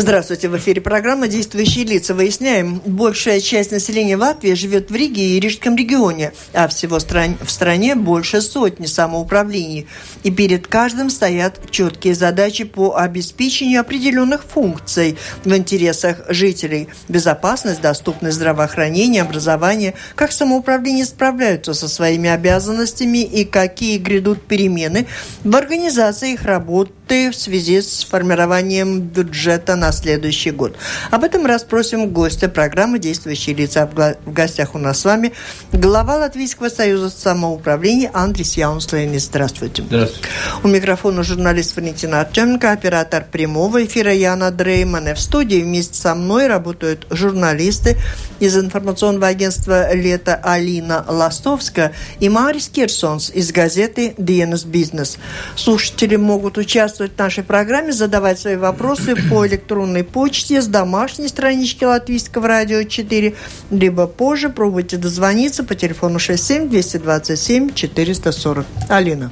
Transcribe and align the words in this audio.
Здравствуйте, 0.00 0.48
в 0.48 0.56
эфире 0.56 0.80
программа 0.80 1.26
«Действующие 1.26 1.84
лица». 1.84 2.14
Выясняем, 2.14 2.80
большая 2.86 3.40
часть 3.40 3.72
населения 3.72 4.16
Латвии 4.16 4.54
живет 4.54 4.92
в 4.92 4.94
Риге 4.94 5.30
и 5.30 5.40
Рижском 5.40 5.74
регионе, 5.74 6.32
а 6.52 6.68
всего 6.68 6.98
в 6.98 7.50
стране 7.50 7.96
больше 7.96 8.40
сотни 8.40 8.86
самоуправлений. 8.86 9.88
И 10.22 10.30
перед 10.30 10.68
каждым 10.68 11.10
стоят 11.10 11.68
четкие 11.72 12.14
задачи 12.14 12.62
по 12.62 12.94
обеспечению 12.94 13.80
определенных 13.80 14.44
функций 14.44 15.18
в 15.44 15.52
интересах 15.52 16.18
жителей. 16.28 16.86
Безопасность, 17.08 17.80
доступность 17.80 18.36
здравоохранения, 18.36 19.22
образование. 19.22 19.94
Как 20.14 20.30
самоуправление 20.30 21.06
справляются 21.06 21.74
со 21.74 21.88
своими 21.88 22.30
обязанностями 22.30 23.24
и 23.24 23.44
какие 23.44 23.98
грядут 23.98 24.46
перемены 24.46 25.08
в 25.42 25.56
организации 25.56 26.34
их 26.34 26.44
работы 26.44 26.92
в 27.08 27.32
связи 27.32 27.80
с 27.80 28.04
формированием 28.04 29.00
бюджета 29.00 29.76
на 29.76 29.92
следующий 29.92 30.50
год. 30.50 30.76
Об 31.10 31.24
этом 31.24 31.46
расспросим 31.46 32.10
гостя 32.10 32.50
программы 32.50 32.98
«Действующие 32.98 33.56
лица». 33.56 33.86
В 33.86 34.32
гостях 34.32 34.74
у 34.74 34.78
нас 34.78 35.00
с 35.00 35.04
вами 35.06 35.32
глава 35.72 36.16
Латвийского 36.16 36.68
союза 36.68 37.08
самоуправления 37.08 38.10
Андрис 38.12 38.58
Яунслейнис. 38.58 39.24
Здравствуйте. 39.24 39.82
Здравствуйте. 39.82 40.28
У 40.62 40.68
микрофона 40.68 41.22
журналист 41.22 41.74
Валентина 41.76 42.20
Артеменко, 42.20 42.72
оператор 42.72 43.24
прямого 43.24 43.84
эфира 43.84 44.12
Яна 44.12 44.50
Дрейман. 44.50 45.14
В 45.14 45.20
студии 45.20 45.62
вместе 45.62 45.98
со 45.98 46.14
мной 46.14 46.46
работают 46.46 47.06
журналисты 47.08 47.96
из 48.38 48.56
информационного 48.56 49.28
агентства 49.28 49.94
«Лето» 49.94 50.34
Алина 50.42 51.04
Ластовская 51.08 51.94
и 52.20 52.28
Марис 52.28 52.68
Кирсонс 52.68 53.30
из 53.30 53.50
газеты 53.50 54.14
«Диенес 54.18 54.64
Бизнес». 54.64 55.16
Слушатели 55.56 56.16
могут 56.16 56.58
участвовать 56.58 56.97
в 57.06 57.18
нашей 57.18 57.44
программе, 57.44 57.92
задавать 57.92 58.38
свои 58.38 58.56
вопросы 58.56 59.14
по 59.30 59.46
электронной 59.46 60.04
почте 60.04 60.60
с 60.60 60.66
домашней 60.66 61.28
странички 61.28 61.84
Латвийского 61.84 62.48
радио 62.48 62.82
4, 62.82 63.34
либо 63.70 64.06
позже 64.06 64.48
пробуйте 64.48 64.96
дозвониться 64.96 65.64
по 65.64 65.74
телефону 65.74 66.18
67 66.18 66.68
227 66.68 67.74
440. 67.74 68.66
Алина. 68.88 69.30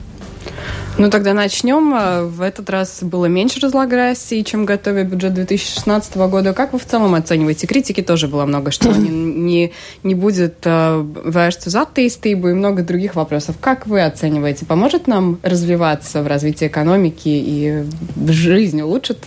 Ну, 0.98 1.10
тогда 1.10 1.34
начнем. 1.34 2.28
В 2.28 2.40
этот 2.40 2.70
раз 2.70 3.02
было 3.02 3.26
меньше 3.26 3.60
разлаграсий, 3.60 4.42
чем 4.42 4.64
готовя 4.64 5.04
бюджет 5.04 5.34
2016 5.34 6.16
года. 6.16 6.54
Как 6.54 6.72
вы 6.72 6.78
в 6.78 6.86
целом 6.86 7.14
оцениваете? 7.14 7.66
Критики 7.66 8.02
тоже 8.02 8.28
было 8.28 8.46
много, 8.46 8.70
что 8.70 8.88
не, 8.88 9.08
не, 9.10 9.72
не 10.02 10.14
будет 10.14 10.64
vērsts 10.64 11.66
uz 11.66 11.76
attīstību 11.76 12.50
и 12.50 12.54
много 12.54 12.82
других 12.82 13.14
вопросов. 13.14 13.56
Как 13.60 13.86
вы 13.86 14.02
оцениваете? 14.02 14.64
Поможет 14.64 15.06
нам 15.06 15.38
развиваться 15.42 16.22
в 16.22 16.26
развитии 16.26 16.66
экономики 16.66 17.28
и 17.28 17.84
жизнь 18.26 18.80
улучшит? 18.80 19.18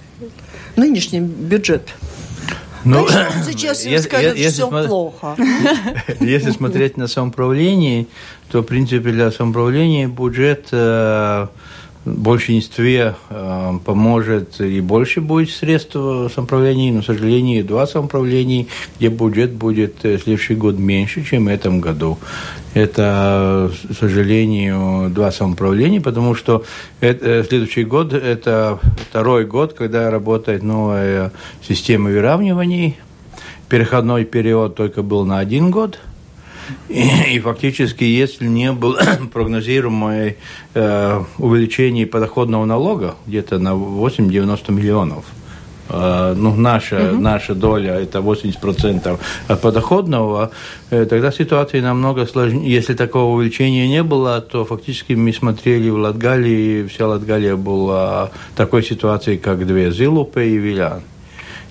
Нынешний 0.76 1.20
бюджет 1.20 1.84
ну, 2.84 3.06
Конечно, 3.06 3.44
сейчас 3.52 3.86
им 3.86 4.00
скажут, 4.00 4.36
если, 4.36 4.50
все 4.50 4.70
плохо. 4.88 5.36
Если 6.20 6.52
смотреть 6.52 6.98
на 6.98 7.08
самоуправление, 7.08 8.08
то, 8.52 8.62
в 8.62 8.64
принципе, 8.64 9.12
для 9.12 9.32
самоуправления 9.32 10.08
бюджет 10.08 10.68
э, 10.72 11.48
большинстве 12.06 13.16
э, 13.30 13.74
поможет 13.84 14.62
и 14.62 14.80
больше 14.80 15.22
будет 15.22 15.50
средств 15.50 15.96
в 15.96 16.30
самоуправлении, 16.30 16.92
но, 16.92 17.02
к 17.02 17.06
сожалению, 17.06 17.66
два 17.66 17.88
самоуправления, 17.88 18.68
где 18.98 19.10
бюджет 19.10 19.52
будет 19.52 20.04
в 20.04 20.18
следующий 20.20 20.56
год 20.56 20.78
меньше, 20.78 21.24
чем 21.24 21.46
в 21.46 21.48
этом 21.50 21.82
году. 21.82 22.18
Это, 22.74 23.72
к 23.90 23.94
сожалению, 23.94 25.10
два 25.10 25.32
самоуправления, 25.32 26.02
потому 26.02 26.36
что 26.36 26.64
это, 27.02 27.44
следующий 27.44 27.84
год– 27.84 28.14
это 28.14 28.80
второй 29.10 29.46
год, 29.46 29.74
когда 29.74 30.10
работает 30.10 30.64
новая 30.64 31.32
система 31.68 32.10
выравниваний. 32.10 32.98
Переходной 33.68 34.26
период 34.26 34.76
только 34.76 35.04
был 35.04 35.26
на 35.26 35.40
один 35.40 35.70
год– 35.70 36.00
и, 36.90 37.36
и 37.36 37.40
фактически, 37.40 38.04
если 38.04 38.48
не 38.48 38.72
было 38.72 39.00
прогнозируемое 39.34 40.38
э, 40.74 41.24
увеличение 41.38 42.08
подоходного 42.08 42.66
налога 42.66 43.16
где-то 43.28 43.60
на 43.60 43.70
8-90 43.70 44.72
миллионов, 44.72 45.26
э, 45.90 46.34
ну, 46.36 46.56
наша, 46.56 47.12
угу. 47.12 47.22
наша 47.22 47.56
доля 47.56 48.00
это 48.00 48.20
80% 48.20 49.20
от 49.48 49.62
подоходного, 49.62 50.52
э, 50.90 51.06
тогда 51.06 51.32
ситуация 51.32 51.82
намного 51.82 52.26
сложнее. 52.26 52.72
Если 52.72 52.94
такого 52.94 53.36
увеличения 53.36 53.88
не 53.88 54.04
было, 54.04 54.42
то 54.42 54.66
фактически 54.66 55.14
мы 55.14 55.34
смотрели 55.34 55.90
в 55.90 55.98
Латгалии, 55.98 56.88
вся 56.88 57.08
Латгалия 57.08 57.56
была 57.56 58.32
такой 58.56 58.84
ситуацией, 58.84 59.38
как 59.38 59.66
две 59.68 59.92
Зилупы 59.92 60.48
и 60.48 60.58
Вилян 60.58 61.02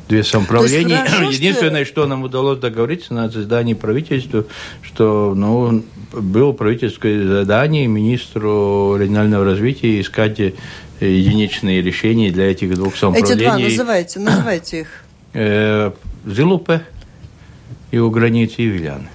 две 0.09 0.25
самоуправления. 0.25 1.05
Единственное, 1.31 1.85
что... 1.85 1.93
что 2.03 2.07
нам 2.07 2.23
удалось 2.23 2.59
договориться 2.59 3.15
на 3.15 3.29
заседании 3.29 3.75
правительства, 3.75 4.45
что 4.83 5.35
ну, 5.37 5.85
было 6.13 6.53
правительственное 6.53 7.41
задание 7.41 7.87
министру 7.87 8.97
регионального 8.97 9.45
развития 9.45 10.01
искать 10.01 10.41
единичные 11.01 11.83
решения 11.83 12.31
для 12.31 12.51
этих 12.51 12.75
двух 12.75 12.97
самоуправлений. 12.97 13.35
Эти 13.35 13.45
два 13.45 13.59
называйте, 13.59 14.21
называйте 14.21 14.81
их. 14.81 14.89
Э, 15.35 15.93
Зилупе 16.27 16.83
и 17.91 17.99
у 17.99 18.11
границы 18.11 18.63
Виляны. 18.63 19.09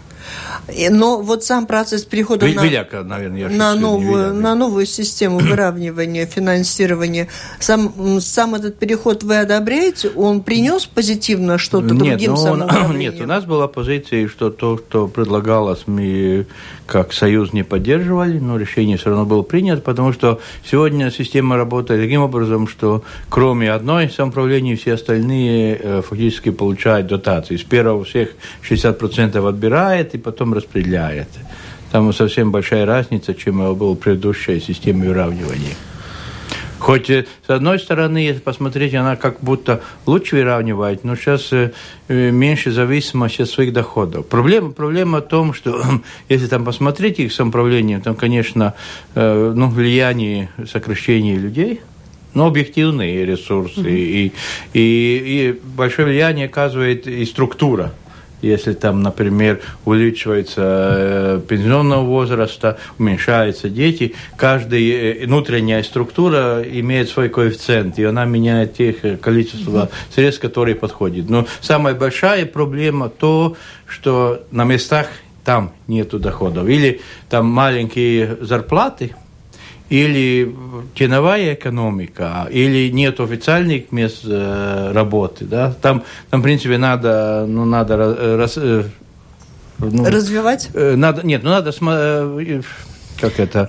Но 0.90 1.22
вот 1.22 1.44
сам 1.44 1.66
процесс 1.66 2.04
перехода 2.04 2.48
на, 2.48 2.64
Веляка, 2.64 3.04
наверное, 3.04 3.50
на, 3.50 3.76
новую, 3.76 4.34
на 4.34 4.56
новую 4.56 4.86
систему 4.86 5.40
выравнивания 5.40 6.26
финансирования, 6.26 7.28
сам, 7.60 8.20
сам 8.20 8.56
этот 8.56 8.78
переход 8.78 9.24
вы 9.24 9.38
одобряете? 9.38 10.10
Он 10.16 10.42
принес 10.42 10.86
позитивно 10.86 11.58
что-то 11.58 11.94
нет, 11.94 11.98
другим 11.98 12.34
он, 12.34 12.98
Нет, 12.98 13.20
у 13.22 13.26
нас 13.26 13.46
была 13.46 13.68
позиция, 13.68 14.28
что 14.28 14.50
то, 14.50 14.78
что 14.78 15.08
предлагалось, 15.08 15.84
мы 15.88 16.48
как 16.86 17.14
союз 17.14 17.54
не 17.54 17.64
поддерживали, 17.64 18.40
но 18.40 18.58
решение 18.58 18.98
все 18.98 19.10
равно 19.10 19.26
было 19.26 19.42
принято, 19.42 19.82
потому 19.82 20.14
что 20.14 20.40
сегодня 20.70 21.10
система 21.12 21.56
работает 21.56 22.02
таким 22.02 22.22
образом, 22.22 22.68
что 22.68 23.04
кроме 23.30 23.72
одной 23.72 24.10
самоуправления 24.10 24.76
все 24.76 24.94
остальные 24.94 25.80
э, 25.82 26.02
фактически 26.02 26.52
получают 26.52 27.08
дотации. 27.08 27.58
С 27.58 27.64
первого 27.64 28.04
всех 28.04 28.30
60% 28.70 29.48
отбирает 29.48 30.14
и 30.14 30.18
потом 30.18 30.43
распределяет. 30.52 31.30
Там 31.92 32.12
совсем 32.12 32.52
большая 32.52 32.88
разница, 32.88 33.36
чем 33.36 33.76
была 33.76 33.96
предыдущая 33.96 34.60
система 34.60 35.06
выравнивания. 35.06 35.76
Хоть 36.84 37.10
э, 37.10 37.26
с 37.48 37.50
одной 37.50 37.80
стороны, 37.80 38.18
если 38.18 38.42
посмотреть, 38.42 38.94
она 38.94 39.16
как 39.16 39.40
будто 39.42 39.82
лучше 40.06 40.36
выравнивает, 40.36 41.06
но 41.06 41.16
сейчас 41.16 41.54
э, 41.54 41.72
э, 42.10 42.32
меньше 42.32 42.72
зависимости 42.72 43.44
от 43.44 43.50
своих 43.50 43.72
доходов. 43.72 44.26
Проблема, 44.28 44.72
проблема 44.72 45.20
в 45.20 45.28
том, 45.28 45.54
что 45.54 45.82
если 46.30 46.48
там 46.48 46.66
посмотреть 46.66 47.20
их 47.20 47.32
самоуправление, 47.32 48.00
там, 48.00 48.16
конечно, 48.16 48.74
ну, 49.16 49.70
влияние 49.70 50.50
сокращения 50.66 51.36
людей– 51.36 51.80
но 52.34 52.48
объективные 52.48 53.26
ресурсы. 53.26 53.80
Mm-hmm. 53.80 53.96
И, 53.96 54.32
и, 54.74 55.50
и 55.50 55.60
большое 55.76 56.08
влияние 56.08 56.48
оказывает 56.48 57.08
и 57.08 57.24
структура 57.26 57.94
если 58.48 58.74
там, 58.74 59.02
например, 59.02 59.62
увеличивается 59.86 60.62
э, 60.62 61.42
пенсионного 61.48 62.04
возраста, 62.04 62.78
уменьшаются 63.00 63.70
дети, 63.70 64.16
каждая 64.36 64.82
э, 64.82 65.26
внутренняя 65.26 65.82
структура 65.84 66.62
имеет 66.64 67.10
свой 67.10 67.30
коэффициент, 67.30 67.98
и 68.00 68.04
она 68.04 68.26
меняет 68.26 68.76
тех 68.76 69.04
э, 69.04 69.18
количество 69.18 69.90
средств, 70.14 70.42
которые 70.42 70.76
подходят. 70.76 71.30
Но 71.30 71.48
самая 71.62 71.96
большая 71.96 72.46
проблема 72.46 73.10
то, 73.10 73.56
что 73.88 74.44
на 74.52 74.64
местах 74.64 75.08
там 75.44 75.72
нету 75.88 76.20
доходов. 76.20 76.68
Или 76.68 77.02
там 77.30 77.46
маленькие 77.48 78.38
зарплаты– 78.42 79.16
или 79.94 80.56
теновая 80.96 81.54
экономика, 81.54 82.48
или 82.50 82.90
нет 82.90 83.20
официальных 83.20 83.92
мест 83.92 84.22
э, 84.26 84.92
работы, 84.92 85.46
да, 85.46 85.72
там, 85.84 86.04
там, 86.32 86.40
в 86.40 86.44
принципе, 86.44 86.80
надо, 86.80 87.46
ну, 87.48 87.64
надо 87.66 87.98
раз, 88.38 88.54
э, 88.58 88.86
ну, 89.78 90.06
развивать? 90.10 90.72
Э, 90.74 90.96
надо, 90.96 91.24
нет, 91.24 91.44
ну, 91.44 91.52
надо 91.52 91.72
как 93.24 93.40
это, 93.40 93.66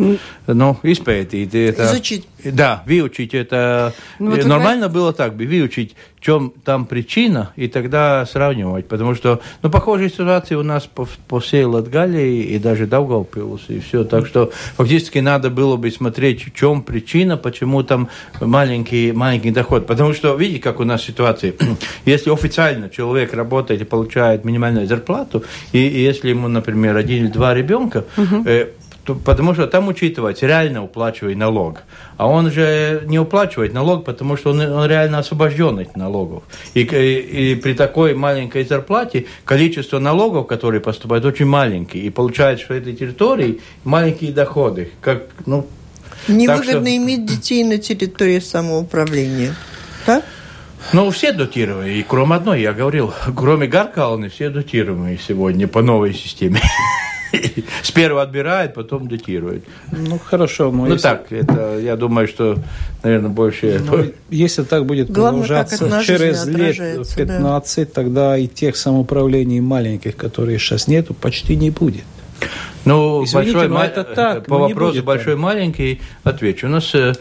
ну, 0.49 0.77
испытать. 0.83 1.33
Это, 1.33 1.85
Изучить. 1.85 2.27
Да, 2.45 2.83
выучить 2.87 3.35
это. 3.35 3.95
Ну, 4.19 4.33
вот 4.33 4.45
нормально 4.45 4.89
вы... 4.89 4.95
было 4.95 5.13
так 5.13 5.37
бы, 5.37 5.47
выучить, 5.47 5.95
в 6.17 6.21
чем 6.21 6.53
там 6.65 6.87
причина, 6.87 7.53
и 7.55 7.69
тогда 7.69 8.27
сравнивать. 8.27 8.89
Потому 8.89 9.15
что, 9.15 9.41
ну, 9.63 9.71
похожие 9.71 10.11
ситуации 10.11 10.57
у 10.57 10.65
нас 10.65 10.87
по, 10.87 11.07
по 11.29 11.39
всей 11.39 11.65
Латгалии 11.65 12.43
и 12.43 12.59
даже 12.59 12.87
Даугавпилс, 12.87 13.63
и 13.69 13.79
все. 13.79 14.05
Так 14.05 14.27
что 14.27 14.51
фактически 14.77 15.21
надо 15.21 15.51
было 15.51 15.77
бы 15.77 15.91
смотреть, 15.91 16.45
в 16.45 16.53
чем 16.53 16.83
причина, 16.83 17.37
почему 17.37 17.85
там 17.85 18.09
маленький, 18.41 19.13
маленький 19.13 19.53
доход. 19.53 19.87
Потому 19.87 20.15
что, 20.15 20.35
видите, 20.35 20.61
как 20.61 20.81
у 20.81 20.85
нас 20.85 21.03
ситуация. 21.03 21.55
если 22.05 22.31
официально 22.31 22.91
человек 22.91 23.33
работает 23.33 23.81
и 23.83 23.85
получает 23.85 24.45
минимальную 24.45 24.89
зарплату, 24.89 25.45
и, 25.73 25.79
и 25.79 26.03
если 26.03 26.31
ему, 26.31 26.49
например, 26.49 26.97
один 26.97 27.25
или 27.25 27.31
два 27.31 27.55
ребенка, 27.55 28.05
угу. 28.17 28.43
э, 28.45 28.69
потому 29.05 29.55
что 29.55 29.67
там 29.67 29.89
учитывается 29.89 30.47
реально 30.47 30.85
уплачивать 30.85 31.37
налог. 31.37 31.83
А 32.17 32.29
он 32.29 32.51
же 32.51 33.03
не 33.07 33.19
уплачивает 33.19 33.75
налог, 33.75 34.05
потому 34.05 34.37
что 34.37 34.51
он, 34.51 34.61
он 34.61 34.89
реально 34.89 35.19
освобожден 35.19 35.79
от 35.79 35.97
налогов. 35.97 36.45
И, 36.75 36.81
и, 36.81 37.53
и 37.53 37.55
при 37.57 37.75
такой 37.75 38.15
маленькой 38.15 38.65
зарплате 38.65 39.27
количество 39.45 39.99
налогов, 39.99 40.47
которые 40.47 40.81
поступают, 40.81 41.25
очень 41.25 41.47
маленькие. 41.47 42.05
И 42.05 42.11
получается, 42.11 42.65
что 42.65 42.75
этой 42.75 42.95
территории 42.95 43.61
маленькие 43.85 44.33
доходы. 44.33 44.91
Как, 45.01 45.25
ну, 45.47 45.67
Невыгодно 46.29 46.89
что... 46.89 46.97
иметь 46.97 47.27
детей 47.27 47.65
на 47.65 47.79
территории 47.79 48.39
самоуправления. 48.39 49.55
Так? 50.07 50.25
Ну, 50.93 51.11
все 51.11 51.33
дотированы, 51.33 51.99
и 51.99 52.03
кроме 52.03 52.37
одной, 52.37 52.61
я 52.61 52.73
говорил, 52.73 53.13
кроме 53.35 53.67
Гаркалны, 53.67 54.29
все 54.29 54.51
дотированы 54.51 55.19
сегодня 55.27 55.67
по 55.67 55.83
новой 55.83 56.13
системе. 56.13 56.61
С 57.83 57.91
первого 57.91 58.23
отбирает, 58.23 58.75
потом 58.75 59.09
датирует. 59.09 59.65
Ну, 59.93 60.19
хорошо. 60.19 60.71
Ну, 60.71 60.87
если... 60.87 61.03
так, 61.03 61.33
это, 61.33 61.79
я 61.79 61.97
думаю, 61.97 62.29
что, 62.29 62.57
наверное, 63.03 63.31
больше... 63.31 63.81
Ну, 63.85 64.13
если 64.31 64.63
так 64.63 64.87
будет 64.87 65.11
Главное, 65.11 65.47
продолжаться 65.47 66.03
через 66.05 66.47
лет 66.47 66.77
15, 67.17 67.89
да. 67.89 67.95
тогда 67.95 68.37
и 68.37 68.47
тех 68.47 68.77
самоуправлений 68.77 69.61
маленьких, 69.61 70.17
которые 70.17 70.59
сейчас 70.59 70.89
нету, 70.89 71.15
почти 71.15 71.57
не 71.57 71.71
будет. 71.71 72.05
Ну, 72.85 73.25
Извините, 73.25 73.53
большой, 73.53 73.69
но 73.69 73.83
это 73.83 74.05
так, 74.05 74.47
по 74.47 74.59
вопросу 74.59 75.03
большой-маленький 75.03 76.01
отвечу. 76.23 76.67
У 76.67 76.71
нас 76.71 76.95
э, 76.95 77.15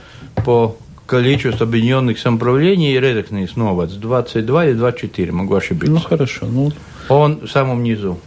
по 0.44 0.75
количеству 1.06 1.63
объединенных 1.63 2.19
самоуправлений 2.19 3.00
редакный 3.00 3.48
снова 3.48 3.88
22 3.88 4.65
или 4.65 4.74
24, 4.74 5.31
могу 5.31 5.56
ошибиться. 5.56 5.92
Ну, 5.92 6.00
хорошо. 6.00 6.45
Ну... 6.48 6.71
Он 7.10 7.42
в 7.42 7.48
самом 7.48 7.83
низу. 7.83 8.19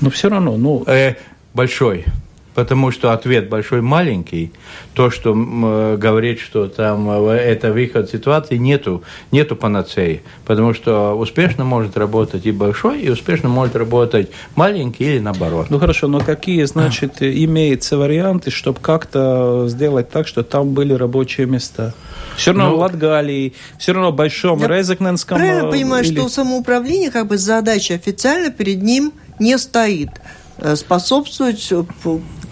Но 0.00 0.10
все 0.10 0.28
равно, 0.28 0.56
ну... 0.56 0.84
Э, 0.86 1.14
большой. 1.54 2.04
Потому 2.56 2.90
что 2.90 3.12
ответ 3.12 3.50
большой 3.50 3.82
маленький. 3.82 4.50
То, 4.94 5.10
что 5.10 5.34
э, 5.36 5.96
говорит, 5.98 6.40
что 6.40 6.68
там 6.68 7.28
э, 7.28 7.34
это 7.34 7.70
выход 7.70 8.08
ситуации, 8.08 8.56
нету, 8.56 9.02
нету 9.30 9.56
панацеи. 9.56 10.22
Потому 10.46 10.72
что 10.72 11.12
успешно 11.12 11.64
может 11.64 11.98
работать 11.98 12.46
и 12.46 12.52
большой, 12.52 13.02
и 13.02 13.10
успешно 13.10 13.50
может 13.50 13.76
работать 13.76 14.30
маленький 14.54 15.04
или 15.04 15.18
наоборот. 15.18 15.66
Ну 15.68 15.78
хорошо, 15.78 16.08
но 16.08 16.20
какие, 16.20 16.64
значит, 16.64 17.20
имеются 17.20 17.98
варианты, 17.98 18.50
чтобы 18.50 18.80
как-то 18.80 19.66
сделать 19.68 20.08
так, 20.08 20.26
что 20.26 20.42
там 20.42 20.70
были 20.70 20.94
рабочие 20.94 21.46
места? 21.46 21.92
Все 22.38 22.52
равно 22.52 22.70
ну, 22.70 22.76
в 22.76 22.78
Латгалии, 22.80 23.52
все 23.78 23.92
равно 23.92 24.12
в 24.12 24.16
Большом 24.16 24.60
я 24.60 24.68
Резекненском... 24.68 25.36
Правильно 25.36 25.70
понимаю, 25.70 26.04
или... 26.04 26.14
что 26.14 26.28
самоуправление, 26.30 27.10
как 27.10 27.26
бы 27.26 27.36
задача 27.36 27.92
официально 27.92 28.50
перед 28.50 28.82
ним– 28.82 29.12
не 29.38 29.58
стоит 29.58 30.08
э, 30.08 30.12
способствовать 30.74 31.72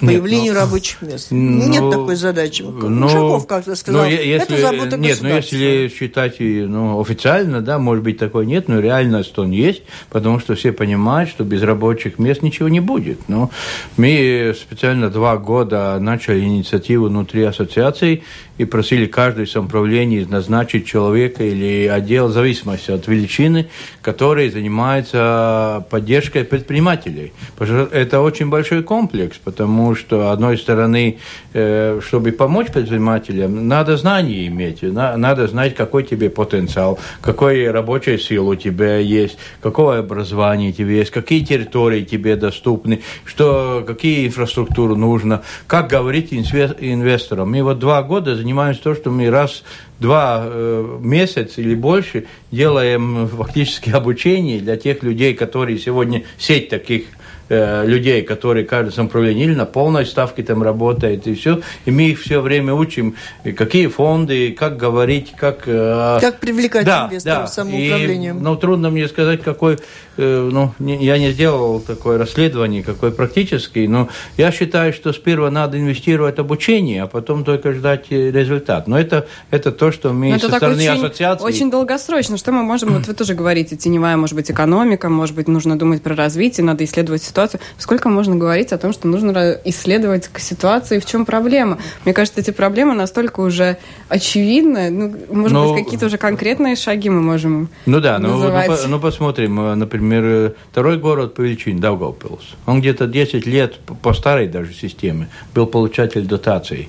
появлению 0.01 0.53
нет, 0.53 0.55
ну, 0.55 0.61
рабочих 0.61 1.03
мест. 1.03 1.29
Ну, 1.31 1.69
нет 1.69 1.91
такой 1.91 2.17
задачи. 2.17 2.63
Ну, 2.63 3.07
Ушаков 3.07 3.47
как-то 3.47 3.75
сказал, 3.75 4.03
ну, 4.03 4.09
если, 4.09 4.31
это 4.31 4.59
забота 4.59 4.97
Нет, 4.97 5.19
но 5.23 5.29
если 5.29 5.93
считать 5.95 6.37
ну, 6.41 7.01
официально, 7.01 7.61
да, 7.61 7.79
может 7.79 8.05
быть, 8.05 8.19
такой 8.19 8.47
нет, 8.47 8.69
но 8.69 8.81
реальность 8.81 9.37
он 9.39 9.51
есть, 9.51 9.83
потому 10.11 10.39
что 10.41 10.55
все 10.55 10.73
понимают, 10.73 11.31
что 11.31 11.45
без 11.45 11.63
рабочих 11.63 12.19
мест 12.19 12.43
ничего 12.43 12.69
не 12.69 12.81
будет. 12.81 13.29
Но 13.29 13.51
мы 13.97 14.55
специально 14.57 15.11
два 15.11 15.37
года 15.37 15.99
начали 16.01 16.41
инициативу 16.41 17.07
внутри 17.07 17.43
ассоциаций 17.45 18.25
и 18.59 18.65
просили 18.65 19.07
каждое 19.07 19.47
самоуправление 19.47 20.27
назначить 20.27 20.87
человека 20.87 21.43
или 21.43 21.87
отдел 21.87 22.29
в 22.29 22.33
зависимости 22.33 22.91
от 22.91 23.07
величины, 23.09 23.67
который 24.01 24.51
занимается 24.51 25.85
поддержкой 25.91 26.45
предпринимателей. 26.45 27.33
Это 27.59 28.21
очень 28.21 28.49
большой 28.51 28.83
комплекс, 28.83 29.39
потому 29.43 29.95
что, 29.95 30.31
одной 30.31 30.57
стороны, 30.57 31.19
э, 31.53 32.01
чтобы 32.07 32.33
помочь 32.33 32.69
предпринимателям, 32.69 33.67
надо 33.67 33.97
знания 33.97 34.47
иметь, 34.47 34.83
надо 34.83 35.49
знать, 35.49 35.75
какой 35.75 36.05
тебе 36.05 36.31
потенциал, 36.31 36.99
какой 37.21 37.71
рабочая 37.71 38.19
сила 38.19 38.51
у 38.51 38.55
тебя 38.55 38.99
есть, 38.99 39.37
какое 39.61 40.01
образование 40.01 40.73
тебе 40.73 40.99
есть, 40.99 41.11
какие 41.11 41.45
территории 41.45 42.05
тебе 42.05 42.37
доступны, 42.37 43.03
что, 43.25 43.83
какие 43.87 44.27
инфраструктуры 44.27 44.95
нужно, 44.95 45.43
как 45.67 45.89
говорить 45.89 46.33
инвесторам. 46.33 47.51
Мы 47.51 47.63
вот 47.63 47.79
два 47.79 48.03
года 48.03 48.35
занимаемся 48.45 48.83
то, 48.83 48.95
что 48.95 49.11
мы 49.11 49.31
раз 49.31 49.65
два 49.99 50.43
э, 50.45 50.99
месяца 51.01 51.63
или 51.63 51.75
больше 51.75 52.27
делаем 52.51 53.27
фактически 53.27 53.89
обучение 53.91 54.61
для 54.61 54.77
тех 54.77 55.03
людей, 55.03 55.33
которые 55.33 55.79
сегодня 55.79 56.25
сеть 56.37 56.69
таких 56.69 57.07
Э, 57.51 57.85
людей, 57.87 58.23
которые 58.23 58.65
каждое 58.65 58.91
самоуправление 58.91 59.45
или 59.45 59.55
на 59.55 59.67
полной 59.67 60.07
ставке 60.07 60.43
там 60.43 60.63
работает, 60.63 61.27
и 61.27 61.35
все. 61.35 61.61
И 61.85 61.91
мы 61.91 62.05
их 62.05 62.21
все 62.21 62.41
время 62.41 62.73
учим, 62.73 63.17
какие 63.57 63.89
фонды, 63.89 64.57
как 64.59 64.79
говорить, 64.79 65.35
как... 65.37 65.65
Э, 65.67 66.21
как 66.23 66.41
привлекать 66.41 66.87
да, 66.87 67.07
инвесторов 67.11 67.41
да. 67.43 67.47
самоуправлением. 67.49 68.39
И, 68.39 68.41
ну, 68.41 68.57
трудно 68.57 68.89
мне 68.89 69.07
сказать, 69.09 69.43
какой... 69.43 69.77
Э, 70.17 70.49
ну, 70.51 70.73
я 70.79 71.19
не 71.19 71.33
сделал 71.33 71.81
такое 71.81 72.17
расследование, 72.17 72.83
какой 72.83 73.13
практический, 73.13 73.89
но 73.89 74.09
я 74.39 74.51
считаю, 74.51 74.95
что 74.95 75.13
сперва 75.13 75.51
надо 75.51 75.79
инвестировать 75.79 76.37
в 76.37 76.41
обучение, 76.41 77.03
а 77.03 77.07
потом 77.07 77.45
только 77.45 77.75
ждать 77.75 78.11
результат. 78.11 78.87
Но 78.87 78.99
это, 78.99 79.27
это 79.51 79.71
то, 79.71 79.93
что 79.93 80.15
мы 80.15 80.31
но 80.31 80.39
со 80.39 80.49
стороны 80.49 80.77
очень, 80.77 80.89
ассоциации... 80.89 81.45
Очень 81.45 81.71
долгосрочно. 81.71 82.39
Что 82.39 82.53
мы 82.53 82.63
можем... 82.63 82.95
Вот 82.95 83.07
вы 83.07 83.13
тоже 83.13 83.35
говорите, 83.35 83.77
теневая, 83.77 84.17
может 84.17 84.35
быть, 84.35 84.51
экономика, 84.51 85.11
может 85.11 85.37
быть, 85.37 85.47
нужно 85.47 85.79
думать 85.79 86.01
про 86.01 86.15
развитие, 86.17 86.65
надо 86.65 86.85
исследовать 86.85 87.34
ситуацию. 87.35 87.61
Сколько 87.79 88.09
можно 88.09 88.37
говорить 88.37 88.73
о 88.73 88.79
том, 88.79 88.93
что 88.93 89.09
нужно 89.09 89.59
исследовать 89.65 90.31
ситуации, 90.37 91.01
в 91.01 91.05
чем 91.05 91.27
проблема? 91.27 91.79
Мне 92.05 92.15
кажется, 92.15 92.41
эти 92.41 92.53
проблемы 92.53 92.95
настолько 92.95 93.41
уже 93.41 93.77
очевидны. 94.09 94.91
Ну, 94.91 95.15
может 95.31 95.53
но... 95.53 95.65
быть, 95.65 95.79
ну, 95.79 95.85
какие-то 95.85 96.07
уже 96.07 96.17
конкретные 96.17 96.77
шаги 96.77 97.11
мы 97.11 97.21
можем 97.21 97.69
Ну 97.87 98.01
да, 98.01 98.19
ну, 98.19 98.37
ну, 98.37 98.51
по, 98.51 98.89
ну 98.89 99.01
посмотрим. 99.01 99.61
Э, 99.61 99.75
например, 99.75 100.25
э, 100.25 100.53
второй 100.71 100.99
город 100.99 101.35
по 101.35 101.43
величине, 101.43 101.81
Даугавпилс. 101.81 102.55
Он 102.67 102.81
где-то 102.81 103.07
10 103.07 103.47
лет 103.47 103.79
по 104.03 104.15
старой 104.15 104.47
даже 104.47 104.73
системе 104.73 105.29
был 105.55 105.67
получатель 105.67 106.25
дотаций. 106.27 106.89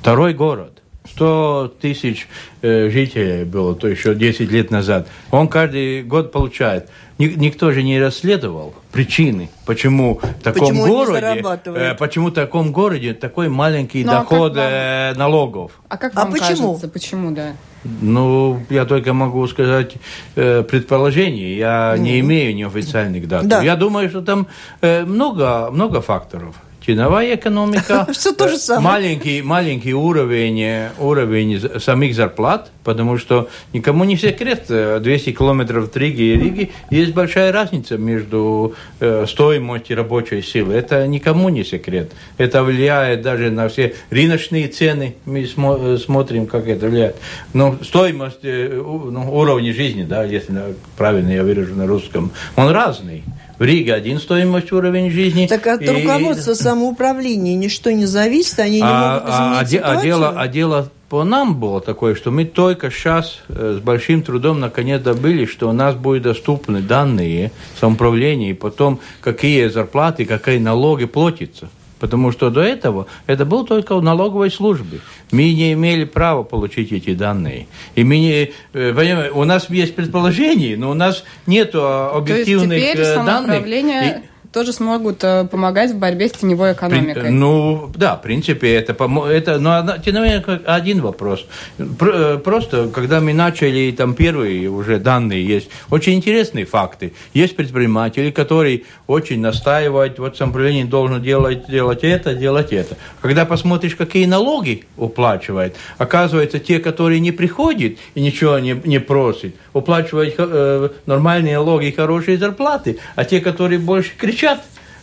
Второй 0.00 0.34
город. 0.34 0.77
100 1.18 1.74
тысяч 1.80 2.28
э, 2.62 2.88
жителей 2.90 3.44
было, 3.44 3.74
то 3.74 3.88
еще 3.88 4.14
10 4.14 4.50
лет 4.50 4.70
назад. 4.70 5.08
Он 5.32 5.48
каждый 5.48 6.02
год 6.04 6.30
получает 6.30 6.88
никто 7.18 7.72
же 7.72 7.82
не 7.82 8.00
расследовал 8.00 8.74
причины, 8.92 9.50
почему 9.66 10.20
в 10.22 10.42
таком 10.42 10.68
почему 10.68 10.86
городе, 10.86 11.44
э, 11.66 11.94
почему 11.94 12.28
в 12.28 12.32
таком 12.32 12.72
городе 12.72 13.12
такой 13.12 13.48
маленький 13.48 14.04
ну, 14.04 14.12
а 14.12 14.14
доход 14.20 14.52
а 14.56 15.10
вам... 15.10 15.18
налогов. 15.18 15.72
А 15.88 15.96
как 15.96 16.12
а 16.14 16.20
вам 16.20 16.28
а 16.28 16.32
почему? 16.32 16.68
кажется, 16.68 16.88
почему, 16.88 17.30
да? 17.32 17.54
Ну, 18.00 18.60
я 18.70 18.84
только 18.84 19.12
могу 19.12 19.46
сказать 19.48 19.94
э, 20.36 20.62
предположение. 20.62 21.56
Я 21.56 21.94
mm. 21.96 21.98
не 21.98 22.20
имею 22.20 22.54
неофициальных 22.54 23.26
дат. 23.26 23.46
Да. 23.46 23.62
Я 23.62 23.76
думаю, 23.76 24.08
что 24.08 24.20
там 24.20 24.46
э, 24.80 25.04
много, 25.04 25.70
много 25.70 26.00
факторов 26.00 26.54
теневая 26.88 27.34
экономика, 27.34 28.06
Все 28.12 28.32
то 28.32 28.48
же 28.48 28.54
э, 28.54 28.58
самое. 28.58 28.84
маленький, 28.84 29.42
маленький 29.42 29.92
уровень, 29.92 30.88
уровень 30.98 31.60
самих 31.80 32.14
зарплат, 32.14 32.70
потому 32.82 33.18
что 33.18 33.50
никому 33.74 34.04
не 34.04 34.16
секрет, 34.16 34.64
200 34.68 35.32
километров 35.32 35.88
от 35.88 35.96
Риги 35.98 36.22
и 36.22 36.34
Риги 36.34 36.70
есть 36.88 37.12
большая 37.12 37.52
разница 37.52 37.98
между 37.98 38.74
э, 39.00 39.26
стоимостью 39.28 39.98
рабочей 39.98 40.40
силы. 40.40 40.72
Это 40.72 41.06
никому 41.06 41.50
не 41.50 41.62
секрет. 41.62 42.12
Это 42.38 42.62
влияет 42.62 43.20
даже 43.20 43.50
на 43.50 43.68
все 43.68 43.94
рыночные 44.08 44.68
цены. 44.68 45.16
Мы 45.26 45.44
смо 45.46 45.98
смотрим, 45.98 46.46
как 46.46 46.68
это 46.68 46.88
влияет. 46.88 47.16
Но 47.52 47.76
стоимость, 47.82 48.44
э, 48.44 48.80
ну, 48.82 49.30
уровня 49.30 49.74
жизни, 49.74 50.04
да, 50.04 50.24
если 50.24 50.74
правильно 50.96 51.32
я 51.32 51.42
выражу 51.42 51.74
на 51.74 51.86
русском, 51.86 52.30
он 52.56 52.70
разный. 52.70 53.24
В 53.58 53.64
Риге 53.64 53.94
один 53.94 54.20
стоимость 54.20 54.70
уровень 54.70 55.10
жизни. 55.10 55.46
Так 55.48 55.66
от 55.66 55.82
и, 55.82 55.88
руководства 55.88 56.54
самоуправления 56.54 57.56
ничто 57.56 57.90
не 57.90 58.06
зависит, 58.06 58.58
они 58.60 58.76
не 58.76 58.86
а, 58.86 59.14
могут 59.14 59.34
изменить 59.34 59.62
а, 59.62 59.66
ситуацию. 59.66 59.98
А 59.98 60.02
дело, 60.02 60.34
а 60.36 60.48
дело 60.48 60.90
по 61.08 61.24
нам 61.24 61.58
было 61.58 61.80
такое, 61.80 62.14
что 62.14 62.30
мы 62.30 62.44
только 62.44 62.90
сейчас 62.90 63.40
э, 63.48 63.78
с 63.78 63.82
большим 63.82 64.22
трудом 64.22 64.60
наконец 64.60 65.02
добыли, 65.02 65.46
что 65.46 65.68
у 65.68 65.72
нас 65.72 65.94
будут 65.94 66.22
доступны 66.22 66.82
данные 66.82 67.50
самоуправления, 67.80 68.50
и 68.50 68.54
потом 68.54 69.00
какие 69.20 69.68
зарплаты, 69.68 70.24
какие 70.24 70.58
налоги 70.58 71.06
платятся. 71.06 71.68
Потому 71.98 72.32
что 72.32 72.50
до 72.50 72.60
этого 72.60 73.06
это 73.26 73.44
было 73.44 73.66
только 73.66 73.96
в 73.96 74.02
налоговой 74.02 74.50
службе. 74.50 75.00
Мы 75.30 75.52
не 75.52 75.72
имели 75.72 76.04
права 76.04 76.42
получить 76.42 76.92
эти 76.92 77.14
данные. 77.14 77.66
И 77.94 78.04
мы 78.04 78.18
не, 78.18 78.52
э, 78.72 79.30
у 79.30 79.44
нас 79.44 79.68
есть 79.70 79.94
предположение, 79.94 80.76
но 80.76 80.90
у 80.90 80.94
нас 80.94 81.24
нет 81.46 81.74
объективных 81.74 82.68
То 82.68 82.74
есть 82.74 82.92
теперь 82.92 83.16
данных. 83.16 83.66
И, 83.66 84.37
тоже 84.58 84.72
смогут 84.72 85.22
э, 85.22 85.44
помогать 85.44 85.92
в 85.92 85.98
борьбе 85.98 86.28
с 86.28 86.32
теневой 86.32 86.72
экономикой. 86.72 87.22
При, 87.22 87.30
ну, 87.30 87.88
да, 87.94 88.16
в 88.16 88.22
принципе, 88.22 88.74
это, 88.74 88.92
это 89.30 89.58
но 89.60 89.82
ну, 89.84 89.92
теневой 90.04 90.42
один 90.66 91.00
вопрос. 91.00 91.46
Э, 91.78 92.40
просто, 92.42 92.88
когда 92.88 93.20
мы 93.20 93.32
начали, 93.32 93.92
там 93.92 94.14
первые 94.14 94.68
уже 94.68 94.98
данные 94.98 95.46
есть, 95.46 95.70
очень 95.90 96.14
интересные 96.14 96.64
факты. 96.64 97.12
Есть 97.34 97.54
предприниматели, 97.54 98.32
которые 98.32 98.82
очень 99.06 99.40
настаивают, 99.40 100.18
вот 100.18 100.36
самоуправление 100.36 100.86
должно 100.86 101.18
делать, 101.18 101.70
делать 101.70 102.02
это, 102.02 102.34
делать 102.34 102.72
это. 102.72 102.96
Когда 103.20 103.44
посмотришь, 103.44 103.94
какие 103.94 104.26
налоги 104.26 104.86
уплачивает, 104.96 105.76
оказывается, 105.98 106.58
те, 106.58 106.80
которые 106.80 107.20
не 107.20 107.30
приходят 107.30 107.92
и 108.16 108.20
ничего 108.20 108.58
не, 108.58 108.72
не 108.84 108.98
просят, 108.98 109.54
уплачивают 109.72 110.34
э, 110.36 110.88
нормальные 111.06 111.54
налоги 111.58 111.86
и 111.86 111.92
хорошие 111.92 112.38
зарплаты, 112.38 112.98
а 113.14 113.24
те, 113.24 113.40
которые 113.40 113.78
больше 113.78 114.10
кричат, 114.18 114.47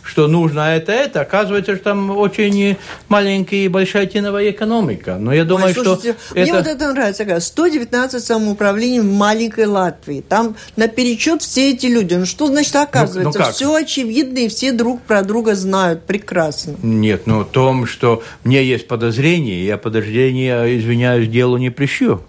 что 0.06 0.28
нужно 0.28 0.76
это, 0.76 0.92
это, 0.92 1.20
оказывается, 1.22 1.74
что 1.74 1.84
там 1.84 2.10
очень 2.16 2.76
маленькая 3.08 3.56
и 3.56 3.68
большая 3.68 4.06
теновая 4.06 4.50
экономика. 4.50 5.16
Но 5.18 5.32
я 5.32 5.44
думаю, 5.44 5.66
Ой, 5.66 5.74
слушайте, 5.74 6.16
что 6.24 6.34
мне 6.34 6.44
это... 6.44 6.58
вот 6.58 6.66
это 6.66 6.92
нравится. 6.92 7.40
119 7.40 8.24
самоуправлений 8.24 9.00
в 9.00 9.12
маленькой 9.12 9.66
Латвии. 9.66 10.24
Там 10.26 10.56
наперечет 10.76 11.42
все 11.42 11.72
эти 11.72 11.86
люди. 11.86 12.14
Ну 12.14 12.24
что 12.24 12.46
значит 12.46 12.76
оказывается? 12.76 13.38
Ну, 13.38 13.44
ну 13.44 13.52
все 13.52 13.74
очевидно 13.74 14.38
и 14.38 14.48
все 14.48 14.72
друг 14.72 15.02
про 15.02 15.22
друга 15.22 15.54
знают 15.54 16.04
прекрасно. 16.04 16.76
Нет, 16.82 17.26
ну 17.26 17.40
в 17.40 17.46
том, 17.46 17.86
что 17.86 18.22
мне 18.44 18.64
есть 18.64 18.86
подозрение, 18.86 19.66
я 19.66 19.76
подозрение, 19.76 20.78
извиняюсь, 20.78 21.28
делу 21.28 21.56
не 21.56 21.70
прищу 21.70 22.22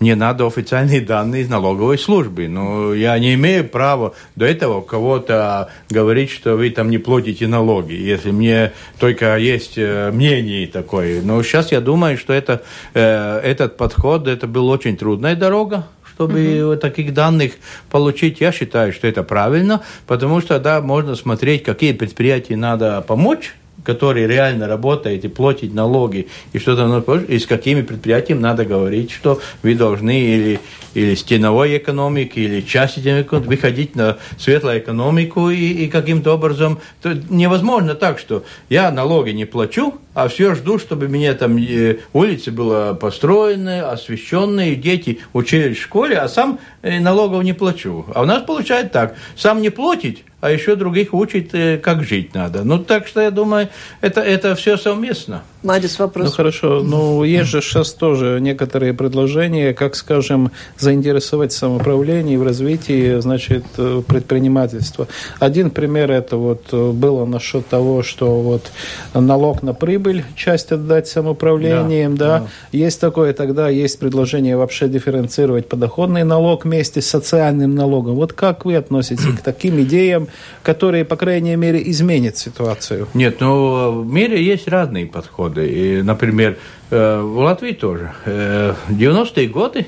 мне 0.00 0.14
надо 0.14 0.46
официальные 0.46 1.02
данные 1.02 1.42
из 1.42 1.48
налоговой 1.50 1.98
службы. 1.98 2.48
Но 2.48 2.94
я 2.94 3.18
не 3.18 3.34
имею 3.34 3.68
права 3.68 4.14
до 4.34 4.46
этого 4.46 4.80
кого-то 4.80 5.70
говорить, 5.90 6.30
что 6.30 6.56
вы 6.56 6.70
там 6.70 6.90
не 6.90 6.96
платите 6.96 7.46
налоги, 7.46 7.92
если 7.92 8.30
мне 8.30 8.72
только 8.98 9.36
есть 9.36 9.74
э, 9.76 10.10
мнение 10.10 10.66
такое. 10.66 11.20
Но 11.20 11.42
сейчас 11.42 11.70
я 11.70 11.82
думаю, 11.82 12.16
что 12.16 12.32
это, 12.32 12.62
э, 12.94 13.40
этот 13.40 13.76
подход, 13.76 14.26
это 14.26 14.46
был 14.46 14.68
очень 14.70 14.96
трудная 14.96 15.36
дорога, 15.36 15.86
чтобы 16.14 16.72
угу. 16.72 16.76
таких 16.76 17.12
данных 17.12 17.52
получить. 17.90 18.40
Я 18.40 18.52
считаю, 18.52 18.94
что 18.94 19.06
это 19.06 19.22
правильно, 19.22 19.82
потому 20.06 20.40
что 20.40 20.58
да, 20.58 20.80
можно 20.80 21.14
смотреть, 21.14 21.62
какие 21.62 21.92
предприятия 21.92 22.56
надо 22.56 23.02
помочь 23.06 23.52
который 23.84 24.26
реально 24.26 24.66
работает 24.66 25.24
и 25.24 25.28
платит 25.28 25.74
налоги 25.74 26.28
и 26.52 26.58
что-то, 26.58 27.16
и 27.16 27.38
с 27.38 27.46
какими 27.46 27.82
предприятиями 27.82 28.40
надо 28.40 28.64
говорить, 28.64 29.10
что 29.10 29.40
вы 29.62 29.74
должны 29.74 30.20
или 30.20 30.60
или 30.94 31.14
с 31.14 31.22
теневой 31.22 31.78
экономики, 31.78 32.38
или 32.38 32.60
части 32.62 33.00
экономики, 33.00 33.46
выходить 33.46 33.94
на 33.94 34.18
светлую 34.38 34.78
экономику 34.78 35.50
и, 35.50 35.84
и 35.84 35.88
каким-то 35.88 36.34
образом... 36.34 36.80
То 37.02 37.14
невозможно 37.28 37.94
так, 37.94 38.18
что 38.18 38.44
я 38.68 38.90
налоги 38.90 39.30
не 39.30 39.44
плачу, 39.44 39.94
а 40.20 40.28
все 40.28 40.54
жду, 40.54 40.78
чтобы 40.78 41.08
мне 41.08 41.32
там 41.32 41.56
э, 41.56 42.00
улицы 42.12 42.50
было 42.50 42.92
построены, 42.92 43.80
освещенные, 43.80 44.76
дети 44.76 45.20
учились 45.32 45.78
в 45.78 45.82
школе, 45.82 46.18
а 46.18 46.28
сам 46.28 46.58
э, 46.82 47.00
налогов 47.00 47.42
не 47.42 47.54
плачу. 47.54 48.04
А 48.14 48.20
у 48.20 48.26
нас 48.26 48.42
получается 48.42 48.92
так, 48.92 49.14
сам 49.34 49.62
не 49.62 49.70
платить, 49.70 50.24
а 50.42 50.50
еще 50.50 50.76
других 50.76 51.14
учить, 51.14 51.54
э, 51.54 51.78
как 51.78 52.04
жить 52.04 52.34
надо. 52.34 52.64
Ну, 52.64 52.78
так 52.78 53.06
что 53.06 53.22
я 53.22 53.30
думаю, 53.30 53.70
это, 54.02 54.20
это 54.20 54.54
все 54.56 54.76
совместно. 54.76 55.42
Мадис, 55.62 55.98
вопрос. 55.98 56.26
Ну, 56.26 56.32
хорошо. 56.32 56.80
Ну, 56.82 57.22
есть 57.22 57.50
же 57.50 57.60
сейчас 57.60 57.92
тоже 57.92 58.38
некоторые 58.40 58.94
предложения, 58.94 59.74
как, 59.74 59.94
скажем, 59.94 60.52
заинтересовать 60.78 61.52
самоуправление 61.52 62.38
в 62.38 62.42
развитии, 62.42 63.20
значит, 63.20 63.64
предпринимательства. 64.06 65.06
Один 65.38 65.70
пример 65.70 66.10
это 66.10 66.38
вот 66.38 66.68
э, 66.72 66.90
было 66.92 67.26
насчет 67.26 67.66
того, 67.66 68.02
что 68.02 68.40
вот 68.40 68.72
налог 69.12 69.62
на 69.62 69.74
прибыль 69.74 70.24
часть 70.34 70.72
отдать 70.72 71.08
самоуправлением, 71.08 72.16
да, 72.16 72.26
да. 72.26 72.38
да. 72.38 72.46
Есть 72.72 72.98
такое, 73.00 73.34
тогда 73.34 73.68
есть 73.68 73.98
предложение 73.98 74.56
вообще 74.56 74.88
дифференцировать 74.88 75.68
подоходный 75.68 76.24
налог 76.24 76.64
вместе 76.64 77.02
с 77.02 77.06
социальным 77.06 77.74
налогом. 77.74 78.14
Вот 78.14 78.32
как 78.32 78.64
вы 78.64 78.76
относитесь 78.76 79.26
к 79.38 79.42
таким 79.42 79.78
идеям, 79.82 80.28
которые, 80.62 81.04
по 81.04 81.16
крайней 81.16 81.56
мере, 81.56 81.82
изменят 81.90 82.38
ситуацию? 82.38 83.08
Нет, 83.12 83.40
ну, 83.40 84.00
в 84.00 84.10
мире 84.10 84.42
есть 84.42 84.66
разные 84.66 85.04
подходы. 85.06 85.49
И, 85.58 86.02
например, 86.02 86.56
Э, 86.90 87.20
в 87.20 87.38
Латвии 87.38 87.72
тоже. 87.72 88.12
Э, 88.24 88.74
в 88.88 88.92
90-е 88.92 89.46
годы 89.46 89.86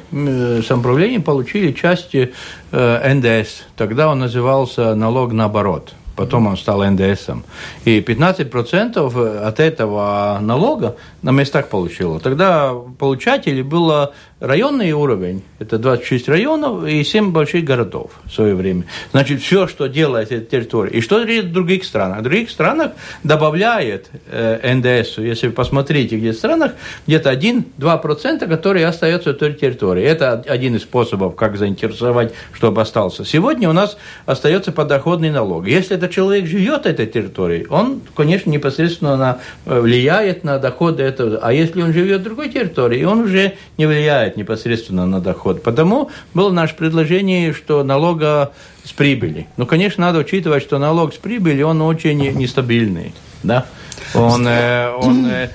самоуправление 0.62 1.18
получили 1.20 1.72
части 1.72 2.32
э, 2.70 3.14
НДС. 3.14 3.64
Тогда 3.76 4.08
он 4.08 4.20
назывался 4.20 4.94
налог 4.94 5.32
наоборот 5.32 5.94
потом 6.14 6.46
он 6.46 6.56
стал 6.58 6.84
НДСом. 6.84 7.42
И 7.86 8.00
15% 8.00 9.38
от 9.46 9.60
этого 9.60 10.38
налога 10.40 10.96
на 11.22 11.30
местах 11.30 11.68
получило. 11.68 12.20
Тогда 12.20 12.74
получателей 12.98 13.62
было 13.62 14.12
районный 14.42 14.90
уровень, 14.92 15.42
это 15.60 15.78
26 15.78 16.28
районов 16.28 16.84
и 16.84 17.04
7 17.04 17.30
больших 17.30 17.64
городов 17.64 18.10
в 18.24 18.32
свое 18.32 18.54
время. 18.54 18.84
Значит, 19.12 19.40
все, 19.40 19.68
что 19.68 19.86
делает 19.86 20.32
эта 20.32 20.44
территория. 20.44 20.90
И 20.90 21.00
что 21.00 21.22
в 21.22 21.52
других 21.52 21.84
странах? 21.84 22.18
В 22.18 22.22
других 22.22 22.50
странах 22.50 22.92
добавляет 23.22 24.10
э, 24.26 24.74
НДС, 24.74 25.18
если 25.18 25.46
вы 25.46 25.52
посмотрите, 25.52 26.18
где 26.18 26.32
в 26.32 26.34
странах, 26.34 26.72
где-то 27.06 27.32
1-2%, 27.32 28.48
которые 28.48 28.86
остаются 28.86 29.30
в 29.30 29.34
той 29.34 29.52
территории. 29.52 30.02
Это 30.02 30.42
один 30.48 30.74
из 30.74 30.82
способов, 30.82 31.36
как 31.36 31.56
заинтересовать, 31.56 32.32
чтобы 32.52 32.82
остался. 32.82 33.24
Сегодня 33.24 33.70
у 33.70 33.72
нас 33.72 33.96
остается 34.26 34.72
подоходный 34.72 35.30
налог. 35.30 35.68
Если 35.68 35.96
этот 35.96 36.10
человек 36.10 36.46
живет 36.46 36.86
этой 36.86 37.06
территории, 37.06 37.66
он, 37.70 38.00
конечно, 38.16 38.50
непосредственно 38.50 39.16
на, 39.16 39.38
влияет 39.64 40.42
на 40.42 40.58
доходы 40.58 41.04
этого. 41.04 41.38
А 41.40 41.52
если 41.52 41.80
он 41.80 41.92
живет 41.92 42.22
в 42.22 42.24
другой 42.24 42.48
территории, 42.48 43.04
он 43.04 43.20
уже 43.20 43.52
не 43.78 43.86
влияет 43.86 44.31
влияет 44.32 44.36
непосредственно 44.36 45.06
на 45.06 45.20
доход. 45.20 45.62
Потому 45.62 46.10
было 46.34 46.52
наше 46.52 46.74
предложение, 46.76 47.52
что 47.52 47.84
налога 47.84 48.52
с 48.84 48.92
прибыли. 48.92 49.46
Ну, 49.56 49.66
конечно, 49.66 50.06
надо 50.06 50.18
учитывать, 50.18 50.62
что 50.62 50.78
налог 50.78 51.14
с 51.14 51.16
прибыли, 51.16 51.62
он 51.62 51.80
очень 51.82 52.18
нестабильный. 52.36 53.14
Да? 53.42 53.66
Он, 54.14 54.46
э, 54.46 54.90
он 54.90 55.26
э, 55.26 55.50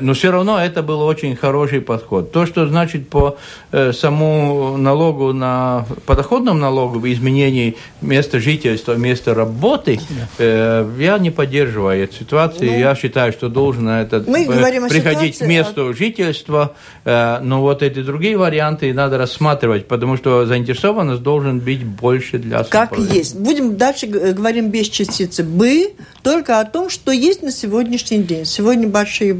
но 0.00 0.14
все 0.14 0.30
равно 0.30 0.58
это 0.58 0.82
был 0.82 1.00
очень 1.02 1.36
хороший 1.36 1.80
подход. 1.80 2.32
То, 2.32 2.46
что 2.46 2.66
значит 2.66 3.08
по 3.08 3.36
э, 3.70 3.92
самому 3.92 4.76
налогу 4.76 5.32
на 5.32 5.86
подоходном 6.06 6.58
налогу 6.58 6.98
в 6.98 7.12
изменении 7.12 7.76
места 8.00 8.40
жительства, 8.40 8.94
места 8.94 9.34
работы, 9.34 10.00
э, 10.38 10.90
я 10.98 11.18
не 11.18 11.30
поддерживаю 11.30 12.04
эту 12.04 12.14
ситуацию. 12.14 12.70
Ну, 12.70 12.78
я 12.78 12.94
считаю, 12.94 13.32
что 13.32 13.48
должен 13.48 13.88
это 13.88 14.24
мы 14.26 14.46
приходить 14.88 15.38
к 15.38 15.46
месту 15.46 15.88
а... 15.88 15.94
жительства, 15.94 16.74
но 17.04 17.60
вот 17.60 17.82
эти 17.82 18.02
другие 18.02 18.36
варианты 18.36 18.92
надо 18.94 19.18
рассматривать, 19.18 19.88
потому 19.88 20.16
что 20.16 20.46
заинтересованность 20.46 21.22
должен 21.22 21.60
быть 21.60 21.84
больше 21.84 22.38
для 22.38 22.64
Как 22.64 22.98
есть. 22.98 23.36
Будем 23.36 23.76
дальше 23.76 24.06
говорим 24.06 24.70
без 24.70 24.88
частицы 24.88 25.42
«бы», 25.42 25.92
только 26.22 26.60
о 26.60 26.64
том, 26.64 26.88
что 26.88 27.12
есть 27.12 27.42
на 27.42 27.50
сегодняшний 27.50 28.18
день. 28.18 28.44
Сегодня 28.44 28.88
большие 28.88 29.34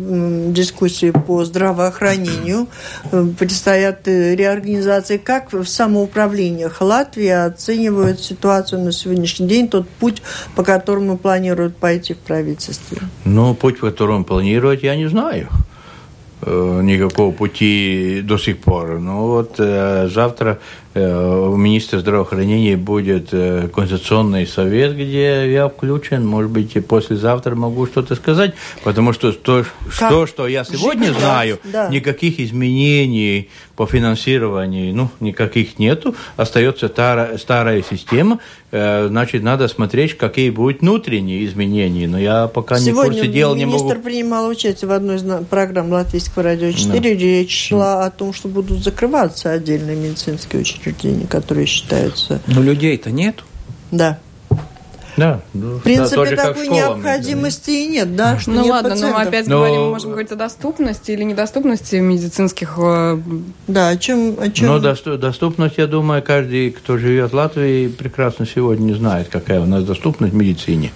дискуссии 0.53 1.11
по 1.11 1.45
здравоохранению, 1.45 2.69
предстоят 3.39 4.09
э, 4.09 4.35
реорганизации. 4.35 5.17
Как 5.17 5.53
в 5.53 5.65
самоуправлениях 5.65 6.81
Латвии 6.81 7.29
оценивают 7.29 8.21
ситуацию 8.21 8.83
на 8.83 8.93
сегодняшний 8.93 9.47
день, 9.47 9.69
тот 9.69 9.89
путь, 9.89 10.23
по 10.55 10.63
которому 10.63 11.17
планируют 11.19 11.77
пойти 11.77 12.15
в 12.15 12.19
правительстве? 12.19 12.99
Ну, 13.25 13.55
путь, 13.55 13.81
по 13.81 13.91
которому 13.91 14.25
планируют, 14.25 14.83
я 14.83 14.97
не 14.97 15.09
знаю 15.09 15.49
э, 16.43 16.81
никакого 16.83 17.33
пути 17.33 18.21
до 18.25 18.39
сих 18.39 18.59
пор. 18.59 18.99
Ну 18.99 19.27
вот 19.27 19.57
завтра 19.57 20.59
Э, 20.59 20.59
у 20.59 20.82
министра 21.01 21.99
здравоохранения 21.99 22.77
будет 22.77 23.29
э, 23.33 23.69
конституционный 23.69 24.47
совет, 24.47 24.95
где 24.95 25.51
я 25.51 25.69
включен. 25.69 26.27
Может 26.27 26.51
быть, 26.51 26.77
и 26.77 26.81
послезавтра 26.81 27.55
могу 27.55 27.87
что-то 27.87 28.15
сказать, 28.15 28.55
потому 28.85 29.13
что 29.13 29.33
то, 29.33 29.65
что, 29.91 30.27
что 30.27 30.47
я 30.47 30.65
сегодня 30.65 31.09
Жить, 31.09 31.19
знаю, 31.19 31.59
да. 31.65 31.89
никаких 31.89 32.41
изменений 32.41 33.49
по 33.77 33.87
финансированию, 33.87 34.95
ну, 34.95 35.11
никаких 35.21 35.79
нету. 35.79 36.15
Остается 36.37 36.89
старая, 36.89 37.39
старая 37.39 37.83
система. 37.83 38.39
Э, 38.71 39.09
значит, 39.09 39.43
надо 39.43 39.69
смотреть, 39.69 40.17
какие 40.17 40.51
будут 40.51 40.81
внутренние 40.81 41.45
изменения. 41.47 42.07
Но 42.07 42.19
я 42.19 42.49
пока 42.49 42.79
сегодня 42.79 42.93
не 42.93 43.01
в 43.01 43.05
курсе 43.05 43.33
дела, 43.33 43.55
не 43.55 43.67
могу... 43.67 43.79
министр 43.79 44.01
принимал 44.01 44.49
участие 44.49 44.89
в 44.89 44.93
одной 44.93 45.17
из 45.17 45.47
программ 45.47 45.91
Латвийского 45.91 46.45
радио 46.45 46.71
4. 46.71 47.01
Да. 47.01 47.09
Речь 47.09 47.69
шла 47.69 48.05
о 48.05 48.11
том, 48.11 48.33
что 48.33 48.49
будут 48.49 48.83
закрываться 48.83 49.51
отдельные 49.51 49.97
медицинские 49.97 50.63
учреждения 50.63 51.27
которые 51.27 51.67
считаются... 51.67 52.41
Но 52.47 52.63
людей-то 52.63 53.11
нет. 53.11 53.43
Да. 53.91 54.19
Да. 55.17 55.41
Ну, 55.53 55.77
В 55.79 55.83
принципе, 55.83 56.37
да, 56.37 56.47
такой 56.49 56.65
школам, 56.65 56.79
необходимости 57.03 57.71
и 57.71 57.87
нет, 57.89 58.17
да? 58.17 58.39
Что 58.39 58.51
Ну 58.51 58.63
нет 58.63 58.71
ладно, 58.71 58.89
но 58.91 58.95
мы 58.95 59.01
пациентов. 59.01 59.29
опять 59.29 59.47
Но- 59.47 59.57
говорим, 59.59 59.81
можем 59.91 60.11
говорить 60.13 60.33
о 60.33 60.37
доступности 60.37 61.11
или 61.11 61.23
недоступности 61.25 61.97
медицинских 61.97 62.75
э, 62.79 63.19
Да, 63.67 63.89
о 63.89 63.97
чем... 63.97 64.37
О 64.41 64.49
чем... 64.51 64.67
Но 64.69 64.79
досту- 64.79 65.19
доступность, 65.19 65.75
я 65.79 65.87
думаю, 65.87 66.23
каждый, 66.23 66.71
кто 66.71 66.97
живет 66.97 67.33
в 67.33 67.35
Латвии, 67.35 67.89
прекрасно 67.89 68.47
сегодня 68.47 68.95
знает, 68.95 69.29
какая 69.29 69.61
у 69.61 69.67
нас 69.67 69.85
доступность 69.85 70.33
в 70.33 70.37
медицине. 70.37 70.93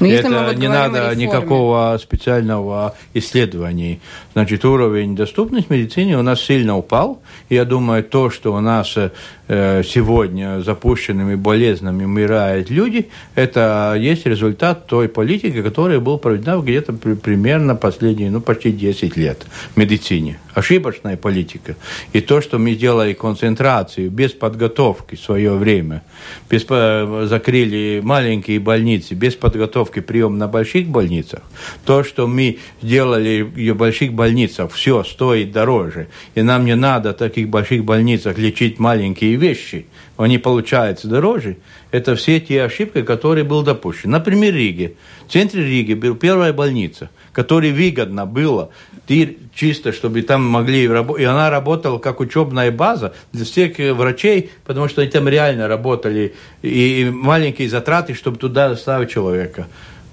Но 0.00 0.06
если 0.06 0.20
Это 0.26 0.28
мы 0.30 0.46
вот 0.46 0.56
не 0.56 0.68
надо 0.68 1.14
никакого 1.14 1.98
специального 2.00 2.94
исследования. 3.14 4.00
Значит, 4.38 4.64
уровень 4.64 5.16
доступности 5.16 5.72
медицине 5.72 6.16
у 6.16 6.22
нас 6.22 6.40
сильно 6.40 6.78
упал. 6.78 7.20
Я 7.50 7.64
думаю, 7.64 8.04
то, 8.04 8.30
что 8.30 8.54
у 8.54 8.60
нас 8.60 8.96
э, 8.96 9.82
сегодня 9.82 10.60
запущенными 10.60 11.34
болезнями 11.34 12.04
умирают 12.04 12.70
люди, 12.70 13.08
это 13.34 13.96
есть 13.98 14.26
результат 14.26 14.86
той 14.86 15.08
политики, 15.08 15.60
которая 15.60 15.98
была 15.98 16.18
проведена 16.18 16.62
где-то 16.62 16.92
при- 16.92 17.14
примерно 17.14 17.74
последние, 17.74 18.30
ну, 18.30 18.40
почти 18.40 18.70
10 18.70 19.16
лет 19.16 19.44
в 19.74 19.76
медицине. 19.76 20.38
Ошибочная 20.54 21.16
политика. 21.16 21.74
И 22.12 22.20
то, 22.20 22.40
что 22.40 22.58
мы 22.58 22.74
сделали 22.74 23.14
концентрацию 23.14 24.08
без 24.08 24.32
подготовки 24.32 25.16
в 25.16 25.20
свое 25.20 25.54
время, 25.54 26.02
без, 26.48 26.62
по- 26.62 27.24
закрыли 27.26 28.00
маленькие 28.04 28.60
больницы, 28.60 29.14
без 29.14 29.34
подготовки 29.34 29.98
прием 29.98 30.38
на 30.38 30.46
больших 30.46 30.86
больницах, 30.86 31.40
то, 31.84 32.04
что 32.04 32.28
мы 32.28 32.58
сделали 32.82 33.42
в 33.42 33.74
больших 33.76 34.12
больницах, 34.12 34.27
все 34.72 35.04
стоит 35.04 35.52
дороже, 35.52 36.08
и 36.34 36.42
нам 36.42 36.64
не 36.64 36.76
надо 36.76 37.12
в 37.12 37.16
таких 37.16 37.48
больших 37.48 37.84
больницах 37.84 38.38
лечить 38.38 38.78
маленькие 38.78 39.36
вещи, 39.36 39.86
они 40.16 40.38
получаются 40.38 41.06
дороже, 41.08 41.58
это 41.90 42.16
все 42.16 42.40
те 42.40 42.62
ошибки, 42.64 43.02
которые 43.02 43.44
были 43.44 43.64
допущены. 43.64 44.12
Например, 44.12 44.52
Риге. 44.52 44.94
В 45.26 45.32
центре 45.32 45.64
Риги 45.64 45.94
была 45.94 46.16
первая 46.16 46.52
больница, 46.52 47.10
которой 47.32 47.72
выгодно 47.72 48.26
было 48.26 48.70
чисто, 49.54 49.92
чтобы 49.92 50.22
там 50.22 50.44
могли. 50.44 50.84
И 50.84 51.24
она 51.24 51.50
работала 51.50 51.98
как 51.98 52.20
учебная 52.20 52.70
база 52.70 53.14
для 53.32 53.44
всех 53.44 53.80
э, 53.80 53.92
врачей, 53.94 54.50
потому 54.64 54.88
что 54.88 55.02
они 55.02 55.10
там 55.10 55.28
реально 55.28 55.66
работали. 55.66 56.34
И 56.62 57.10
маленькие 57.12 57.68
затраты, 57.68 58.14
чтобы 58.14 58.38
туда 58.38 58.76
ставить 58.76 59.10
человека. 59.10 59.66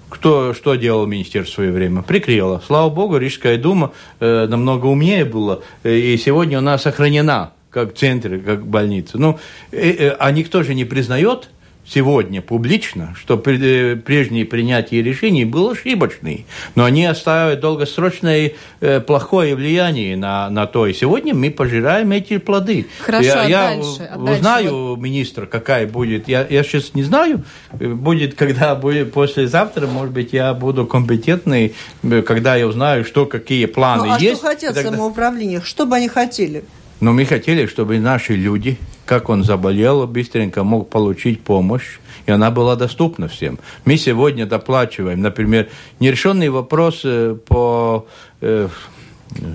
Кто, 0.09 0.53
что 0.53 0.75
делал 0.75 1.05
министерство 1.07 1.51
в 1.51 1.55
свое 1.55 1.71
время? 1.71 2.01
Прикрыло. 2.01 2.61
Слава 2.65 2.89
богу, 2.89 3.17
Рижская 3.17 3.57
дума 3.57 3.91
э, 4.19 4.47
намного 4.47 4.85
умнее 4.85 5.25
была. 5.25 5.59
э, 5.83 5.95
И 5.97 6.17
сегодня 6.17 6.59
она 6.59 6.77
сохранена 6.77 7.51
как 7.71 7.95
центр, 7.95 8.39
как 8.39 8.65
больница. 8.65 9.17
Ну, 9.17 9.39
э, 9.71 9.89
э, 9.89 10.15
а 10.19 10.31
никто 10.31 10.63
же 10.63 10.75
не 10.75 10.85
признает 10.85 11.49
сегодня 11.87 12.41
публично, 12.41 13.15
что 13.17 13.41
э, 13.45 13.95
прежнее 13.95 14.45
принятие 14.45 15.01
решений 15.03 15.45
было 15.45 15.73
ошибочным, 15.73 16.45
но 16.75 16.83
они 16.85 17.05
оставят 17.05 17.59
долгосрочное 17.59 18.53
э, 18.81 18.99
плохое 19.01 19.55
влияние 19.55 20.17
на, 20.17 20.49
на 20.49 20.65
то. 20.65 20.87
И 20.87 20.93
сегодня 20.93 21.35
мы 21.35 21.51
пожираем 21.51 22.11
эти 22.11 22.37
плоды. 22.37 22.87
Хорошо, 22.99 23.25
я, 23.27 23.41
а 23.41 23.47
я 23.47 23.69
дальше? 23.75 24.09
А 24.11 24.17
дальше 24.17 24.33
узнаю 24.33 24.95
министра, 24.95 25.45
какая 25.45 25.87
будет. 25.87 26.27
Я, 26.27 26.45
я 26.49 26.63
сейчас 26.63 26.93
не 26.95 27.03
знаю, 27.03 27.43
будет, 27.71 28.35
когда 28.35 28.75
будет 28.75 29.13
послезавтра, 29.13 29.87
может 29.87 30.13
быть, 30.13 30.33
я 30.33 30.53
буду 30.53 30.85
компетентный, 30.85 31.73
э, 32.03 32.21
когда 32.21 32.55
я 32.55 32.67
узнаю, 32.67 33.05
что 33.05 33.25
какие 33.25 33.65
планы 33.65 34.05
Ну, 34.05 34.13
а 34.13 34.19
есть. 34.19 34.37
что 34.39 34.47
хотят 34.47 34.73
тогда- 34.75 34.91
самоуправление? 34.91 35.61
Что 35.63 35.85
бы 35.85 35.95
они 35.95 36.07
хотели? 36.07 36.63
но 37.01 37.11
мы 37.11 37.25
хотели, 37.25 37.65
чтобы 37.65 37.99
наши 37.99 38.35
люди, 38.35 38.77
как 39.05 39.29
он 39.29 39.43
заболел, 39.43 40.07
быстренько 40.07 40.63
мог 40.63 40.89
получить 40.89 41.41
помощь, 41.41 41.99
и 42.25 42.31
она 42.31 42.51
была 42.51 42.75
доступна 42.75 43.27
всем. 43.27 43.59
Мы 43.85 43.97
сегодня 43.97 44.45
доплачиваем, 44.45 45.21
например, 45.21 45.69
нерешенный 45.99 46.49
вопрос 46.49 47.01
э, 47.03 47.37
по 47.47 48.07
э, 48.41 48.67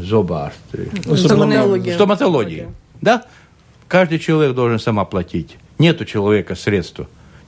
зубарству. 0.03 1.17
Стоматология. 1.17 1.95
Стоматологии. 1.95 2.69
Да? 3.01 3.25
Каждый 3.89 4.19
человек 4.19 4.55
должен 4.55 4.79
сам 4.79 5.01
оплатить. 5.01 5.57
Нет 5.79 6.01
у 6.01 6.05
человека 6.05 6.55
средств. 6.55 7.01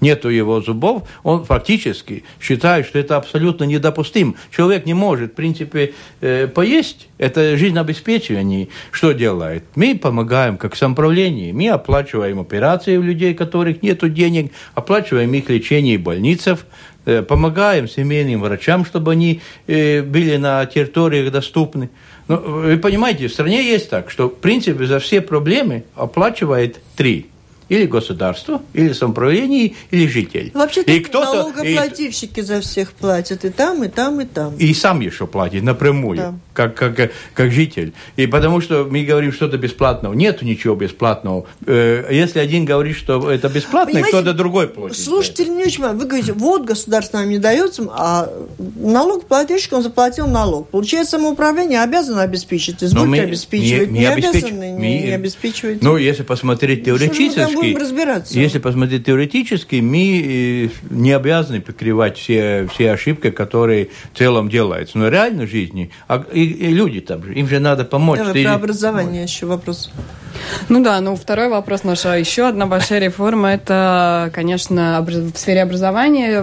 Нету 0.03 0.31
его 0.31 0.61
зубов, 0.61 1.05
он 1.23 1.45
фактически 1.45 2.25
считает, 2.41 2.87
что 2.87 2.99
это 2.99 3.17
абсолютно 3.17 3.63
недопустим. 3.63 4.35
Человек 4.51 4.85
не 4.85 4.95
может, 4.95 5.31
в 5.31 5.35
принципе, 5.37 5.95
э, 6.21 6.49
поесть. 6.49 7.07
Это 7.19 7.57
жизнеобеспечение. 7.57 8.67
Что 8.91 9.13
делает? 9.13 9.63
Мы 9.77 9.97
помогаем 9.97 10.57
как 10.57 10.75
самоуправление. 10.75 11.53
Мы 11.53 11.69
оплачиваем 11.69 12.41
операции 12.41 12.97
у 12.97 13.03
людей, 13.03 13.33
у 13.33 13.37
которых 13.37 13.81
нет 13.85 14.01
денег, 14.13 14.51
оплачиваем 14.75 15.33
их 15.35 15.49
лечение 15.49 15.99
в 15.99 16.03
больницах, 16.03 16.67
э, 17.07 17.23
помогаем 17.23 17.87
семейным 17.87 18.41
врачам, 18.41 18.85
чтобы 18.85 19.13
они 19.13 19.41
э, 19.69 20.03
были 20.03 20.37
на 20.37 20.67
территориях 20.67 21.31
доступны. 21.31 21.91
Но 22.27 22.39
вы 22.39 22.77
понимаете, 22.77 23.29
в 23.29 23.33
стране 23.33 23.65
есть 23.65 23.89
так, 23.89 24.11
что, 24.11 24.29
в 24.29 24.35
принципе, 24.35 24.85
за 24.87 24.99
все 24.99 25.21
проблемы 25.21 25.85
оплачивает 25.95 26.81
три. 26.97 27.29
Или 27.69 27.87
государство, 27.87 28.61
или 28.75 28.93
самоуправление, 28.93 29.75
или 29.91 30.07
житель. 30.07 30.51
Вообще-то 30.55 30.91
и 30.93 31.01
кто-то 31.01 31.33
и, 31.33 31.37
налогоплательщики 31.39 32.41
за 32.41 32.61
всех 32.61 32.93
платят 32.93 33.45
и 33.45 33.51
там, 33.51 33.83
и 33.85 33.89
там, 33.89 34.21
и 34.21 34.25
там. 34.25 34.55
и 34.57 34.75
сам 34.75 35.01
еще 35.01 35.27
платит 35.27 35.63
напрямую, 35.63 36.17
Да. 36.17 36.35
как, 36.55 36.75
как, 36.75 37.13
как 37.35 37.51
житель. 37.53 37.93
И 38.17 38.27
потому 38.27 38.61
что 38.61 38.85
мы 38.91 39.05
говорим 39.05 39.33
что-то 39.33 39.57
бесплатного. 39.59 40.13
Нету 40.15 40.45
ничего 40.45 40.75
бесплатного. 40.75 41.47
Э, 41.67 42.07
Если 42.11 42.39
один 42.39 42.65
говорит, 42.65 42.97
что 42.97 43.31
это 43.31 43.49
бесплатно, 43.49 43.93
Понимаете, 43.95 44.09
кто-то 44.19 44.33
другой 44.35 44.69
платит. 44.69 44.99
Слушайте, 44.99 45.47
не 45.47 45.65
очень. 45.65 45.83
Вы 45.87 46.05
говорите, 46.07 46.33
вот 46.33 46.65
государство 46.65 47.19
нам 47.19 47.29
не 47.31 47.39
дается, 47.39 47.83
а 47.91 48.29
налогоплательщик, 48.87 49.73
он 49.73 49.83
заплатил 49.83 50.27
налог. 50.27 50.69
Получается, 50.69 51.13
самоуправление 51.13 51.83
обязано 51.83 52.23
обеспечить, 52.23 52.81
Но 52.83 52.87
избудь 52.87 53.09
мы 53.09 53.19
обеспечивать. 53.21 53.91
не- 53.91 54.01
Не, 54.01 54.01
не 54.01 54.07
обеспеч- 54.07 54.29
обязаны, 54.45 54.71
не, 54.73 55.03
не 55.03 55.11
обеспечивать. 55.11 55.83
Ну, 55.83 55.97
если 55.97 56.23
посмотреть 56.23 56.83
Что 56.83 56.95
мы 57.55 57.63
будем 57.63 57.77
разбираться? 57.79 58.39
если 58.39 58.59
посмотреть 58.59 59.07
теоретически, 59.07 59.77
мы 59.77 60.71
э, 60.71 60.95
не 60.95 61.13
обязаны 61.13 61.61
покрывать 61.61 62.19
все, 62.19 62.69
все 62.73 62.93
ошибки, 62.93 63.31
которые 63.31 63.89
в 64.13 64.19
целом 64.19 64.49
делаются. 64.49 64.99
Но 64.99 65.09
реально 65.09 65.47
в 65.47 65.51
жизни, 65.51 65.91
а, 66.09 66.25
и, 66.33 66.45
и 66.45 66.69
люди 66.69 67.01
там 67.01 67.25
же, 67.25 67.35
им 67.35 67.49
же 67.49 67.59
надо 67.59 67.85
помочь. 67.85 68.19
Давай 68.19 68.33
Ты- 68.35 68.45
про 68.45 68.55
образование 68.55 69.25
еще 69.25 69.47
вопрос. 69.47 69.91
Ну 70.69 70.83
да, 70.83 71.01
ну 71.01 71.17
второй 71.17 71.49
вопрос 71.49 71.85
наша. 71.85 72.17
Еще 72.17 72.47
одна 72.47 72.67
большая 72.67 73.01
реформа– 73.01 73.53
это, 73.53 74.31
конечно, 74.35 74.99
образ- 74.99 75.33
в 75.33 75.39
сфере 75.39 75.63
образования, 75.63 76.43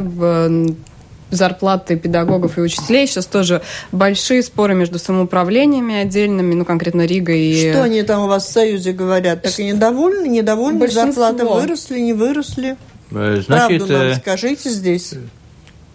зарплаты 1.30 1.98
педагогов 1.98 2.58
и 2.58 2.62
учителей. 2.62 3.08
Сейчас 3.08 3.26
тоже 3.26 3.62
большие 3.92 4.44
споры 4.44 4.76
между 4.76 5.00
самоуправлениями 5.00 5.96
отдельными, 5.96 6.54
ну, 6.54 6.66
конкретно 6.66 7.06
Рига 7.06 7.34
и... 7.34 7.72
Что 7.72 7.84
они 7.84 8.04
там 8.04 8.24
у 8.24 8.28
вас 8.28 8.48
в 8.48 8.52
Союзе 8.52 8.94
говорят? 8.94 9.44
Так 9.44 9.60
и 9.60 9.66
недовольны? 9.66 10.28
Недовольны? 10.28 10.80
Большинство. 10.80 11.24
Зарплаты 11.24 11.46
выросли, 11.46 12.00
не 12.00 12.14
выросли? 12.14 12.78
Э, 13.12 13.42
Значит, 13.46 13.80
Правду 13.80 13.94
нам 13.94 14.08
э, 14.08 14.16
скажите 14.16 14.70
здесь. 14.70 15.14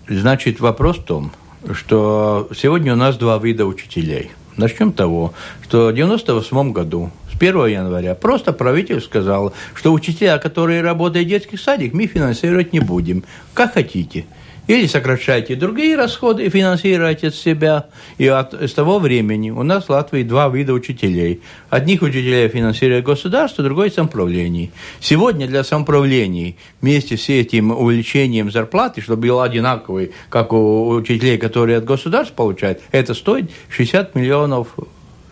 Значит, 0.09 0.61
вопрос 0.61 0.99
в 0.99 1.05
том, 1.05 1.33
что 1.73 2.49
сегодня 2.57 2.93
у 2.93 2.97
нас 2.97 3.17
два 3.17 3.39
вида 3.39 3.67
учителей. 3.67 4.31
Начнем 4.57 4.93
с 4.93 4.97
того, 4.97 5.35
что 5.63 5.87
в 5.87 5.91
1998 5.91 6.73
году, 6.73 7.11
с 7.33 7.37
1 7.37 7.67
января, 7.67 8.15
просто 8.15 8.53
правитель 8.53 9.01
сказал, 9.01 9.53
что 9.75 9.93
учителя, 9.93 10.39
которые 10.39 10.83
работают 10.83 11.27
в 11.27 11.31
детских 11.31 11.61
садиках, 11.61 11.95
мы 11.95 12.07
финансировать 12.07 12.73
не 12.73 12.81
будем. 12.81 13.25
Как 13.53 13.75
хотите. 13.75 14.27
Или 14.67 14.87
сокращайте 14.87 15.57
другие 15.57 15.95
расходы 15.95 16.47
и 16.47 16.49
финансируйте 16.49 17.29
от 17.29 17.35
себя. 17.35 17.87
И 18.17 18.27
от, 18.27 18.55
с 18.55 18.73
того 18.73 18.99
времени 18.99 19.51
у 19.51 19.63
нас 19.63 19.85
в 19.85 19.91
Латвии 19.91 20.23
два 20.23 20.49
вида 20.49 20.73
учителей. 20.73 21.43
Одних 21.69 22.01
учителей 22.01 22.49
финансирует 22.49 23.05
государство, 23.05 23.63
другой 23.63 23.91
самоуправление. 23.91 24.71
Сегодня 25.01 25.47
для 25.47 25.65
самоуправлений 25.65 26.57
вместе 26.81 27.19
с 27.19 27.29
этим 27.29 27.73
увеличением 27.73 28.51
зарплаты, 28.51 29.03
чтобы 29.03 29.29
был 29.29 29.43
одинаковый, 29.43 30.13
как 30.31 30.55
у 30.55 30.89
учителей, 30.89 31.37
которые 31.37 31.79
от 31.79 31.85
государства 31.85 32.35
получают, 32.35 32.81
это 32.91 33.13
стоит 33.13 33.51
60 33.69 34.15
миллионов 34.15 34.69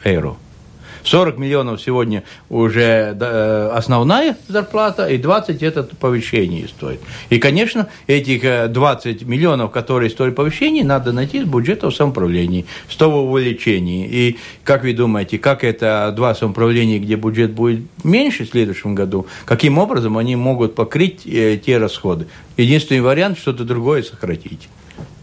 евро. 0.05 0.37
40 1.05 1.39
миллионов 1.39 1.81
сегодня 1.81 2.23
уже 2.49 3.17
э, 3.19 3.71
основная 3.75 4.37
зарплата, 4.49 5.07
и 5.07 5.19
20 5.19 5.63
это 5.63 5.83
повышение 5.83 6.69
стоит. 6.69 7.01
И, 7.31 7.39
конечно, 7.39 7.89
этих 8.07 8.45
э, 8.45 8.69
20 8.69 9.23
миллионов, 9.23 9.71
которые 9.71 10.11
стоят 10.11 10.35
повышение, 10.35 10.85
надо 10.85 11.13
найти 11.13 11.43
с 11.43 11.45
бюджета 11.45 11.91
в 11.91 11.95
самоуправлении, 11.95 12.67
с 12.89 12.97
того 12.97 13.31
увеличения. 13.31 14.07
И 14.09 14.39
как 14.65 14.83
вы 14.83 14.93
думаете, 14.93 15.39
как 15.39 15.65
это 15.65 16.13
два 16.15 16.35
самоуправления, 16.35 16.99
где 16.99 17.17
бюджет 17.17 17.53
будет 17.53 17.81
меньше 18.05 18.45
в 18.45 18.51
следующем 18.51 18.95
году, 18.95 19.27
каким 19.45 19.79
образом 19.79 20.19
они 20.19 20.37
могут 20.37 20.75
покрыть 20.75 21.27
э, 21.27 21.59
те 21.65 21.79
расходы? 21.79 22.27
Единственный 22.57 23.01
вариант 23.01 23.39
что-то 23.39 23.65
другое 23.65 24.03
сократить. 24.03 24.69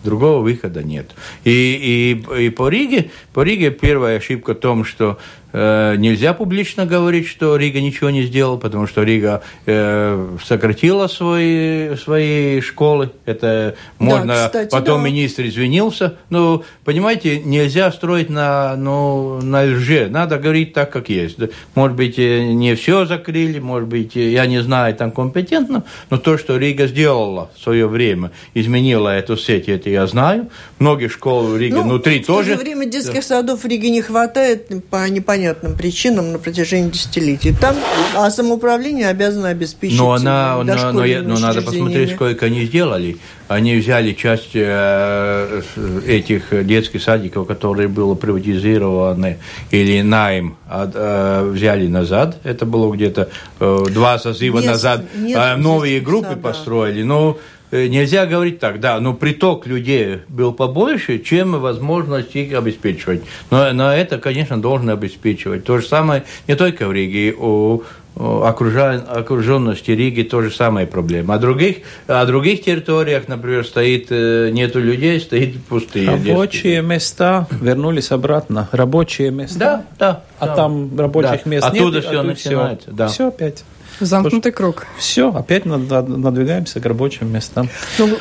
Другого 0.04 0.42
выхода 0.42 0.82
нет. 0.82 1.12
И, 1.44 2.22
и, 2.32 2.46
и 2.46 2.50
по 2.50 2.70
Риге, 2.70 3.12
по 3.34 3.44
Риге 3.44 3.70
первая 3.70 4.18
ошибка 4.18 4.54
в 4.54 4.60
том, 4.60 4.86
что 4.86 5.20
Э, 5.49 5.49
нельзя 5.54 6.34
публично 6.34 6.86
говорить, 6.86 7.28
что 7.28 7.56
Рига 7.56 7.82
ничего 7.82 8.10
не 8.12 8.24
сделала, 8.24 8.58
потому 8.58 8.86
что 8.86 9.04
Рига 9.04 9.42
э, 9.66 10.38
сократила 10.46 11.08
свои, 11.08 11.96
свои 11.96 12.62
школы. 12.62 13.12
Это 13.26 13.76
можно... 13.98 14.34
Да, 14.34 14.46
кстати, 14.46 14.70
Потом 14.70 15.02
да. 15.02 15.10
министр 15.10 15.48
извинился. 15.48 16.16
Ну, 16.30 16.64
понимаете, 16.86 17.40
нельзя 17.40 17.92
строить 17.92 18.30
на, 18.30 18.76
ну, 18.76 19.42
на 19.42 19.64
лже. 19.64 20.08
Надо 20.10 20.38
говорить 20.38 20.74
так, 20.74 20.92
как 20.92 21.10
есть. 21.10 21.38
Может 21.74 21.98
быть, 21.98 22.20
э, 22.20 22.52
не 22.52 22.76
все 22.76 23.06
закрыли, 23.06 23.60
может 23.60 23.90
быть, 23.90 24.16
э, 24.16 24.32
я 24.32 24.46
не 24.46 24.62
знаю, 24.62 24.96
там 24.96 25.12
компетентно, 25.12 25.84
но 26.12 26.18
то, 26.18 26.38
что 26.38 26.58
Рига 26.58 26.86
сделала 26.86 27.50
в 27.56 27.64
свое 27.64 27.88
время, 27.88 28.32
изменила 28.54 29.10
эту 29.10 29.36
сеть, 29.36 29.68
это 29.68 29.90
я 29.90 30.06
знаю. 30.06 30.50
Многие 30.78 31.08
школы 31.08 31.56
в 31.56 31.58
Риге 31.58 31.78
ну, 31.78 31.84
внутри 31.84 32.22
в 32.22 32.28
тоже... 32.28 32.54
В 32.54 32.58
то 32.58 32.58
же 32.60 32.64
время 32.64 32.86
детских 32.86 33.16
да. 33.16 33.22
садов 33.22 33.64
в 33.64 33.68
Риге 33.68 33.90
не 33.90 34.02
хватает 34.02 34.68
по 34.90 35.10
непонятным 35.10 35.39
понятным 35.40 35.76
причинам 35.76 36.34
на 36.34 36.40
протяжении 36.40 36.90
десятилетий. 36.90 37.54
Там, 37.54 37.76
а 38.16 38.30
самоуправление 38.30 39.08
обязано 39.08 39.48
обеспечить 39.48 39.98
но 39.98 40.12
она, 40.12 40.62
но, 40.64 40.92
но, 40.92 41.04
но 41.24 41.40
надо 41.40 41.62
посмотреть, 41.62 42.12
сколько 42.12 42.48
они 42.48 42.66
сделали. 42.66 43.18
Они 43.48 43.76
взяли 43.78 44.14
часть 44.14 44.52
э, 44.54 45.62
этих 46.06 46.66
детских 46.68 47.02
садиков, 47.02 47.48
которые 47.48 47.88
были 47.88 48.16
приватизированы 48.16 49.38
или 49.72 50.02
найм, 50.02 50.58
э, 50.70 51.50
взяли 51.52 51.88
назад. 51.88 52.38
Это 52.44 52.66
было 52.66 52.94
где-то 52.94 53.30
э, 53.60 53.86
два 53.90 54.20
созыва 54.20 54.60
нет, 54.60 54.68
назад. 54.68 55.06
Нет, 55.16 55.40
э, 55.42 55.56
новые 55.56 56.00
группы 56.02 56.30
сада. 56.30 56.42
построили. 56.42 57.02
Но 57.02 57.38
Э, 57.38 57.59
нельзя 57.72 58.26
говорить 58.26 58.60
так, 58.60 58.80
да, 58.80 59.00
но 59.00 59.14
приток 59.14 59.68
людей 59.68 60.20
был 60.28 60.54
побольше, 60.54 61.20
чем 61.20 61.60
возможность 61.60 62.36
их 62.36 62.54
обеспечивать. 62.54 63.22
Но, 63.52 63.72
но 63.74 63.94
это, 63.94 64.18
конечно, 64.18 64.62
должно 64.62 64.94
обеспечивать. 64.94 65.64
То 65.64 65.80
же 65.80 65.88
самое 65.88 66.24
не 66.48 66.56
только 66.56 66.88
в 66.88 66.94
Риге, 66.94 67.34
у 67.38 67.84
окруженности 68.20 69.92
Риги 69.92 70.24
то 70.24 70.42
же 70.42 70.52
самое 70.52 70.86
проблема. 70.86 71.36
А 71.36 71.38
других, 71.38 71.78
о 72.08 72.26
других 72.26 72.64
территориях, 72.64 73.28
например, 73.28 73.66
стоит 73.66 74.08
э, 74.10 74.50
нету 74.52 74.80
людей, 74.82 75.20
стоит 75.22 75.64
пустые. 75.64 76.10
Рабочие 76.10 76.82
места 76.82 77.48
вернулись 77.62 78.12
обратно. 78.12 78.68
Рабочие 78.72 79.32
места. 79.32 79.60
Да, 79.60 79.86
да. 79.98 80.24
А 80.40 80.48
да. 80.48 80.56
там 80.56 81.00
рабочих 81.00 81.44
да. 81.46 81.50
мест 81.50 81.66
Оттуда 81.66 81.98
нет. 81.98 82.06
все 82.06 82.24
начинается. 82.24 82.88
Все. 82.88 82.96
Да. 82.96 83.08
Все 83.08 83.28
опять. 83.28 83.64
Замкнутый 84.00 84.52
круг. 84.52 84.88
Все, 84.98 85.32
опять 85.32 85.66
надвигаемся 85.66 86.80
к 86.80 86.86
рабочим 86.86 87.32
местам. 87.32 87.70
Ну, 87.98 88.18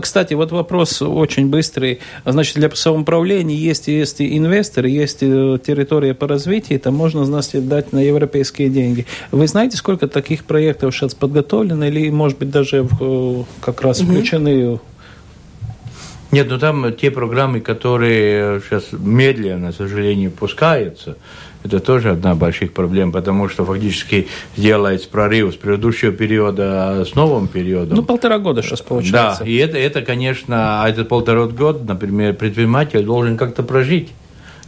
кстати, 0.00 0.34
вот 0.34 0.52
вопрос 0.52 1.02
очень 1.02 1.48
быстрый. 1.48 2.00
Значит, 2.24 2.56
для 2.56 2.70
самоуправления 2.70 3.56
есть, 3.56 3.88
есть 3.88 4.20
и 4.20 4.36
инвесторы, 4.36 4.88
есть 4.88 5.18
э, 5.22 5.58
территория 5.64 6.14
по 6.14 6.28
развитию, 6.28 6.78
это 6.78 6.90
можно, 6.90 7.24
значит, 7.24 7.68
дать 7.68 7.92
на 7.92 7.98
европейские 7.98 8.68
деньги. 8.68 9.06
Вы 9.30 9.46
знаете, 9.46 9.76
сколько 9.76 10.08
таких 10.08 10.44
проектов 10.44 10.94
сейчас 10.94 11.14
подготовлено 11.14 11.86
или, 11.86 12.10
может 12.10 12.38
быть, 12.38 12.50
даже 12.50 12.88
э, 13.00 13.42
как 13.60 13.82
раз 13.82 14.00
включены 14.00 14.80
нет, 16.32 16.46
ну 16.48 16.58
там 16.58 16.90
те 16.94 17.10
программы, 17.10 17.60
которые 17.60 18.62
сейчас 18.62 18.84
медленно, 18.92 19.70
к 19.70 19.74
сожалению, 19.74 20.30
пускаются, 20.30 21.18
это 21.64 21.80
тоже 21.80 22.10
одна 22.10 22.34
больших 22.34 22.72
проблем, 22.72 23.12
потому 23.12 23.48
что 23.48 23.64
фактически 23.64 24.28
сделается 24.56 25.08
прорыв 25.08 25.54
с 25.54 25.56
предыдущего 25.56 26.12
периода 26.12 27.04
с 27.04 27.14
новым 27.14 27.48
периодом. 27.48 27.96
Ну, 27.96 28.02
полтора 28.02 28.38
года 28.38 28.62
сейчас 28.62 28.80
получается. 28.80 29.44
Да, 29.44 29.50
и 29.50 29.56
это, 29.56 29.78
это 29.78 30.02
конечно, 30.02 30.82
а 30.82 30.88
этот 30.88 31.08
полтора 31.08 31.46
года, 31.46 31.84
например, 31.84 32.34
предприниматель 32.34 33.04
должен 33.04 33.36
как-то 33.36 33.62
прожить. 33.62 34.10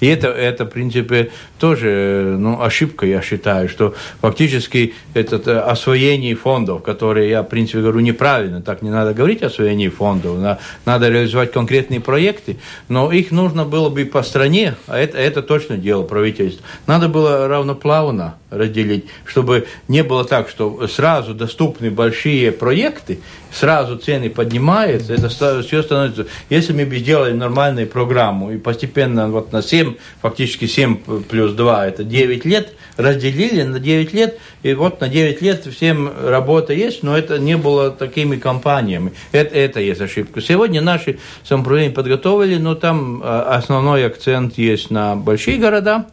И 0.04 0.06
это, 0.06 0.28
это, 0.28 0.66
в 0.66 0.68
принципе, 0.68 1.30
тоже 1.58 2.36
ну, 2.38 2.60
ошибка, 2.60 3.06
я 3.06 3.22
считаю, 3.22 3.70
что 3.70 3.94
фактически 4.20 4.92
это 5.14 5.40
э, 5.50 5.58
освоение 5.60 6.34
фондов, 6.34 6.82
которые 6.82 7.30
я, 7.30 7.42
в 7.42 7.46
принципе, 7.46 7.80
говорю 7.80 8.00
неправильно, 8.00 8.60
так 8.60 8.82
не 8.82 8.90
надо 8.90 9.14
говорить 9.14 9.42
о 9.42 9.46
освоении 9.46 9.88
фондов, 9.88 10.58
надо 10.84 11.08
реализовать 11.08 11.52
конкретные 11.52 12.00
проекты, 12.00 12.58
но 12.90 13.10
их 13.10 13.30
нужно 13.30 13.64
было 13.64 13.88
бы 13.88 14.04
по 14.04 14.22
стране, 14.22 14.74
а 14.88 14.98
это, 14.98 15.16
это 15.16 15.40
точно 15.40 15.78
дело 15.78 16.02
правительства. 16.02 16.66
Надо 16.86 17.08
было 17.08 17.48
равноплавно 17.48 18.34
разделить, 18.50 19.06
чтобы 19.24 19.66
не 19.88 20.02
было 20.02 20.26
так, 20.26 20.50
что 20.50 20.86
сразу 20.86 21.32
доступны 21.32 21.90
большие 21.90 22.52
проекты, 22.52 23.20
сразу 23.54 23.96
цены 23.96 24.30
поднимаются, 24.30 25.14
это 25.14 25.28
все 25.62 25.82
становится... 25.82 26.26
Если 26.50 26.72
мы 26.72 26.84
бы 26.84 26.98
сделали 26.98 27.32
нормальную 27.32 27.86
программу 27.86 28.50
и 28.52 28.58
постепенно 28.58 29.28
вот 29.28 29.52
на 29.52 29.62
7, 29.62 29.94
фактически 30.20 30.66
7 30.66 31.22
плюс 31.22 31.52
2, 31.52 31.86
это 31.86 32.04
9 32.04 32.44
лет, 32.44 32.74
разделили 32.96 33.62
на 33.62 33.78
9 33.78 34.12
лет, 34.12 34.38
и 34.62 34.74
вот 34.74 35.00
на 35.00 35.08
9 35.08 35.40
лет 35.42 35.64
всем 35.66 36.12
работа 36.24 36.72
есть, 36.72 37.02
но 37.02 37.16
это 37.16 37.38
не 37.38 37.56
было 37.56 37.90
такими 37.90 38.36
компаниями. 38.36 39.12
Это, 39.32 39.54
это 39.56 39.80
есть 39.80 40.00
ошибка. 40.00 40.40
Сегодня 40.40 40.80
наши 40.80 41.18
самоуправления 41.44 41.92
подготовили, 41.92 42.56
но 42.56 42.74
там 42.74 43.20
а, 43.22 43.54
основной 43.56 44.06
акцент 44.06 44.58
есть 44.58 44.90
на 44.90 45.16
большие 45.16 45.58
города, 45.58 46.06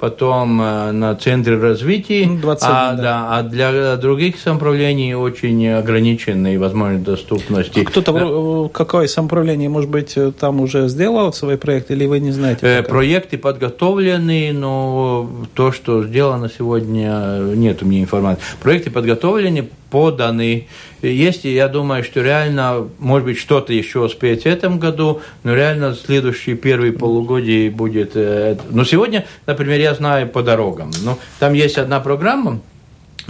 потом 0.00 0.60
э, 0.62 0.92
на 0.92 1.14
центре 1.14 1.58
развития, 1.58 2.26
20, 2.26 2.40
ну, 2.42 2.74
а, 2.74 2.92
да. 2.94 3.02
Да, 3.02 3.38
а 3.38 3.42
для 3.42 3.96
других 3.96 4.38
самоуправлений 4.38 5.14
очень 5.14 5.68
ограниченные 5.68 6.58
возможности 6.58 7.04
доступности. 7.04 7.80
А 7.80 7.84
кто-то, 7.84 8.12
да. 8.12 8.68
Какое 8.72 9.06
самоуправление, 9.06 9.68
может 9.68 9.90
быть, 9.90 10.16
э, 10.16 10.32
там 10.32 10.60
уже 10.60 10.88
сделал 10.88 11.32
свой 11.34 11.58
проект, 11.58 11.90
или 11.90 12.06
вы 12.06 12.20
не 12.20 12.32
знаете? 12.32 12.60
Э, 12.62 12.82
проекты 12.82 13.36
подготовлены, 13.36 14.52
но 14.54 15.30
то, 15.54 15.70
что 15.70 16.02
сделано 16.02 16.48
сегодня, 16.48 17.38
нет 17.54 17.82
у 17.82 17.86
меня 17.86 18.00
информации. 18.00 18.42
Проекты 18.62 18.90
подготовлены, 18.90 19.68
поданы. 19.90 20.68
Есть, 21.02 21.44
я 21.44 21.68
думаю, 21.68 22.04
что 22.04 22.22
реально, 22.22 22.88
может 22.98 23.26
быть, 23.26 23.38
что-то 23.38 23.72
еще 23.72 24.00
успеть 24.00 24.42
в 24.42 24.46
этом 24.46 24.78
году, 24.78 25.20
но 25.42 25.54
реально 25.54 25.94
следующий 25.94 26.54
первый 26.54 26.92
полугодие 26.92 27.70
будет... 27.70 28.12
Э, 28.14 28.56
но 28.70 28.84
сегодня, 28.84 29.26
например, 29.46 29.80
я 29.80 29.94
знаю 29.94 30.28
по 30.28 30.42
дорогам. 30.42 30.90
Ну, 31.02 31.18
там 31.38 31.52
есть 31.54 31.78
одна 31.78 32.00
программа, 32.00 32.60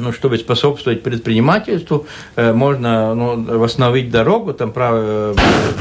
ну, 0.01 0.13
чтобы 0.13 0.39
способствовать 0.39 1.03
предпринимательству, 1.03 2.07
э, 2.37 2.53
можно 2.53 3.15
ну, 3.15 3.59
восстановить 3.59 4.11
дорогу, 4.11 4.53
там, 4.53 4.73
э, 4.75 5.35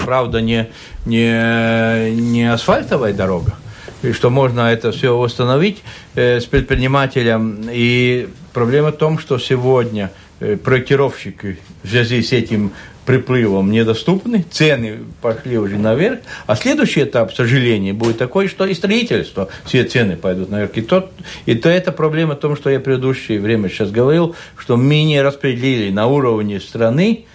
правда, 0.06 0.42
не, 0.42 0.70
не, 1.06 2.12
не 2.12 2.52
асфальтовая 2.52 3.14
дорога, 3.14 3.54
и 4.02 4.12
что 4.12 4.30
можно 4.30 4.62
это 4.72 4.92
все 4.92 5.18
восстановить 5.18 5.84
э, 6.16 6.40
с 6.40 6.46
предпринимателем. 6.46 7.62
И 7.72 8.30
проблема 8.54 8.92
в 8.92 8.98
том, 8.98 9.20
что 9.20 9.38
сегодня 9.40 10.12
проектировщики 10.40 11.58
в 11.84 11.90
связи 11.90 12.22
с 12.22 12.32
этим 12.32 12.72
приплывом 13.10 13.72
недоступны, 13.72 14.46
цены 14.52 15.00
пошли 15.22 15.58
уже 15.58 15.80
наверх, 15.80 16.20
а 16.46 16.56
следующий 16.56 17.02
этап, 17.02 17.32
к 17.32 17.36
сожалению, 17.36 17.96
будет 17.96 18.20
такой, 18.20 18.48
что 18.48 18.68
и 18.68 18.76
строительство, 18.76 19.50
все 19.66 19.84
цены 19.84 20.16
пойдут 20.16 20.52
наверх. 20.52 20.72
И, 20.76 20.82
тот, 20.82 21.12
и 21.48 21.56
то 21.56 21.70
это 21.70 21.92
проблема 21.92 22.36
в 22.36 22.40
том, 22.40 22.56
что 22.56 22.70
я 22.70 22.78
в 22.78 22.84
предыдущее 22.84 23.40
время 23.40 23.68
сейчас 23.68 23.90
говорил, 23.90 24.36
что 24.58 24.78
мы 24.78 25.02
не 25.04 25.24
распределили 25.24 25.90
на 25.90 26.06
уровне 26.06 26.60
страны 26.60 27.26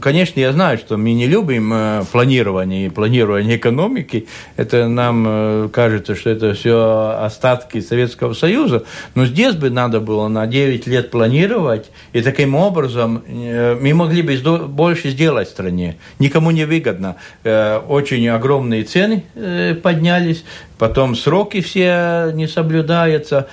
Конечно, 0.00 0.40
я 0.40 0.52
знаю, 0.52 0.78
что 0.78 0.96
мы 0.96 1.12
не 1.12 1.26
любим 1.26 1.72
э, 1.72 2.04
планирование 2.10 2.86
и 2.86 2.88
планирование 2.88 3.56
экономики. 3.56 4.26
Это 4.56 4.88
нам 4.88 5.24
э, 5.26 5.68
кажется, 5.72 6.14
что 6.14 6.30
это 6.30 6.54
все 6.54 7.16
остатки 7.18 7.80
Советского 7.80 8.34
Союза. 8.34 8.84
Но 9.14 9.26
здесь 9.26 9.54
бы 9.54 9.70
надо 9.70 10.00
было 10.00 10.28
на 10.28 10.46
9 10.46 10.86
лет 10.86 11.10
планировать, 11.10 11.90
и 12.12 12.22
таким 12.22 12.54
образом 12.54 13.22
э, 13.26 13.76
мы 13.80 13.94
могли 13.94 14.22
бы 14.22 14.36
больше 14.68 15.10
сделать 15.10 15.48
в 15.48 15.50
стране. 15.50 15.96
Никому 16.18 16.50
не 16.50 16.64
выгодно. 16.64 17.16
Очень 17.44 18.28
огромные 18.28 18.84
цены 18.84 19.24
поднялись, 19.82 20.44
потом 20.78 21.14
сроки 21.14 21.60
все 21.60 22.30
не 22.34 22.46
соблюдаются, 22.46 23.48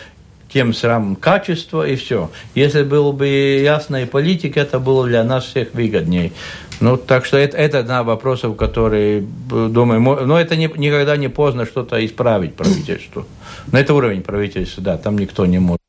тем 0.52 0.74
самым 0.74 1.16
качество 1.16 1.88
и 1.88 1.96
все. 1.96 2.30
Если 2.56 2.84
был 2.84 3.14
бы 3.14 3.28
ясная 3.28 4.06
политика, 4.06 4.60
это 4.60 4.80
было 4.80 5.08
для 5.08 5.24
нас 5.24 5.46
всех 5.46 5.74
выгоднее. 5.74 6.32
Ну, 6.80 6.98
так 6.98 7.26
что 7.26 7.38
это, 7.38 7.58
это 7.58 7.80
одна 7.80 8.04
вопросов, 8.04 8.56
которые, 8.56 9.22
думаю, 9.22 10.00
но 10.26 10.40
это 10.40 10.56
не, 10.56 10.72
никогда 10.78 11.18
не 11.18 11.28
поздно 11.28 11.66
что-то 11.66 12.04
исправить 12.06 12.56
правительству. 12.56 13.26
На 13.72 13.80
это 13.82 13.94
уровень 13.94 14.22
правительства, 14.22 14.82
да, 14.82 14.98
там 14.98 15.18
никто 15.18 15.46
не 15.46 15.60
может. 15.60 15.80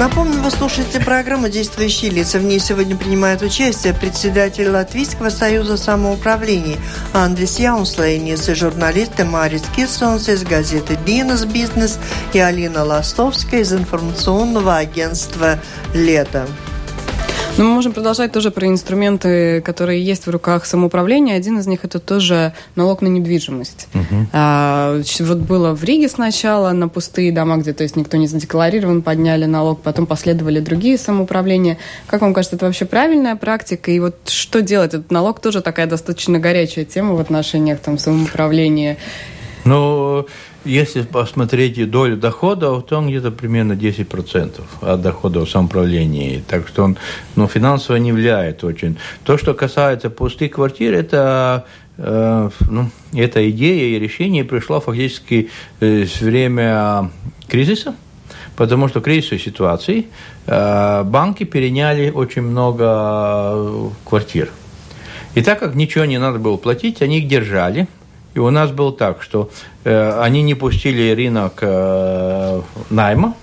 Напомню, 0.00 0.40
вы 0.40 0.50
слушаете 0.50 0.98
программу 0.98 1.50
«Действующие 1.50 2.10
лица». 2.10 2.38
В 2.38 2.42
ней 2.42 2.58
сегодня 2.58 2.96
принимает 2.96 3.42
участие 3.42 3.92
председатель 3.92 4.70
Латвийского 4.70 5.28
союза 5.28 5.76
самоуправления 5.76 6.78
Андрис 7.12 7.58
Яунслейнис 7.58 8.48
и 8.48 8.54
журналисты 8.54 9.26
Марис 9.26 9.62
Киссонс 9.76 10.30
из 10.30 10.42
газеты 10.42 10.96
«Динас 11.04 11.44
Бизнес» 11.44 11.98
и 12.32 12.38
Алина 12.38 12.82
Ластовская 12.82 13.60
из 13.60 13.74
информационного 13.74 14.78
агентства 14.78 15.58
«Лето». 15.92 16.48
Но 17.60 17.66
мы 17.66 17.74
можем 17.74 17.92
продолжать 17.92 18.32
тоже 18.32 18.50
про 18.50 18.68
инструменты, 18.68 19.60
которые 19.60 20.02
есть 20.02 20.26
в 20.26 20.30
руках 20.30 20.64
самоуправления. 20.64 21.36
Один 21.36 21.58
из 21.58 21.66
них 21.66 21.80
это 21.84 21.98
тоже 21.98 22.54
налог 22.74 23.02
на 23.02 23.08
недвижимость. 23.08 23.86
Угу. 23.92 24.28
А, 24.32 25.02
вот 25.20 25.38
было 25.40 25.74
в 25.74 25.84
Риге 25.84 26.08
сначала 26.08 26.70
на 26.70 26.88
пустые 26.88 27.32
дома, 27.32 27.58
где 27.58 27.74
то 27.74 27.82
есть 27.82 27.96
никто 27.96 28.16
не 28.16 28.28
задекларирован, 28.28 29.02
подняли 29.02 29.44
налог, 29.44 29.82
потом 29.82 30.06
последовали 30.06 30.60
другие 30.60 30.96
самоуправления. 30.96 31.76
Как 32.06 32.22
вам 32.22 32.32
кажется, 32.32 32.56
это 32.56 32.64
вообще 32.64 32.86
правильная 32.86 33.36
практика? 33.36 33.90
И 33.90 34.00
вот 34.00 34.16
что 34.24 34.62
делать? 34.62 34.94
Этот 34.94 35.10
налог 35.10 35.40
тоже 35.40 35.60
такая 35.60 35.86
достаточно 35.86 36.38
горячая 36.38 36.86
тема 36.86 37.12
в 37.12 37.20
отношениях 37.20 37.80
там 37.80 37.98
самоуправления. 37.98 38.96
Ну, 39.66 40.26
если 40.64 41.02
посмотреть 41.02 41.90
долю 41.90 42.16
доходов, 42.16 42.84
то 42.86 42.98
он 42.98 43.08
где-то 43.08 43.30
примерно 43.30 43.72
10% 43.72 44.60
от 44.82 45.00
доходов 45.00 45.48
самоуправления. 45.48 46.42
Так 46.46 46.68
что 46.68 46.84
он 46.84 46.96
ну, 47.36 47.46
финансово 47.48 47.96
не 47.96 48.12
влияет 48.12 48.62
очень. 48.64 48.98
То, 49.24 49.38
что 49.38 49.54
касается 49.54 50.10
пустых 50.10 50.52
квартир, 50.52 50.94
это 50.94 51.64
э, 51.96 52.50
ну, 52.68 52.90
эта 53.14 53.50
идея 53.50 53.96
и 53.96 53.98
решение 53.98 54.44
пришло 54.44 54.80
фактически 54.80 55.50
э, 55.80 56.04
с 56.04 56.20
время 56.20 57.10
кризиса, 57.48 57.94
потому 58.56 58.88
что 58.88 59.00
кризисной 59.00 59.38
ситуации 59.38 60.08
э, 60.46 61.02
банки 61.04 61.44
переняли 61.44 62.10
очень 62.10 62.42
много 62.42 63.90
квартир. 64.04 64.50
И 65.34 65.42
так 65.42 65.60
как 65.60 65.74
ничего 65.74 66.04
не 66.04 66.18
надо 66.18 66.38
было 66.38 66.56
платить, 66.56 67.02
они 67.02 67.20
их 67.20 67.28
держали– 67.28 67.88
и 68.40 68.42
у 68.42 68.50
нас 68.50 68.70
было 68.70 68.90
так, 68.90 69.22
что 69.22 69.50
э, 69.84 70.20
они 70.22 70.42
не 70.42 70.54
пустили 70.54 71.14
рынок 71.14 71.58
э, 71.60 72.62
найма, 72.88 73.34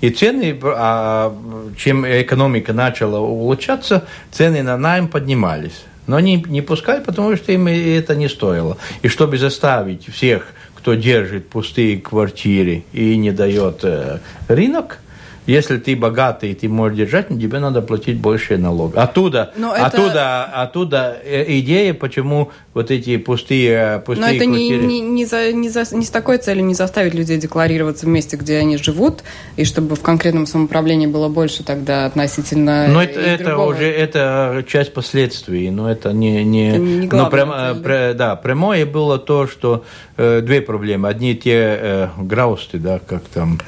и 0.00 0.10
цены, 0.10 0.56
а, 0.62 1.36
чем 1.76 2.06
экономика 2.06 2.72
начала 2.72 3.18
улучшаться, 3.18 4.04
цены 4.30 4.62
на 4.62 4.76
найм 4.76 5.08
поднимались. 5.08 5.84
Но 6.06 6.14
они 6.14 6.44
не 6.46 6.62
пускали, 6.62 7.02
потому 7.02 7.34
что 7.36 7.50
им 7.50 7.66
это 7.66 8.14
не 8.14 8.28
стоило. 8.28 8.76
И 9.02 9.08
чтобы 9.08 9.38
заставить 9.38 10.06
всех, 10.08 10.52
кто 10.76 10.94
держит 10.94 11.48
пустые 11.48 11.98
квартиры 11.98 12.84
и 12.92 13.16
не 13.16 13.32
дает 13.32 13.80
э, 13.82 14.20
рынок, 14.46 15.00
если 15.48 15.78
ты 15.78 15.96
богатый, 15.96 16.54
ты 16.54 16.68
можешь 16.68 16.98
держать, 16.98 17.30
но 17.30 17.40
тебе 17.40 17.58
надо 17.58 17.80
платить 17.80 18.18
больше 18.18 18.58
налог. 18.58 18.94
Оттуда, 18.94 19.54
это... 19.56 19.86
оттуда, 19.86 20.44
оттуда 20.44 21.16
э, 21.24 21.44
идея, 21.60 21.94
почему 21.94 22.50
вот 22.74 22.90
эти 22.90 23.16
пустые, 23.16 24.02
пустые 24.04 24.26
Но 24.26 24.36
это 24.36 24.44
квартиры... 24.44 24.84
не, 24.84 25.00
не, 25.00 25.08
не, 25.08 25.24
за, 25.24 25.52
не, 25.52 25.70
за, 25.70 25.84
не 25.96 26.04
с 26.04 26.10
такой 26.10 26.36
целью 26.36 26.66
не 26.66 26.74
заставить 26.74 27.14
людей 27.14 27.38
декларироваться 27.38 28.04
в 28.04 28.10
месте, 28.10 28.36
где 28.36 28.58
они 28.58 28.76
живут, 28.76 29.24
и 29.56 29.64
чтобы 29.64 29.96
в 29.96 30.02
конкретном 30.02 30.46
самоуправлении 30.46 31.06
было 31.06 31.28
больше 31.28 31.64
тогда 31.64 32.04
относительно 32.04 32.86
Но 32.86 33.02
это, 33.02 33.18
это 33.18 33.56
уже 33.56 33.90
это 33.90 34.62
часть 34.68 34.92
последствий, 34.92 35.70
но 35.70 35.90
это 35.90 36.12
не... 36.12 36.44
не, 36.44 36.68
это 36.72 36.78
не 36.78 37.06
но 37.08 37.30
прям, 37.30 37.50
цель, 37.50 37.82
да? 37.82 38.12
да, 38.12 38.36
прямое 38.36 38.84
было 38.84 39.18
то, 39.18 39.46
что 39.46 39.82
э, 40.18 40.42
две 40.42 40.60
проблемы. 40.60 41.08
Одни 41.08 41.34
те 41.34 41.78
э, 41.80 42.08
граусты, 42.18 42.78
да, 42.78 42.98
как 42.98 43.22
там... 43.22 43.58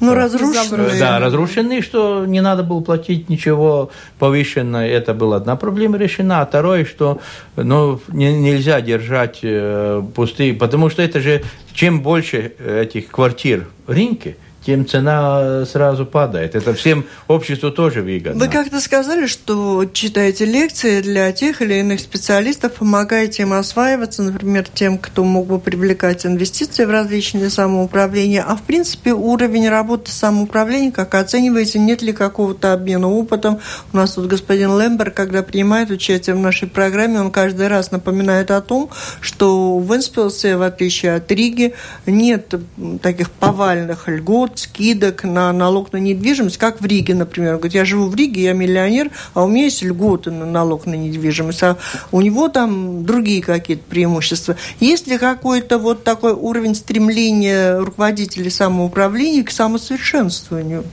Ну, 0.00 0.14
разрушенные. 0.14 0.98
Да, 0.98 1.18
разрушенные, 1.18 1.82
что 1.82 2.24
не 2.26 2.40
надо 2.40 2.62
было 2.62 2.80
платить 2.80 3.28
ничего 3.28 3.90
повышенное. 4.18 4.88
Это 4.88 5.14
была 5.14 5.36
одна 5.36 5.56
проблема 5.56 5.98
решена. 5.98 6.40
А 6.40 6.46
второе, 6.46 6.84
что 6.84 7.20
ну, 7.56 8.00
не, 8.08 8.32
нельзя 8.32 8.80
держать 8.80 9.40
э, 9.42 10.02
пустые, 10.14 10.54
потому 10.54 10.90
что 10.90 11.02
это 11.02 11.20
же, 11.20 11.42
чем 11.72 12.00
больше 12.00 12.52
этих 12.58 13.08
квартир 13.08 13.68
в 13.86 13.92
рынке, 13.92 14.36
тем 14.64 14.86
цена 14.86 15.64
сразу 15.64 16.04
падает. 16.04 16.54
Это 16.54 16.74
всем 16.74 17.06
обществу 17.28 17.70
тоже 17.70 18.02
выгодно. 18.02 18.44
Вы 18.44 18.50
как-то 18.50 18.80
сказали, 18.80 19.26
что 19.26 19.86
читаете 19.92 20.44
лекции 20.44 21.00
для 21.00 21.32
тех 21.32 21.62
или 21.62 21.74
иных 21.74 22.00
специалистов, 22.00 22.74
помогаете 22.74 23.42
им 23.42 23.52
осваиваться, 23.52 24.22
например, 24.22 24.66
тем, 24.72 24.98
кто 24.98 25.24
мог 25.24 25.46
бы 25.46 25.58
привлекать 25.58 26.26
инвестиции 26.26 26.84
в 26.84 26.90
различные 26.90 27.48
самоуправления. 27.48 28.44
А 28.46 28.54
в 28.56 28.62
принципе 28.62 29.12
уровень 29.12 29.68
работы 29.68 30.10
самоуправления, 30.10 30.90
как 30.90 31.14
оцениваете, 31.14 31.78
нет 31.78 32.02
ли 32.02 32.12
какого-то 32.12 32.72
обмена 32.72 33.08
опытом? 33.08 33.60
У 33.92 33.96
нас 33.96 34.14
тут 34.14 34.26
господин 34.26 34.78
Лембер, 34.78 35.10
когда 35.10 35.42
принимает 35.42 35.90
участие 35.90 36.36
в 36.36 36.38
нашей 36.38 36.68
программе, 36.68 37.20
он 37.20 37.30
каждый 37.30 37.68
раз 37.68 37.90
напоминает 37.90 38.50
о 38.50 38.60
том, 38.60 38.90
что 39.20 39.78
в 39.78 39.94
Энспилсе, 39.94 40.56
в 40.56 40.62
отличие 40.62 41.14
от 41.14 41.30
Риги, 41.32 41.74
нет 42.06 42.54
таких 43.02 43.30
повальных 43.30 44.08
льгот, 44.08 44.49
льгот, 44.50 44.58
скидок 44.58 45.24
на 45.24 45.52
налог 45.52 45.92
на 45.92 45.98
недвижимость, 45.98 46.58
как 46.58 46.80
в 46.80 46.86
Риге, 46.86 47.14
например. 47.14 47.54
Он 47.54 47.58
говорит, 47.58 47.74
я 47.74 47.84
живу 47.84 48.06
в 48.06 48.14
Риге, 48.14 48.42
я 48.42 48.52
миллионер, 48.52 49.10
а 49.34 49.44
у 49.44 49.48
меня 49.48 49.64
есть 49.64 49.82
льготы 49.82 50.30
на 50.30 50.46
налог 50.46 50.86
на 50.86 50.94
недвижимость, 50.94 51.62
а 51.62 51.76
у 52.12 52.20
него 52.20 52.48
там 52.48 53.04
другие 53.04 53.42
какие-то 53.42 53.82
преимущества. 53.88 54.56
Есть 54.80 55.06
ли 55.06 55.18
какой-то 55.18 55.78
вот 55.78 56.04
такой 56.04 56.32
уровень 56.32 56.74
стремления 56.74 57.78
руководителей 57.78 58.50
самоуправления 58.50 59.44
к 59.44 59.50
самосовершенствованию? 59.50 60.84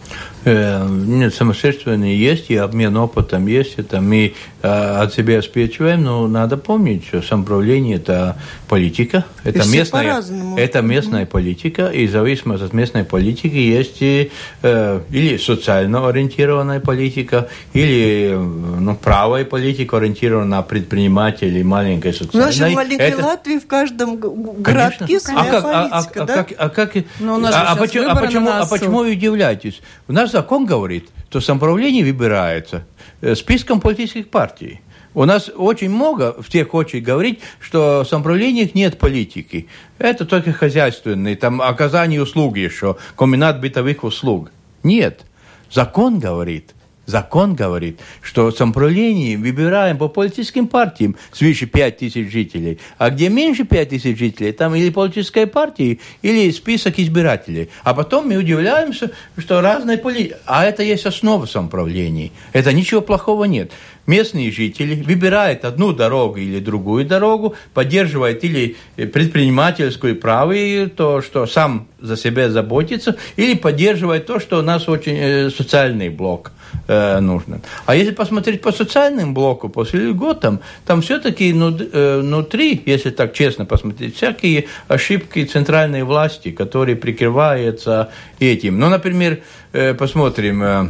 Э, 0.48 0.88
нет, 0.88 1.36
самосовершенствование 1.36 2.18
есть, 2.18 2.50
и 2.50 2.56
обмен 2.56 2.96
опытом 2.96 3.48
есть, 3.48 3.74
это 3.76 4.00
мы 4.00 4.34
э, 4.62 4.68
от 4.68 5.14
себя 5.14 5.36
обеспечиваем, 5.36 6.04
но 6.04 6.26
надо 6.28 6.56
помнить, 6.56 7.06
что 7.06 7.22
самоуправление– 7.22 7.96
это 7.98 8.38
политика, 8.70 9.26
это 9.44 9.64
и 9.64 9.68
местная, 9.68 10.24
это 10.56 10.82
местная 10.82 11.24
угу. 11.24 11.32
политика, 11.32 11.88
и 11.88 12.08
в 12.08 12.12
зависимости 12.12 12.64
от 12.64 12.72
местной 12.72 13.04
политики 13.04 13.58
есть 13.58 13.98
и, 14.02 14.32
э, 14.62 15.02
или 15.10 15.36
социально 15.36 16.08
ориентированная 16.08 16.80
политика, 16.80 17.50
или 17.74 18.34
ну, 18.34 18.96
правая 18.96 19.44
политика, 19.44 19.98
ориентированная 19.98 20.48
на 20.48 20.62
предпринимателей, 20.62 21.62
маленькой 21.64 22.14
социальной. 22.14 22.54
В 22.54 22.60
нашей 22.60 22.74
маленькой 22.74 23.10
это... 23.10 23.26
Латвии 23.26 23.58
в 23.60 23.68
каждом 23.68 24.16
городке 24.16 25.20
Конечно. 25.20 25.20
своя 25.20 25.42
а 25.42 25.52
как, 25.52 25.64
политика, 25.64 26.20
а, 26.20 26.24
а, 26.24 26.26
да? 26.26 26.34
А, 26.34 26.38
как, 26.38 26.54
а, 26.58 26.70
как, 26.70 26.96
а, 26.96 27.72
а, 27.72 27.76
почему, 27.76 28.10
а, 28.10 28.16
почему, 28.16 28.50
а 28.50 28.66
почему 28.66 28.98
вы 29.00 29.12
удивляетесь? 29.12 29.82
У 30.08 30.14
нас 30.14 30.37
закон 30.38 30.66
говорит, 30.68 31.10
что 31.30 31.42
самоуправление 31.42 32.04
выбирается 32.04 32.86
э, 33.22 33.34
списком 33.34 33.82
политических 33.82 34.30
партий. 34.30 34.82
У 35.16 35.26
нас 35.26 35.50
очень 35.50 35.90
много, 35.90 36.36
всех 36.44 36.70
хочет 36.70 37.04
говорить, 37.04 37.40
что 37.60 38.04
в 38.04 38.08
самоуправлениях 38.08 38.76
нет 38.76 39.00
политики. 39.00 39.68
Это 39.98 40.26
только 40.26 40.54
хозяйственные, 40.54 41.36
там 41.36 41.60
оказание 41.60 42.22
услуг 42.22 42.56
еще, 42.56 42.98
комбинат 43.16 43.60
бытовых 43.60 44.04
услуг. 44.04 44.52
Нет. 44.84 45.26
Закон 45.72 46.20
говорит, 46.20 46.76
Закон 47.08 47.56
говорит, 47.56 48.02
что 48.22 48.52
самоуправление 48.52 49.38
выбираем 49.38 49.98
по 49.98 50.10
политическим 50.10 50.68
партиям 50.68 51.16
свыше 51.32 51.66
5 51.66 51.98
тысяч 52.00 52.30
жителей. 52.30 52.80
А 52.98 53.10
где 53.10 53.30
меньше 53.30 53.64
5 53.64 53.90
тысяч 53.90 54.18
жителей, 54.20 54.52
там 54.52 54.76
или 54.76 54.90
политическая 54.90 55.48
партия, 55.48 56.00
или 56.22 56.52
список 56.52 57.00
избирателей. 57.00 57.70
А 57.84 57.94
потом 57.94 58.28
мы 58.28 58.36
удивляемся, 58.36 59.12
что 59.38 59.62
разные 59.62 59.98
политики... 59.98 60.36
А 60.46 60.66
это 60.66 60.84
есть 60.84 61.06
основа 61.06 61.46
самоуправления. 61.46 62.32
Это 62.52 62.74
ничего 62.74 63.00
плохого 63.00 63.46
нет 63.46 63.72
местные 64.08 64.52
жители 64.52 65.04
выбирают 65.04 65.66
одну 65.66 65.92
дорогу 65.92 66.38
или 66.38 66.60
другую 66.60 67.06
дорогу, 67.06 67.56
поддерживают 67.74 68.44
или 68.44 68.78
предпринимательскую 68.96 70.16
право, 70.16 70.54
и 70.54 70.88
то, 70.88 71.22
что 71.22 71.46
сам 71.46 71.88
за 72.00 72.18
себя 72.18 72.50
заботится, 72.50 73.16
или 73.36 73.56
поддерживает 73.56 74.26
то, 74.26 74.40
что 74.40 74.60
у 74.60 74.62
нас 74.62 74.88
очень 74.88 75.18
э, 75.18 75.50
социальный 75.50 76.10
блок 76.10 76.52
э, 76.88 77.20
нужно. 77.20 77.62
А 77.86 77.96
если 77.96 78.12
посмотреть 78.12 78.62
по 78.62 78.72
социальным 78.72 79.34
блоку, 79.34 79.70
по 79.70 79.86
льготам, 79.92 80.60
там 80.86 81.02
все-таки 81.02 81.52
э, 81.52 82.20
внутри, 82.20 82.82
если 82.86 83.10
так 83.10 83.34
честно 83.34 83.66
посмотреть, 83.66 84.16
всякие 84.16 84.68
ошибки 84.88 85.46
центральной 85.46 86.04
власти, 86.04 86.52
которые 86.52 86.96
прикрываются 86.96 88.10
этим. 88.40 88.80
Ну, 88.80 88.90
например, 88.90 89.40
э, 89.74 89.94
посмотрим, 89.94 90.64
э, 90.64 90.86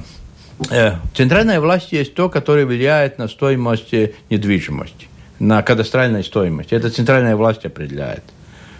Э, 0.71 0.95
центральная 1.13 1.59
власть 1.59 1.91
есть 1.91 2.15
то, 2.15 2.29
которое 2.29 2.65
влияет 2.65 3.17
на 3.17 3.27
стоимость 3.27 3.93
недвижимости, 4.29 5.07
на 5.39 5.61
кадастральную 5.61 6.23
стоимость. 6.23 6.73
Это 6.73 6.89
центральная 6.89 7.35
власть 7.35 7.65
определяет. 7.65 8.23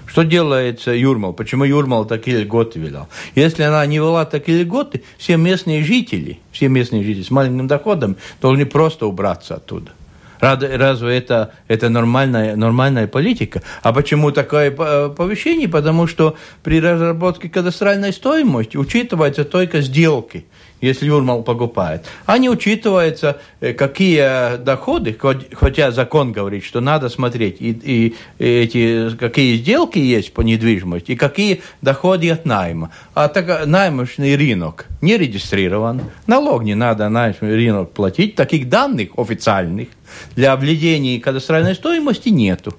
Что 0.08 0.24
делает 0.24 0.88
Юрмал? 0.88 1.34
Почему 1.34 1.66
Юрмал 1.66 2.06
такие 2.06 2.40
льготы 2.40 2.80
ввел? 2.80 3.08
Если 3.36 3.62
она 3.62 3.86
не 3.86 3.98
вела 3.98 4.26
такие 4.26 4.64
льготы, 4.64 5.04
все 5.18 5.38
местные 5.38 5.84
жители, 5.84 6.40
все 6.52 6.70
местные 6.70 7.04
жители 7.04 7.24
с 7.24 7.30
маленьким 7.30 7.68
доходом 7.68 8.16
должны 8.42 8.66
просто 8.66 9.06
убраться 9.06 9.56
оттуда. 9.56 9.92
Разве 10.40 11.18
это, 11.18 11.52
это 11.68 11.90
нормальная, 11.90 12.56
нормальная 12.56 13.08
политика? 13.08 13.62
А 13.82 13.94
почему 13.94 14.32
такое 14.32 14.72
повышение? 14.72 15.68
Потому 15.68 16.08
что 16.08 16.36
при 16.64 16.80
разработке 16.80 17.50
кадастральной 17.50 18.14
стоимости 18.14 18.78
учитываются 18.78 19.46
только 19.46 19.82
сделки– 19.82 20.46
если 20.82 21.08
Юрмал 21.08 21.44
покупает, 21.44 22.06
а 22.26 22.38
не 22.38 22.50
учитывается, 22.50 23.40
э, 23.62 23.74
какие 23.74 24.58
доходы, 24.58 25.18
хотя 25.54 25.92
закон 25.92 26.32
говорит, 26.32 26.64
что 26.64 26.82
надо 26.82 27.10
смотреть, 27.10 27.58
и, 27.60 27.72
и 27.72 28.16
эти, 28.38 29.16
какие 29.16 29.58
сделки 29.58 29.98
есть 29.98 30.34
по 30.34 30.42
недвижимости, 30.42 31.14
и 31.14 31.16
какие 31.16 31.62
доходы 31.82 32.30
от 32.30 32.46
найма. 32.46 32.92
А 33.16 33.28
так 33.28 33.66
наймочный 33.66 34.36
рынок 34.36 34.86
не 35.02 35.18
регистрирован, 35.18 36.02
налог 36.28 36.64
не 36.64 36.76
надо 36.76 37.10
наймочный 37.10 37.56
рынок 37.56 37.92
платить, 37.92 38.36
таких 38.36 38.70
данных 38.70 39.10
официальных 39.18 39.88
для 40.36 40.54
обведения 40.54 41.20
кадастральной 41.20 41.76
стоимости 41.76 42.30
нету. 42.30 42.76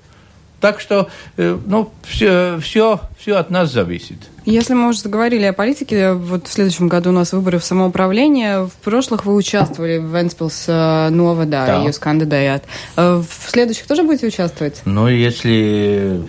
Так 0.60 0.80
что, 0.80 1.08
э, 1.36 1.56
ну, 1.66 1.92
все, 2.02 2.58
все, 2.60 3.00
все 3.16 3.36
от 3.36 3.50
нас 3.50 3.72
зависит. 3.72 4.16
Если 4.44 4.74
мы 4.74 4.88
уже 4.88 5.00
заговорили 5.00 5.44
о 5.44 5.52
политике, 5.52 6.14
вот 6.14 6.48
в 6.48 6.52
следующем 6.52 6.88
году 6.88 7.10
у 7.10 7.12
нас 7.12 7.32
выборы 7.32 7.60
в 7.60 7.64
самоуправление. 7.64 8.64
В 8.66 8.72
прошлых 8.82 9.24
вы 9.24 9.36
участвовали 9.36 9.98
в 9.98 10.12
Венспилс 10.12 10.64
э, 10.66 11.10
Нова, 11.10 11.44
да, 11.44 11.66
да. 11.66 11.84
Jūs 11.84 12.00
кандидат. 12.00 12.64
Э, 12.96 13.22
в 13.22 13.50
следующих 13.50 13.86
тоже 13.86 14.02
будете 14.02 14.26
участвовать? 14.26 14.82
Ну, 14.84 15.06
если 15.06 16.22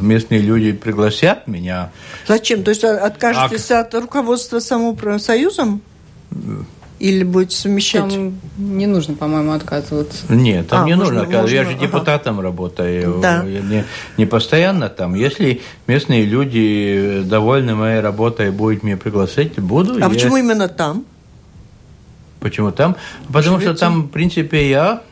местные 0.00 0.40
люди 0.40 0.72
пригласят 0.72 1.46
меня... 1.46 1.92
Зачем? 2.26 2.64
То 2.64 2.70
есть 2.70 2.82
откажетесь 2.82 3.70
а... 3.70 3.80
от 3.80 3.94
руководства 3.94 4.58
самоуправления 4.58 5.22
союзом? 5.22 5.80
Или 7.00 7.24
будете 7.24 7.56
совмещать? 7.56 8.10
Там 8.10 8.38
не 8.58 8.86
нужно, 8.86 9.14
по-моему, 9.14 9.52
отказываться. 9.52 10.26
Нет, 10.28 10.68
там 10.68 10.84
а, 10.84 10.86
не 10.86 10.94
можно 10.94 11.22
отказываться. 11.22 11.54
Я 11.54 11.64
же 11.64 11.74
депутатом 11.74 12.34
ага. 12.34 12.42
работаю. 12.42 13.20
Да. 13.22 13.42
Я 13.42 13.60
не, 13.60 13.84
не 14.18 14.26
постоянно 14.26 14.90
там. 14.90 15.14
Если 15.14 15.62
местные 15.86 16.26
люди 16.26 17.22
довольны 17.24 17.74
моей 17.74 18.00
работой 18.00 18.50
будут 18.50 18.82
меня 18.82 18.98
пригласить, 18.98 19.58
буду. 19.58 19.94
А 19.94 19.98
я... 20.00 20.08
почему 20.10 20.36
именно 20.36 20.68
там? 20.68 21.06
Почему 22.38 22.70
там? 22.70 22.96
Потому 23.28 23.56
Швеция. 23.56 23.76
что 23.76 23.80
там, 23.80 24.02
в 24.02 24.08
принципе, 24.08 24.68
я, 24.68 25.02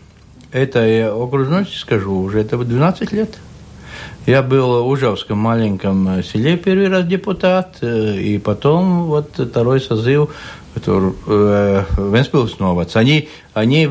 это 0.52 0.86
я 0.86 1.10
окружности 1.10 1.76
скажу, 1.76 2.14
уже 2.20 2.40
это 2.40 2.58
12 2.58 3.12
лет. 3.12 3.38
Я 4.28 4.42
был 4.42 4.84
в 4.84 4.88
Ужавском 4.88 5.38
маленьком 5.38 6.22
селе 6.22 6.58
первый 6.58 6.88
раз 6.88 7.06
депутат, 7.06 7.78
э, 7.80 8.14
и 8.18 8.36
потом 8.36 9.04
вот 9.04 9.30
второй 9.38 9.80
созыв 9.80 10.28
который 10.74 11.14
э, 11.26 11.84
Венспилс 11.96 12.58
Новац, 12.58 12.94
они, 12.96 13.30
они 13.54 13.88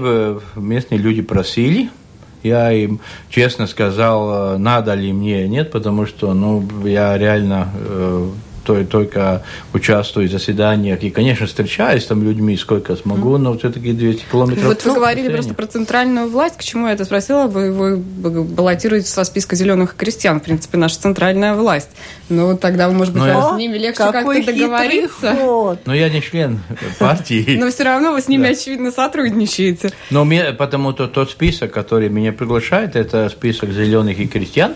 местные 0.56 1.00
люди 1.00 1.24
просили, 1.24 1.90
я 2.44 2.72
им 2.72 3.00
честно 3.30 3.66
сказал, 3.66 4.54
э, 4.54 4.58
надо 4.60 4.94
ли 4.94 5.12
мне, 5.12 5.48
нет, 5.48 5.72
потому 5.72 6.06
что, 6.06 6.36
ну, 6.36 6.64
я 6.84 7.18
реально 7.18 7.70
э, 7.74 8.30
то, 8.68 8.84
только 8.84 9.44
участвую 9.74 10.28
в 10.28 10.32
заседаниях 10.32 11.02
и, 11.02 11.10
конечно, 11.10 11.48
встречаюсь 11.48 12.06
там 12.06 12.22
людьми, 12.24 12.58
сколько 12.58 12.98
смогу, 12.98 13.38
но 13.38 13.58
все-таки 13.58 13.94
200 13.94 14.26
километров. 14.30 14.66
Вот 14.66 14.84
вы 14.84 14.94
говорили 14.94 15.30
просто 15.30 15.54
про 15.54 15.68
центральную 15.68 16.28
власть. 16.28 16.58
К 16.58 16.64
чему 16.64 16.88
я 16.88 16.94
это 16.94 17.06
спросила? 17.06 17.48
Вы, 17.48 17.72
вы 17.72 17.98
баллотируетесь 18.44 19.10
со 19.10 19.24
списка 19.24 19.56
зеленых 19.56 19.96
крестьян, 19.96 20.42
в 20.42 20.44
принципе, 20.44 20.78
наша 20.78 21.00
центральная 21.00 21.54
власть. 21.54 21.90
Ну, 22.28 22.58
тогда, 22.58 22.90
может 22.90 23.14
быть, 23.14 23.24
но 23.24 23.56
с 23.56 23.58
ними 23.58 23.78
легче 23.78 24.00
как-то 24.00 24.46
договориться. 24.46 25.36
Ход. 25.36 25.80
Но 25.86 25.96
я 25.96 26.10
не 26.10 26.22
член 26.22 26.60
партии. 27.00 27.58
Но 27.60 27.72
все 27.72 27.84
равно 27.84 28.12
вы 28.12 28.22
с 28.22 28.28
ними, 28.28 28.50
очевидно, 28.50 28.92
сотрудничаете. 28.92 29.92
Но 30.10 30.28
потому 30.58 30.92
что 30.92 31.08
тот 31.08 31.32
список, 31.32 31.72
который 31.72 32.10
меня 32.10 32.34
приглашает, 32.34 32.96
это 32.96 33.30
список 33.30 33.72
зеленых 33.72 34.20
и 34.20 34.28
крестьян. 34.28 34.74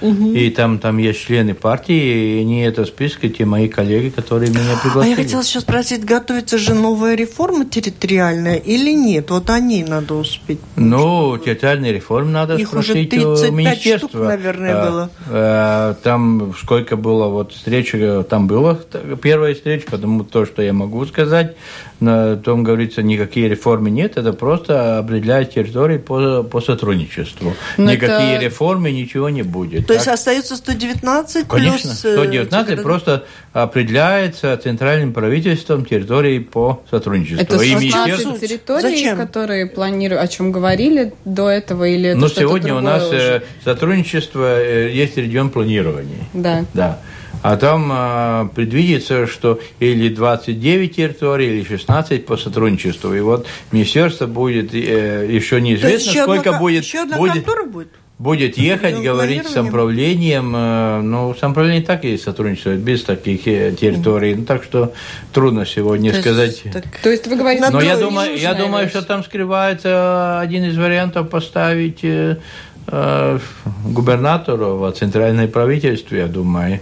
Угу. 0.00 0.32
И 0.32 0.50
там, 0.50 0.78
там 0.78 0.98
есть 0.98 1.20
члены 1.20 1.54
партии, 1.54 2.40
и 2.40 2.44
не 2.44 2.66
это 2.66 2.84
список, 2.84 3.32
те 3.36 3.44
мои 3.44 3.68
коллеги, 3.68 4.10
которые 4.10 4.50
меня 4.50 4.76
пригласили. 4.82 5.14
А 5.14 5.16
я 5.16 5.24
хотела 5.24 5.42
сейчас 5.42 5.62
спросить, 5.62 6.04
готовится 6.04 6.58
же 6.58 6.74
новая 6.74 7.14
реформа 7.14 7.64
территориальная 7.64 8.56
или 8.56 8.92
нет? 8.92 9.30
Вот 9.30 9.50
о 9.50 9.58
ней 9.58 9.84
надо 9.84 10.14
успеть. 10.14 10.60
Ну, 10.76 11.38
территориальная 11.38 11.92
реформа 11.92 12.30
надо 12.30 12.56
Их 12.56 12.68
спросить 12.68 13.14
уже 13.14 13.48
у 13.48 13.52
министерства. 13.52 14.08
Штук, 14.08 14.20
наверное, 14.22 14.74
а, 14.74 14.90
было. 14.90 15.10
А, 15.28 15.94
там 16.02 16.54
сколько 16.60 16.96
было 16.96 17.28
вот 17.28 17.52
встреч, 17.52 17.92
там 18.28 18.46
было 18.46 18.78
первая 19.22 19.54
встреча, 19.54 19.86
потому 19.90 20.24
то, 20.24 20.44
что 20.44 20.62
я 20.62 20.72
могу 20.72 21.04
сказать, 21.06 21.56
на 22.00 22.36
том 22.36 22.62
говорится, 22.62 23.02
никакие 23.02 23.48
реформы 23.48 23.90
нет, 23.90 24.16
это 24.16 24.32
просто 24.32 24.98
определяет 24.98 25.54
территории 25.54 25.98
по, 25.98 26.42
по 26.42 26.60
сотрудничеству. 26.60 27.54
Но 27.76 27.92
Никакие 27.92 28.34
это... 28.34 28.44
реформы, 28.44 28.92
ничего 28.92 29.30
не 29.30 29.42
будет. 29.42 29.85
То 29.86 29.94
так? 29.94 29.96
есть 29.96 30.08
остается 30.08 30.56
119 30.56 31.46
Конечно, 31.46 31.90
плюс... 31.90 31.98
119 31.98 32.78
э, 32.78 32.82
просто 32.82 33.24
определяется 33.52 34.58
центральным 34.62 35.12
правительством 35.12 35.84
территории 35.84 36.40
по 36.40 36.82
сотрудничеству. 36.90 37.40
Это 37.40 37.62
16 37.62 38.40
территорий, 38.40 38.82
Зачем? 38.82 39.16
которые 39.16 39.66
планируют, 39.66 40.24
о 40.24 40.28
чем 40.28 40.50
говорили 40.50 41.14
до 41.24 41.48
этого, 41.48 41.84
или 41.88 42.10
это 42.10 42.18
Ну, 42.18 42.28
сегодня 42.28 42.74
у 42.74 42.80
нас 42.80 43.04
э, 43.04 43.06
уже? 43.06 43.42
сотрудничество, 43.64 44.60
э, 44.60 44.90
есть 44.92 45.16
регион 45.16 45.50
планирования. 45.50 46.24
Да. 46.32 46.64
Да. 46.74 46.98
А 47.42 47.56
там 47.56 47.92
э, 47.92 48.48
предвидится, 48.56 49.28
что 49.28 49.60
или 49.78 50.08
29 50.08 50.96
территорий, 50.96 51.58
или 51.58 51.64
16 51.64 52.26
по 52.26 52.36
сотрудничеству. 52.36 53.14
И 53.14 53.20
вот 53.20 53.46
министерство 53.70 54.26
будет, 54.26 54.74
э, 54.74 55.28
еще 55.30 55.60
неизвестно, 55.60 56.22
сколько 56.22 56.50
одна, 56.50 56.58
будет... 56.58 56.84
Еще 56.84 57.02
одна 57.02 57.18
будет, 57.18 57.46
будет? 57.70 57.88
Будет 58.18 58.56
ехать, 58.56 58.98
говорить 59.02 59.46
с 59.46 59.56
управлением. 59.56 60.54
Э, 60.56 61.00
ну, 61.02 61.34
самоуправление 61.34 61.82
так 61.82 62.04
и 62.04 62.16
сотрудничает, 62.16 62.80
без 62.80 63.04
таких 63.04 63.46
э, 63.46 63.72
территорий. 63.72 64.34
Ну, 64.34 64.44
так 64.44 64.64
что 64.64 64.92
трудно 65.32 65.66
сегодня 65.66 66.12
то 66.12 66.20
сказать. 66.20 66.62
Так... 66.72 66.84
То 67.02 67.10
есть 67.10 67.26
вы 67.26 67.36
говорите... 67.36 67.68
Но 67.70 67.80
я 67.80 67.96
думаю, 67.96 68.36
я 68.38 68.54
думаю, 68.54 68.88
что 68.88 69.02
там 69.02 69.22
скрывается 69.22 70.40
один 70.40 70.64
из 70.64 70.76
вариантов 70.76 71.28
поставить 71.28 72.04
э, 72.04 72.38
э, 72.86 73.38
губернатору 73.84 74.78
в 74.78 74.92
центральное 74.92 75.48
правительство, 75.48 76.14
я 76.16 76.26
думаю. 76.26 76.80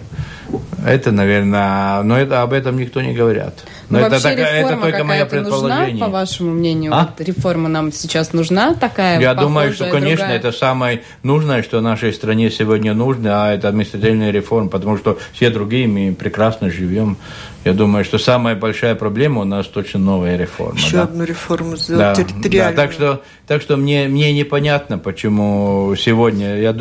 Это, 0.85 1.11
наверное, 1.11 2.03
но 2.03 2.17
это, 2.17 2.41
об 2.41 2.53
этом 2.53 2.77
никто 2.77 3.01
не 3.01 3.13
говорят. 3.13 3.63
Но 3.89 3.99
это, 3.99 4.21
так, 4.21 4.37
это 4.37 4.77
только 4.77 5.03
мое 5.03 5.25
предположение. 5.25 5.91
Нужна, 5.93 6.05
по 6.05 6.11
вашему 6.11 6.51
мнению, 6.51 6.93
а? 6.93 7.09
вот 7.17 7.27
реформа 7.27 7.69
нам 7.69 7.91
сейчас 7.91 8.33
нужна 8.33 8.73
такая? 8.75 9.19
Я 9.19 9.33
думаю, 9.33 9.73
что, 9.73 9.89
конечно, 9.89 10.25
другая? 10.25 10.37
это 10.37 10.51
самое 10.51 11.03
нужное, 11.23 11.63
что 11.63 11.81
нашей 11.81 12.13
стране 12.13 12.51
сегодня 12.51 12.93
нужно, 12.93 13.45
а 13.45 13.53
это 13.53 13.69
административная 13.69 14.31
реформа, 14.31 14.69
потому 14.69 14.97
что 14.97 15.17
все 15.33 15.49
другие 15.49 15.87
мы 15.87 16.13
прекрасно 16.13 16.69
живем. 16.69 17.17
Я 17.65 17.73
думаю, 17.73 18.05
что 18.05 18.19
самая 18.19 18.55
большая 18.55 18.93
проблема 18.93 19.41
у 19.41 19.43
нас 19.43 19.65
точно 19.65 19.99
новая 19.99 20.37
реформа. 20.37 20.77
Еще 20.77 20.97
да? 20.97 21.03
одну 21.03 21.23
реформу 21.23 21.75
сделать 21.77 22.15
да, 22.15 22.23
территориальную. 22.23 22.75
Да, 22.75 22.81
так 22.83 22.91
что, 22.91 23.21
так 23.47 23.61
что 23.63 23.75
мне, 23.75 24.07
мне 24.07 24.31
непонятно, 24.33 24.99
почему 24.99 25.95
сегодня. 25.97 26.59
Я, 26.59 26.75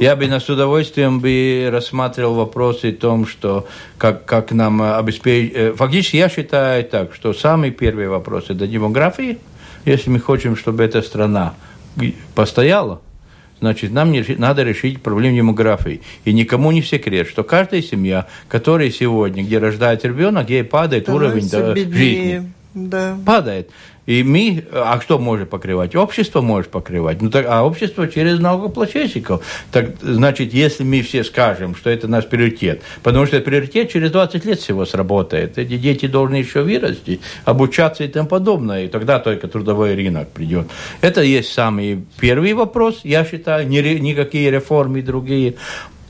я 0.00 0.16
бы 0.16 0.24
с 0.24 0.48
удовольствием 0.48 1.20
бы 1.20 1.68
рассматривал 1.70 2.34
вопросы 2.34 2.90
том, 3.04 3.26
что 3.26 3.66
как, 3.98 4.24
как 4.24 4.50
нам 4.52 4.80
обеспечить... 4.80 5.52
Э, 5.54 5.74
фактически 5.74 6.16
я 6.16 6.30
считаю 6.30 6.82
так, 6.84 7.14
что 7.14 7.34
самый 7.34 7.70
первый 7.70 8.08
вопрос– 8.08 8.46
это 8.48 8.66
демография. 8.66 9.36
Если 9.84 10.08
мы 10.08 10.20
хотим, 10.20 10.56
чтобы 10.56 10.82
эта 10.84 11.02
страна 11.02 11.52
постояла, 12.34 13.00
Значит, 13.60 13.92
нам 13.92 14.10
не, 14.12 14.22
надо 14.36 14.62
решить 14.62 15.00
проблему 15.00 15.36
демографии. 15.36 16.02
И 16.26 16.32
никому 16.32 16.70
не 16.72 16.82
секрет, 16.82 17.28
что 17.28 17.44
каждая 17.44 17.80
семья, 17.82 18.26
которая 18.48 18.90
сегодня, 18.90 19.42
где 19.42 19.58
рождается 19.58 20.08
ребенок, 20.08 20.50
ей 20.50 20.64
падает 20.64 21.08
уровень 21.08 21.48
да, 21.48 21.74
жизни. 21.74 22.52
Да. 22.74 23.16
Падает. 23.24 23.70
И 24.06 24.22
мы, 24.22 24.64
а 24.70 24.98
кто 24.98 25.18
может 25.18 25.48
покрывать? 25.48 25.96
Общество 25.96 26.42
может 26.42 26.70
покрывать. 26.70 27.22
Ну, 27.22 27.30
так, 27.30 27.46
а 27.48 27.64
общество 27.64 28.06
через 28.06 28.38
налогоплательщиков. 28.38 29.42
Так, 29.72 29.94
значит, 30.02 30.52
если 30.52 30.84
мы 30.84 31.00
все 31.00 31.24
скажем, 31.24 31.74
что 31.74 31.88
это 31.88 32.06
наш 32.06 32.26
приоритет, 32.26 32.82
потому 33.02 33.24
что 33.24 33.40
приоритет 33.40 33.90
через 33.90 34.10
20 34.10 34.44
лет 34.44 34.60
всего 34.60 34.84
сработает. 34.84 35.56
Эти 35.56 35.78
дети 35.78 36.06
должны 36.06 36.36
еще 36.36 36.62
вырасти, 36.62 37.20
обучаться 37.46 38.04
и 38.04 38.08
тому 38.08 38.28
подобное. 38.28 38.84
И 38.84 38.88
тогда 38.88 39.18
только 39.18 39.48
трудовой 39.48 39.94
рынок 39.94 40.28
придет. 40.28 40.66
Это 41.00 41.22
есть 41.22 41.52
самый 41.52 42.04
первый 42.20 42.52
вопрос, 42.52 43.00
я 43.04 43.24
считаю, 43.24 43.66
ни, 43.66 43.78
никакие 43.78 44.50
реформы 44.50 45.00
другие. 45.00 45.54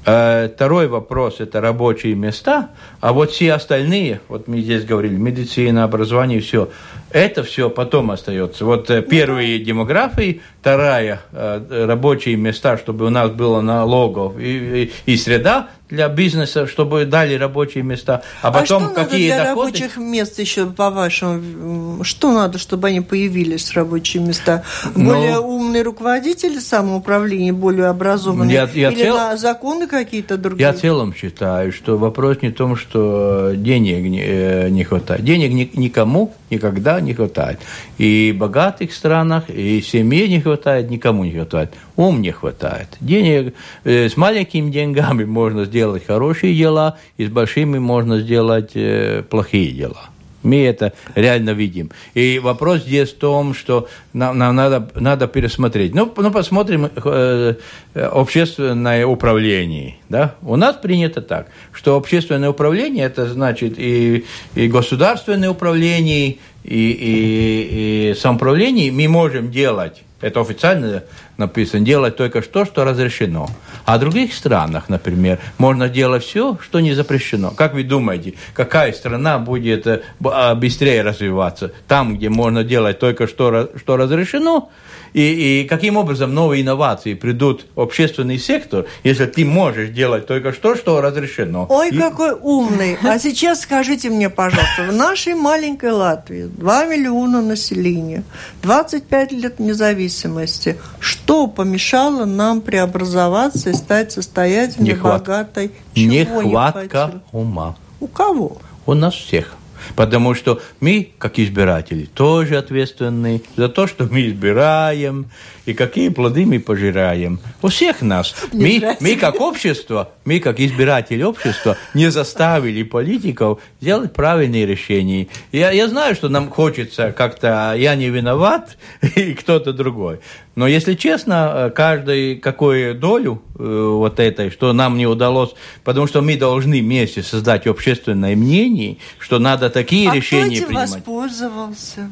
Второй 0.02 0.86
вопрос– 0.86 1.36
это 1.38 1.62
рабочие 1.62 2.14
места, 2.14 2.72
а 3.00 3.14
вот 3.14 3.30
все 3.30 3.54
остальные, 3.54 4.20
вот 4.28 4.48
мы 4.48 4.60
здесь 4.60 4.84
говорили, 4.84 5.16
медицина, 5.16 5.84
образование, 5.84 6.40
все– 6.40 6.68
Это 7.14 7.44
все 7.44 7.70
потом 7.70 8.10
остается. 8.10 8.64
Вот 8.64 8.90
э, 8.90 9.00
первые 9.00 9.60
демографии, 9.60 10.42
вторая 10.64 11.20
э, 11.32 11.84
рабочие 11.86 12.36
места, 12.36 12.78
чтобы 12.78 13.04
у 13.04 13.10
нас 13.10 13.30
было 13.30 13.60
налогов 13.60 14.38
и, 14.38 14.84
и, 15.06 15.12
и 15.12 15.16
среда 15.18 15.68
для 15.90 16.08
бизнеса, 16.08 16.66
чтобы 16.66 17.04
дали 17.04 17.34
рабочие 17.34 17.84
места, 17.84 18.22
а 18.40 18.50
потом 18.50 18.84
а 18.84 18.86
что 18.86 18.94
какие 18.94 19.28
надо 19.28 19.42
для 19.42 19.44
доходы... 19.50 19.66
рабочих 19.72 19.96
мест 19.98 20.38
еще 20.38 20.66
по 20.66 20.90
вашему, 20.90 22.02
что 22.02 22.32
надо, 22.32 22.58
чтобы 22.58 22.88
они 22.88 23.02
появились 23.02 23.70
рабочие 23.74 24.22
места? 24.22 24.64
Ну, 24.96 25.10
более 25.12 25.38
умные 25.38 25.82
руководители 25.82 26.58
самоуправления, 26.58 27.52
более 27.52 27.88
образованные, 27.88 28.54
Я- 28.54 28.70
я 28.72 28.90
или 28.90 29.02
цел- 29.04 29.16
на 29.16 29.36
законы 29.36 29.86
какие-то 29.86 30.38
другие? 30.38 30.66
Я 30.68 30.72
в 30.72 30.80
целом 30.80 31.14
считаю, 31.14 31.70
что 31.72 31.98
вопрос 31.98 32.38
не 32.40 32.48
в 32.48 32.54
том, 32.54 32.76
что 32.76 33.52
денег 33.54 34.02
не, 34.08 34.22
э, 34.24 34.68
не 34.70 34.84
хватает. 34.84 35.22
Денег 35.22 35.52
ни- 35.52 35.70
никому 35.78 36.32
никогда 36.50 37.00
не 37.00 37.12
хватает. 37.12 37.60
И 37.98 38.32
в 38.34 38.38
богатых 38.38 38.94
странах, 38.94 39.44
и 39.50 39.82
семье 39.82 40.28
не 40.28 40.40
хватает, 40.40 40.53
никому 40.82 41.24
не 41.24 41.32
хватает. 41.32 41.72
Ум 41.96 42.20
не 42.22 42.30
хватает. 42.30 42.88
Денег, 43.00 43.54
э, 43.84 44.08
с 44.08 44.16
маленькими 44.16 44.70
деньгами 44.70 45.24
можно 45.24 45.64
сделать 45.64 46.06
хорошие 46.06 46.56
дела, 46.56 46.98
и 47.16 47.26
с 47.26 47.28
большими 47.28 47.78
можно 47.78 48.20
сделать 48.20 48.72
э, 48.74 49.22
плохие 49.28 49.72
дела. 49.72 50.08
Мы 50.44 50.62
это 50.66 50.92
реально 51.14 51.50
видим. 51.50 51.90
И 52.12 52.38
вопрос 52.38 52.82
здесь 52.82 53.10
в 53.10 53.16
том, 53.16 53.54
что 53.54 53.88
нам, 54.12 54.36
нам 54.36 54.54
надо, 54.54 54.90
надо 54.94 55.26
пересмотреть. 55.26 55.94
Ну, 55.94 56.12
ну 56.14 56.30
посмотрим 56.30 56.90
э, 56.94 57.54
э, 57.94 58.00
общественное 58.04 59.06
управление. 59.06 59.96
Да? 60.10 60.34
У 60.42 60.56
нас 60.56 60.76
принято 60.76 61.22
так, 61.22 61.48
что 61.72 61.96
общественное 61.96 62.50
управление, 62.50 63.06
это 63.06 63.26
значит 63.26 63.78
и, 63.78 64.26
и 64.54 64.68
государственное 64.68 65.48
управление, 65.48 66.36
и, 66.64 66.90
и, 66.90 68.10
и 68.10 68.14
самоуправление 68.14 68.90
мы 68.90 69.06
можем 69.08 69.50
делать. 69.50 70.02
Это 70.20 70.40
официально 70.40 71.02
написано, 71.36 71.84
делать 71.84 72.16
только 72.16 72.40
то, 72.40 72.64
что 72.64 72.84
разрешено. 72.84 73.48
А 73.84 73.96
в 73.96 74.00
других 74.00 74.32
странах, 74.32 74.88
например, 74.88 75.38
можно 75.58 75.88
делать 75.88 76.24
все, 76.24 76.58
что 76.62 76.80
не 76.80 76.94
запрещено. 76.94 77.50
Как 77.50 77.74
вы 77.74 77.82
думаете, 77.82 78.34
какая 78.54 78.92
страна 78.92 79.38
будет 79.38 79.86
э, 79.86 80.02
а, 80.24 80.54
быстрее 80.54 81.02
развиваться? 81.02 81.72
Там, 81.88 82.16
где 82.16 82.30
можно 82.30 82.64
делать 82.64 82.98
только 82.98 83.26
что, 83.26 83.70
что 83.76 83.96
разрешено, 83.96 84.70
и, 85.14 85.62
и 85.62 85.68
каким 85.68 85.96
образом 85.96 86.34
новые 86.34 86.62
инновации 86.62 87.14
придут 87.14 87.66
в 87.74 87.80
общественный 87.80 88.38
сектор, 88.38 88.84
если 89.04 89.26
ты 89.26 89.44
можешь 89.44 89.90
делать 89.90 90.26
только 90.26 90.52
что, 90.52 90.74
что 90.74 91.00
разрешено. 91.00 91.66
Ой, 91.70 91.90
И- 91.90 91.96
какой 91.96 92.32
умный. 92.32 92.98
А 93.02 93.18
сейчас 93.18 93.60
скажите 93.62 94.10
мне, 94.10 94.28
пожалуйста, 94.28 94.82
в 94.90 94.92
нашей 94.92 95.34
маленькой 95.34 95.92
Латвии 95.92 96.44
2 96.44 96.84
миллиона 96.86 97.40
населения, 97.40 98.24
25 98.62 99.32
лет 99.32 99.60
независимости, 99.60 100.76
что 100.98 101.46
помешало 101.46 102.24
нам 102.24 102.60
преобразоваться 102.60 103.70
и 103.70 103.74
стать 103.74 104.12
состоятельной, 104.12 104.90
Нехват- 104.94 105.18
богатой? 105.20 105.70
Чего 105.94 106.42
не 106.42 106.48
Нехватка 106.48 107.22
ума. 107.32 107.76
У 108.00 108.08
кого? 108.08 108.58
У 108.84 108.94
нас 108.94 109.14
всех. 109.14 109.54
Потому 109.96 110.34
что 110.34 110.60
мы, 110.80 111.10
как 111.18 111.38
избиратели, 111.38 112.06
тоже 112.06 112.56
ответственны 112.58 113.42
за 113.56 113.68
то, 113.68 113.86
что 113.86 114.04
мы 114.04 114.26
избираем 114.26 115.26
и 115.66 115.72
какие 115.72 116.08
плоды 116.08 116.44
мы 116.46 116.60
пожираем. 116.60 117.40
У 117.62 117.68
всех 117.68 118.02
нас. 118.02 118.34
Мы, 118.52 118.96
мы 119.00 119.16
как 119.16 119.40
общество, 119.40 120.10
мы 120.24 120.40
как 120.40 120.60
избиратели 120.60 121.22
общества 121.22 121.76
не 121.94 122.10
заставили 122.10 122.82
политиков 122.82 123.60
сделать 123.80 124.12
правильные 124.12 124.66
решения. 124.66 125.28
Я, 125.52 125.70
я 125.70 125.88
знаю, 125.88 126.14
что 126.14 126.28
нам 126.28 126.50
хочется 126.50 127.12
как-то 127.12 127.74
«я 127.76 127.94
не 127.94 128.10
виноват» 128.10 128.76
и 129.16 129.34
кто-то 129.34 129.72
другой. 129.72 130.20
Но 130.54 130.68
если 130.68 130.94
честно, 130.94 131.52
э, 131.54 131.70
каждый 131.70 132.36
какую 132.36 132.94
долю 132.94 133.42
э, 133.58 133.62
вот 133.62 134.20
этой, 134.20 134.50
что 134.50 134.72
нам 134.72 134.96
не 134.96 135.06
удалось, 135.06 135.54
потому 135.82 136.06
что 136.06 136.22
мы 136.22 136.36
должны 136.36 136.80
вместе 136.80 137.22
создать 137.22 137.66
общественное 137.66 138.36
мнение, 138.36 138.98
что 139.18 139.38
надо 139.38 139.70
такие 139.70 140.08
а 140.08 140.10
кто 140.10 140.16
решения 140.16 140.56
этим 140.56 140.66
принимать. 140.66 140.90
воспользовался? 140.90 142.10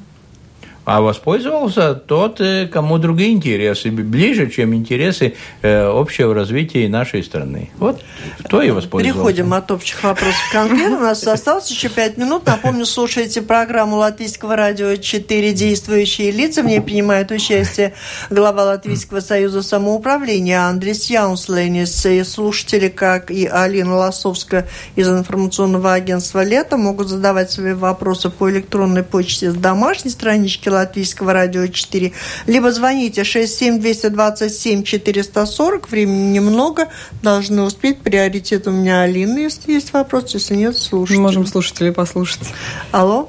А 0.84 1.00
воспользовался 1.00 1.94
тот, 1.94 2.40
э, 2.40 2.66
кому 2.66 2.98
другие 2.98 3.32
интересы 3.32 3.90
ближе, 3.90 4.50
чем 4.50 4.74
интересы 4.74 5.34
э, 5.62 5.84
общего 5.84 6.34
развития 6.34 6.88
нашей 6.88 7.22
страны. 7.22 7.70
Вот 7.78 8.02
кто 8.40 8.62
и 8.62 8.70
воспользовался. 8.70 9.14
Переходим 9.14 9.54
от 9.54 9.70
общих 9.70 10.02
вопросов 10.02 10.40
к 10.48 10.52
конкретным. 10.52 10.98
У 10.98 11.02
нас 11.02 11.24
осталось 11.26 11.70
еще 11.70 11.88
пять 11.88 12.16
минут. 12.16 12.46
Напомню, 12.46 12.84
слушаете 12.84 13.42
программу 13.42 13.96
Латвийского 13.96 14.56
радио 14.56 14.96
«Четыре 14.96 15.52
действующие 15.52 16.32
лица». 16.32 16.62
В 16.62 16.66
ней 16.66 16.80
принимает 16.80 17.30
участие 17.30 17.94
глава 18.28 18.64
Латвийского 18.64 19.20
союза 19.20 19.62
самоуправления 19.62 20.62
Андрес 20.62 21.08
Яунслейнис. 21.10 22.06
И 22.06 22.24
слушатели, 22.24 22.88
как 22.88 23.30
и 23.30 23.46
Алина 23.46 23.96
Лосовская 23.96 24.68
из 24.96 25.08
информационного 25.08 25.92
агентства 25.92 26.42
«Лето», 26.42 26.76
могут 26.76 27.08
задавать 27.08 27.52
свои 27.52 27.72
вопросы 27.72 28.30
по 28.30 28.50
электронной 28.50 29.04
почте 29.04 29.52
с 29.52 29.54
домашней 29.54 30.10
странички 30.10 30.71
Латвийского 30.72 31.32
радио 31.32 31.66
4, 31.66 32.12
либо 32.46 32.70
звоните 32.72 33.22
67-227-440. 33.22 35.90
Времени 35.90 36.38
немного. 36.38 36.88
Должны 37.22 37.62
успеть. 37.62 38.02
Приоритет 38.02 38.66
у 38.66 38.70
меня 38.70 39.02
Алина, 39.02 39.38
если 39.38 39.72
есть 39.72 39.92
вопрос. 39.92 40.34
Если 40.34 40.56
нет, 40.56 40.72
Мы 40.72 40.78
слушайте. 40.78 41.22
можем 41.22 41.46
слушателей 41.46 41.92
послушать. 41.92 42.52
Алло. 42.92 43.28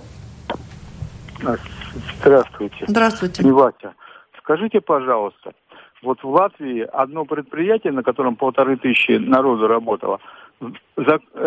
Здравствуйте. 2.19 2.85
Здравствуйте. 2.87 3.43
Не 3.43 3.51
Вася. 3.51 3.93
Скажите, 4.39 4.81
пожалуйста, 4.81 5.51
вот 6.01 6.21
в 6.21 6.29
Латвии 6.29 6.85
одно 6.91 7.25
предприятие, 7.25 7.93
на 7.93 8.03
котором 8.03 8.35
полторы 8.35 8.77
тысячи 8.77 9.11
народу 9.13 9.67
работало, 9.67 10.19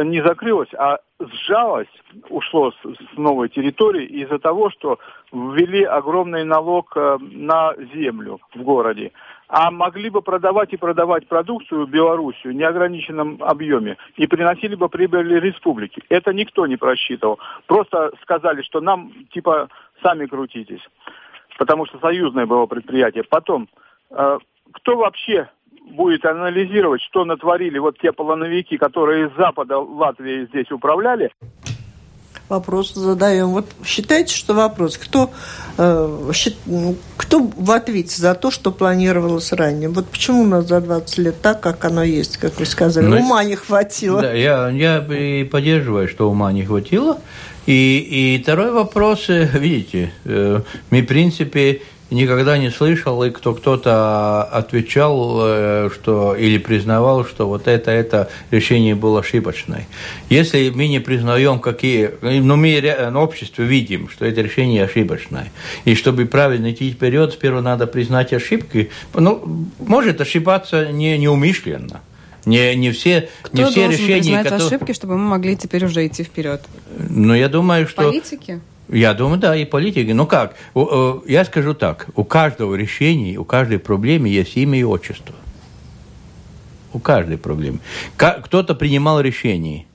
не 0.05 0.23
закрылось, 0.23 0.73
а 0.75 0.99
сжалось, 1.21 1.89
ушло 2.29 2.73
с, 2.73 3.17
новой 3.17 3.49
территории 3.49 4.05
из-за 4.05 4.39
того, 4.39 4.71
что 4.71 4.99
ввели 5.33 5.83
огромный 5.85 6.45
налог 6.45 6.93
э, 6.97 7.19
на 7.21 7.75
землю 7.95 8.41
в 8.55 8.63
городе. 8.63 9.13
А 9.49 9.71
могли 9.71 10.11
бы 10.11 10.23
продавать 10.23 10.73
и 10.73 10.77
продавать 10.77 11.29
продукцию 11.29 11.87
в 11.87 11.91
Белоруссию 11.91 12.53
в 12.53 12.57
неограниченном 12.57 13.39
объеме 13.41 13.97
и 14.17 14.27
приносили 14.27 14.75
бы 14.75 14.89
прибыль 14.89 15.39
республике. 15.39 16.03
Это 16.09 16.33
никто 16.33 16.67
не 16.67 16.77
просчитывал. 16.77 17.39
Просто 17.67 18.13
сказали, 18.23 18.63
что 18.63 18.81
нам 18.81 19.13
типа 19.33 19.69
сами 20.03 20.27
крутитесь. 20.27 20.83
Потому 21.59 21.87
что 21.87 21.99
союзное 21.99 22.47
было 22.47 22.67
предприятие. 22.67 23.25
Потом, 23.25 23.69
э, 24.11 24.39
кто 24.73 24.97
вообще 24.97 25.49
будет 25.87 26.25
анализировать, 26.25 27.01
что 27.03 27.25
натворили 27.25 27.79
вот 27.79 27.99
те 27.99 28.13
полоновики, 28.13 28.77
которые 28.77 29.29
из 29.29 29.37
запада 29.37 29.79
Латвии 29.79 30.47
здесь 30.47 30.71
управляли, 30.71 31.31
Вопрос 32.49 32.95
задаем. 32.95 33.49
Вот 33.49 33.67
считайте, 33.85 34.33
что 34.33 34.55
вопрос. 34.55 34.99
Кто, 34.99 35.31
э, 35.79 36.31
щит- 36.33 36.57
ну, 36.67 36.95
кто 37.17 37.41
в 37.41 37.71
ответе 37.73 38.21
за 38.21 38.35
то, 38.35 38.53
что 38.53 38.71
планировалось 38.71 39.53
ранее? 39.53 39.89
Вот 39.89 40.07
почему 40.07 40.43
у 40.43 40.47
нас 40.47 40.69
за 40.69 40.81
20 40.81 41.19
лет 41.19 41.43
так, 41.43 41.61
как 41.61 41.85
оно 41.85 42.05
есть, 42.05 42.37
как 42.37 42.57
вы 42.61 42.67
сказали? 42.67 43.07
Ну, 43.07 43.19
Ума 43.19 43.43
не 43.43 43.57
хватило. 43.57 44.23
Да, 44.23 44.33
я, 44.33 44.69
я 44.69 44.99
и 44.99 45.43
поддерживаю, 45.43 46.07
что 46.07 46.31
ума 46.31 46.53
не 46.53 46.65
хватило. 46.65 47.19
И, 47.67 48.37
и 48.37 48.43
второй 48.43 48.71
вопрос, 48.71 49.29
э, 49.29 49.49
видите, 49.59 50.13
э, 50.25 50.61
мы, 50.91 51.03
в 51.03 51.07
принципе, 51.07 51.83
никогда 52.11 52.59
не 52.59 52.71
слышал, 52.71 53.23
и 53.25 53.31
кто 53.31 53.55
кто-то 53.55 54.45
отвечал, 54.45 55.39
э, 55.43 55.91
что 55.93 56.35
или 56.35 56.59
признавал, 56.59 57.25
что 57.25 57.49
вот 57.49 57.67
это, 57.67 57.91
это 57.91 58.29
решение 58.51 58.95
было 58.95 59.21
ошибочное. 59.21 59.87
Если 60.31 60.71
мы 60.71 60.89
не 60.89 61.01
признаем, 61.01 61.59
какие, 61.59 62.11
ну, 62.23 62.57
мы 62.57 62.81
на 63.11 63.21
обществе 63.21 63.65
видим, 63.65 64.09
что 64.09 64.25
это 64.25 64.41
решение 64.41 64.85
ошибочное. 64.85 65.53
И 65.85 65.95
чтобы 65.95 66.27
правильно 66.27 66.73
идти 66.73 66.91
вперед, 66.91 67.33
сперва 67.33 67.63
надо 67.63 67.87
признать 67.87 68.33
ошибки. 68.33 68.91
Ну, 69.15 69.67
может 69.79 70.21
ошибаться 70.21 70.93
не, 70.93 71.19
неумышленно. 71.19 72.01
Не, 72.45 72.77
не 72.77 72.93
все, 72.93 73.29
Кто 73.43 73.57
не 73.57 73.65
все 73.65 73.87
должен 73.87 73.91
решения, 73.91 74.21
признать 74.21 74.45
которые... 74.45 74.67
ошибки, 74.69 74.93
чтобы 74.93 75.19
мы 75.19 75.29
могли 75.31 75.57
теперь 75.57 75.85
уже 75.85 76.07
идти 76.07 76.23
вперед? 76.23 76.63
Но 76.97 77.35
я 77.35 77.49
думаю, 77.49 77.89
что... 77.89 78.03
Политики? 78.03 78.61
Я 78.89 79.15
думаю, 79.15 79.39
да, 79.39 79.57
и 79.57 79.65
политики. 79.65 80.13
Ну 80.13 80.27
как, 80.27 80.55
У- 80.75 80.81
у- 80.81 81.25
я 81.27 81.45
скажу 81.45 81.75
так, 81.75 82.07
у 82.15 82.25
каждого 82.25 82.75
решения, 82.75 83.37
у 83.39 83.45
каждой 83.45 83.79
проблемы 83.79 84.29
есть 84.29 84.57
имя 84.57 84.79
и 84.79 84.85
отчество. 84.85 85.35
У 86.93 86.99
каждой 86.99 87.37
проблемы. 87.37 87.81
Ка- 88.17 88.41
Кто-то 88.45 88.75
принимал 88.75 89.21
решение. 89.21 89.87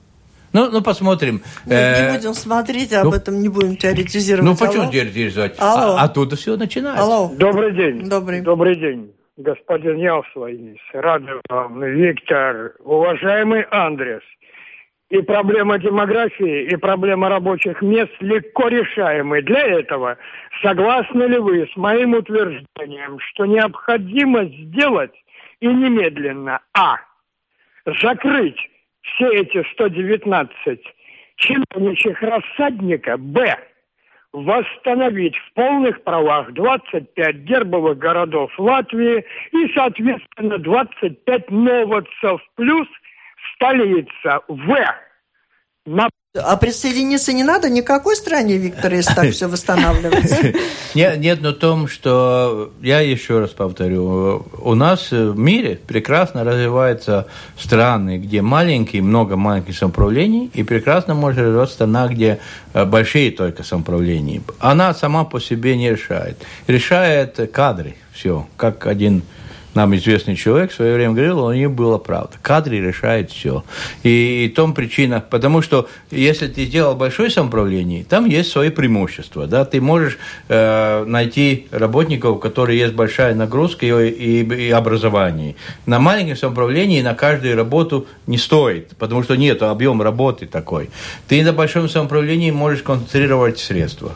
Ну, 0.52 0.70
ну 0.70 0.82
посмотрим. 0.82 1.40
Нет, 1.64 1.96
Э, 1.96 2.06
не 2.12 2.16
будем 2.18 2.34
смотреть, 2.34 2.92
об 2.92 3.06
ну, 3.06 3.12
этом 3.14 3.40
не 3.40 3.48
будем 3.48 3.76
теоретизировать. 3.76 4.44
Ну, 4.44 4.54
почему 4.66 4.82
Алло. 4.82 4.92
теоретизировать? 4.92 5.54
Алло. 5.58 5.96
А, 5.96 6.02
оттуда 6.02 6.36
все 6.36 6.56
начинается. 6.58 7.02
Алло. 7.02 7.30
Добрый 7.34 7.74
день. 7.74 8.06
Добрый. 8.08 8.42
Добрый 8.42 8.76
день, 8.78 9.12
господин 9.38 9.96
Явслайнис, 9.96 10.78
Радио 10.92 11.40
Виктор, 11.86 12.74
уважаемый 12.84 13.62
Андрес. 13.70 14.20
И 15.12 15.20
проблема 15.20 15.78
демографии, 15.78 16.64
и 16.72 16.76
проблема 16.76 17.28
рабочих 17.28 17.82
мест 17.82 18.12
легко 18.20 18.68
решаемы. 18.68 19.42
Для 19.42 19.60
этого 19.60 20.16
согласны 20.62 21.24
ли 21.24 21.36
вы 21.36 21.68
с 21.70 21.76
моим 21.76 22.14
утверждением, 22.14 23.18
что 23.18 23.44
необходимо 23.44 24.46
сделать 24.46 25.12
и 25.60 25.66
немедленно 25.66 26.60
А. 26.72 26.96
Закрыть 28.00 28.56
все 29.02 29.28
эти 29.28 29.62
119 29.74 30.80
чиновничьих 31.36 32.22
рассадника, 32.22 33.18
Б. 33.18 33.54
Восстановить 34.32 35.36
в 35.36 35.52
полных 35.52 36.02
правах 36.04 36.54
25 36.54 37.36
гербовых 37.36 37.98
городов 37.98 38.50
Латвии 38.58 39.22
и, 39.52 39.72
соответственно, 39.74 40.56
25 40.56 41.50
новодцев 41.50 42.40
плюс 42.56 42.88
столица 43.62 44.40
В. 44.48 44.76
На 45.86 46.08
а 46.34 46.56
присоединиться 46.56 47.34
не 47.34 47.44
надо 47.44 47.68
никакой 47.68 48.16
стране, 48.16 48.56
Виктор, 48.56 48.94
если 48.94 49.14
так 49.14 49.30
все 49.32 49.48
восстанавливается? 49.48 50.54
Нет, 50.94 51.18
нет, 51.20 51.40
но 51.42 51.50
в 51.50 51.54
том, 51.54 51.88
что 51.88 52.72
я 52.82 53.00
еще 53.00 53.40
раз 53.40 53.50
повторю, 53.50 54.46
у 54.58 54.74
нас 54.74 55.10
в 55.10 55.36
мире 55.38 55.78
прекрасно 55.86 56.44
развиваются 56.44 57.26
страны, 57.58 58.18
где 58.18 58.42
маленькие, 58.42 59.02
много 59.02 59.36
маленьких 59.36 59.76
самоуправлений, 59.76 60.50
и 60.52 60.62
прекрасно 60.62 61.14
может 61.14 61.40
развиваться 61.40 61.74
страна, 61.74 62.08
где 62.08 62.40
э, 62.74 62.84
большие 62.84 63.30
только 63.30 63.62
самоуправления. 63.62 64.42
Она 64.58 64.92
сама 64.92 65.24
по 65.24 65.40
себе 65.40 65.78
не 65.78 65.90
решает. 65.90 66.36
Решает 66.66 67.50
кадры, 67.52 67.96
все, 68.12 68.46
как 68.56 68.86
один 68.86 69.22
нам 69.74 69.94
известный 69.96 70.36
человек 70.36 70.70
в 70.70 70.74
свое 70.74 70.94
время 70.94 71.14
говорил, 71.14 71.44
у 71.44 71.52
них 71.52 71.70
было 71.70 71.98
правда. 71.98 72.32
Кадры 72.42 72.78
решают 72.78 73.30
все. 73.30 73.64
И, 74.02 74.44
и 74.44 74.48
том 74.48 74.74
причина, 74.74 75.20
потому 75.20 75.62
что 75.62 75.88
если 76.10 76.46
ты 76.48 76.66
сделал 76.66 76.94
большое 76.94 77.30
самоуправление, 77.30 78.04
там 78.04 78.26
есть 78.26 78.50
свои 78.50 78.70
преимущества. 78.70 79.46
Да? 79.46 79.64
Ты 79.64 79.80
можешь 79.80 80.18
э, 80.48 81.04
найти 81.06 81.66
работников, 81.70 82.36
у 82.36 82.38
которых 82.38 82.76
есть 82.76 82.94
большая 82.94 83.34
нагрузка 83.34 83.86
и, 83.86 84.08
и, 84.10 84.66
и 84.66 84.70
образование. 84.70 85.56
На 85.86 85.98
маленьком 85.98 86.36
самоуправлении 86.36 87.00
на 87.00 87.14
каждую 87.14 87.56
работу 87.56 88.06
не 88.26 88.38
стоит, 88.38 88.96
потому 88.98 89.22
что 89.22 89.36
нет 89.36 89.62
объема 89.62 90.04
работы 90.04 90.46
такой. 90.46 90.90
Ты 91.28 91.42
на 91.42 91.52
большом 91.52 91.88
самоуправлении 91.88 92.50
можешь 92.50 92.82
концентрировать 92.82 93.58
средства. 93.58 94.12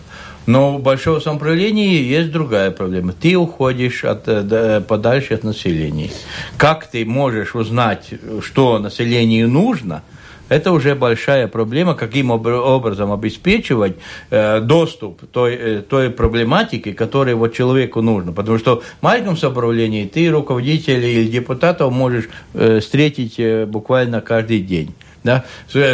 Но 0.47 0.77
у 0.77 0.79
большого 0.79 1.21
самоуправления 1.21 2.01
есть 2.01 2.31
другая 2.31 2.71
проблема. 2.71 3.13
Ты 3.13 3.37
уходишь 3.37 4.05
от, 4.05 4.23
э, 4.27 4.81
подальше 4.81 5.35
от 5.35 5.45
населения. 5.45 6.11
Как 6.57 6.89
ты 6.91 7.05
можешь 7.05 7.55
узнать, 7.55 8.11
что 8.41 8.79
населению 8.79 9.49
нужно– 9.49 10.03
это 10.49 10.73
уже 10.73 10.95
большая 10.95 11.49
проблема, 11.49 11.95
каким 11.95 12.31
образом 12.31 13.13
обеспечивать 13.13 13.97
э, 14.31 14.61
доступ 14.61 15.29
той, 15.31 15.55
э, 15.55 15.83
той 15.83 16.11
проблематике, 16.11 16.93
которая 16.93 17.35
вот 17.35 17.53
человеку 17.53 18.01
нужна. 18.01 18.33
Потому 18.33 18.59
что 18.59 18.83
в 19.01 19.03
маленьком 19.03 19.37
самоуправлении 19.37 20.07
ты 20.07 20.31
руководителя 20.31 21.09
или 21.09 21.27
депутатов 21.29 21.93
можешь 21.93 22.29
э, 22.55 22.79
встретить 22.81 23.35
э, 23.39 23.67
буквально 23.67 24.21
каждый 24.21 24.61
день. 24.61 24.95
Да? 25.25 25.45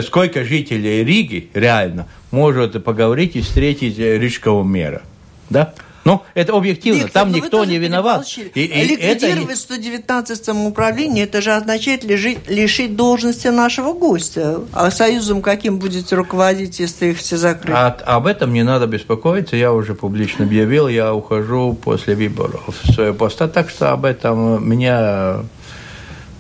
Сколько 0.02 0.44
жителей 0.44 1.02
Риги 1.04 1.48
реально 1.54 2.06
может 2.32 2.82
поговорить 2.82 3.36
и 3.36 3.40
встретить 3.40 3.98
э, 3.98 4.18
рижского 4.18 4.64
мэра? 4.64 5.02
Да? 5.50 5.74
Ну, 6.04 6.22
это 6.34 6.56
объективно, 6.56 7.04
Виктор, 7.04 7.12
там 7.12 7.30
ну 7.30 7.36
никто 7.36 7.64
не 7.64 7.78
виноват. 7.78 8.26
И, 8.54 8.64
и 8.64 8.84
Ликвидировать 8.84 9.52
это... 9.52 9.56
119 9.56 10.44
самоуправление, 10.44 11.24
это 11.24 11.40
же 11.40 11.52
означает 11.52 12.02
лежить, 12.02 12.48
лишить 12.48 12.96
должности 12.96 13.48
нашего 13.48 13.92
гостя. 13.92 14.62
А 14.72 14.90
союзом 14.90 15.42
каким 15.42 15.78
будете 15.78 16.16
руководить, 16.16 16.80
если 16.80 17.06
их 17.10 17.18
все 17.18 17.36
закрыть? 17.36 17.76
А, 17.76 17.96
об 18.04 18.26
этом 18.26 18.52
не 18.52 18.64
надо 18.64 18.88
беспокоиться, 18.88 19.54
я 19.54 19.72
уже 19.72 19.94
публично 19.94 20.44
объявил, 20.44 20.88
я 20.88 21.14
ухожу 21.14 21.74
после 21.74 22.16
выборов 22.16 22.74
с 22.82 22.94
своего 22.94 23.14
поста, 23.14 23.46
так 23.46 23.70
что 23.70 23.92
об 23.92 24.04
этом 24.04 24.68
меня 24.68 25.44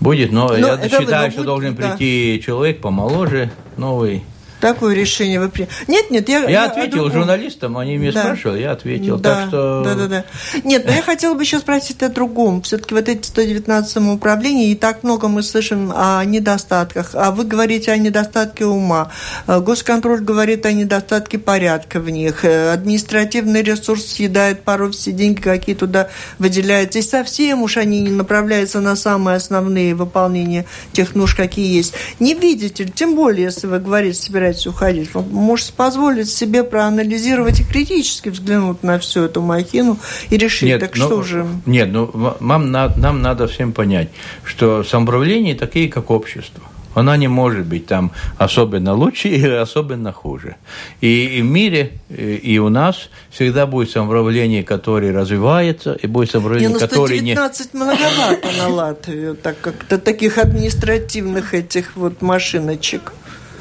Будет, 0.00 0.32
но, 0.32 0.48
но 0.48 0.56
я 0.56 0.88
считаю, 0.88 1.30
что 1.30 1.42
будет, 1.42 1.46
должен 1.46 1.76
прийти 1.76 2.36
да. 2.36 2.44
человек 2.44 2.80
помоложе, 2.80 3.52
новый, 3.76 4.24
Такое 4.62 4.94
решение 4.94 5.40
вы 5.40 5.48
приняли. 5.48 5.72
Нет, 5.88 6.12
нет, 6.12 6.28
я... 6.28 6.42
Я, 6.42 6.48
я 6.48 6.64
ответил 6.66 7.10
журналистам, 7.10 7.76
они 7.76 7.96
меня 7.96 8.12
да. 8.12 8.22
спрашивали, 8.22 8.60
я 8.60 8.70
ответил. 8.70 9.18
Да, 9.18 9.34
так 9.34 9.48
что... 9.48 9.82
да, 9.84 9.94
да, 9.96 10.06
да. 10.06 10.24
Нет, 10.62 10.84
но 10.86 10.92
я 10.92 11.02
хотела 11.02 11.34
бы 11.34 11.42
еще 11.42 11.58
спросить 11.58 12.00
о 12.04 12.08
другом. 12.08 12.62
Все-таки 12.62 12.94
вот 12.94 13.08
эти 13.08 13.26
119 13.26 13.90
самоуправлений, 13.90 14.70
и 14.70 14.76
так 14.76 15.02
много 15.02 15.26
мы 15.26 15.42
слышим 15.42 15.92
о 15.92 16.24
недостатках. 16.24 17.10
А 17.14 17.32
вы 17.32 17.42
говорите 17.42 17.90
о 17.90 17.96
недостатке 17.96 18.64
ума. 18.64 19.10
Э, 19.48 19.58
госконтроль 19.58 20.20
говорит 20.20 20.64
о 20.64 20.70
недостатке 20.70 21.40
порядка 21.40 21.98
в 21.98 22.08
них. 22.08 22.44
Э, 22.44 22.70
административный 22.70 23.62
ресурс 23.62 24.06
съедает 24.06 24.62
порой 24.62 24.92
все 24.92 25.10
деньги, 25.10 25.40
какие 25.40 25.74
туда 25.74 26.08
выделяются. 26.38 27.00
И 27.00 27.02
совсем 27.02 27.62
уж 27.62 27.78
они 27.78 28.00
не 28.00 28.12
направляются 28.12 28.78
на 28.78 28.94
самые 28.94 29.38
основные 29.38 29.96
выполнения 29.96 30.66
тех 30.92 31.16
нужд, 31.16 31.36
какие 31.36 31.74
есть. 31.74 31.94
Не 32.20 32.34
видите, 32.34 32.84
тем 32.84 33.16
более, 33.16 33.46
если 33.46 33.66
вы 33.66 33.80
говорите, 33.80 34.20
собираетесь 34.20 34.51
собираетесь 34.52 34.66
уходить, 34.66 35.14
вы 35.14 35.22
можете 35.22 35.72
позволить 35.72 36.28
себе 36.28 36.64
проанализировать 36.64 37.60
и 37.60 37.64
критически 37.64 38.28
взглянуть 38.28 38.82
на 38.82 38.98
всю 38.98 39.24
эту 39.24 39.40
махину 39.40 39.98
и 40.30 40.36
решить, 40.36 40.68
нет, 40.68 40.80
так 40.80 40.96
ну, 40.96 41.06
что 41.06 41.22
же... 41.22 41.46
Нет, 41.66 41.88
ну, 41.92 42.36
нам, 42.40 42.70
нам 42.70 43.22
надо 43.22 43.46
всем 43.46 43.72
понять, 43.72 44.08
что 44.44 44.84
самоуправление 44.84 45.54
такие, 45.54 45.88
как 45.88 46.10
общество. 46.10 46.62
Она 46.94 47.16
не 47.16 47.28
может 47.28 47.64
быть 47.64 47.86
там 47.86 48.12
особенно 48.36 48.94
лучше 48.94 49.28
или 49.28 49.48
особенно 49.48 50.12
хуже. 50.12 50.56
И, 51.00 51.38
и 51.38 51.42
в 51.42 51.46
мире, 51.46 51.92
и 52.10 52.58
у 52.58 52.68
нас 52.68 53.08
всегда 53.30 53.66
будет 53.66 53.90
самоуправление, 53.90 54.62
которое 54.62 55.12
развивается, 55.12 55.94
и 55.94 56.06
будет 56.06 56.30
самоуправление, 56.30 56.68
не, 56.68 56.74
ну, 56.74 56.80
которое 56.80 57.20
не... 57.20 57.34
119 57.34 57.74
многовато 57.74 58.48
на 58.58 58.68
Латвию, 58.68 59.36
так 59.36 59.58
как-то 59.62 59.98
таких 59.98 60.36
административных 60.36 61.54
этих 61.54 61.96
вот 61.96 62.20
машиночек. 62.20 63.12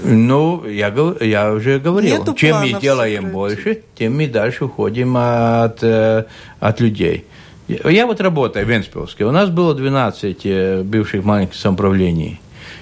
Ну, 0.03 0.65
я, 0.65 0.93
я 1.21 1.53
уже 1.53 1.79
говорил, 1.79 2.19
Нету 2.19 2.33
чем 2.33 2.59
мы 2.59 2.73
делаем 2.79 3.23
закрыть. 3.23 3.33
больше, 3.33 3.81
тем 3.95 4.15
мы 4.15 4.27
дальше 4.27 4.65
уходим 4.65 5.15
от, 5.17 5.83
э, 5.83 6.25
от 6.59 6.79
людей. 6.79 7.25
Я 7.67 8.05
вот 8.07 8.19
работаю 8.19 8.65
в 8.65 8.69
Венспилске. 8.69 9.25
У 9.25 9.31
нас 9.31 9.49
было 9.49 9.73
12 9.73 10.45
э, 10.45 10.81
бывших 10.83 11.23
маленьких 11.23 11.55
самоуправлений. 11.55 12.39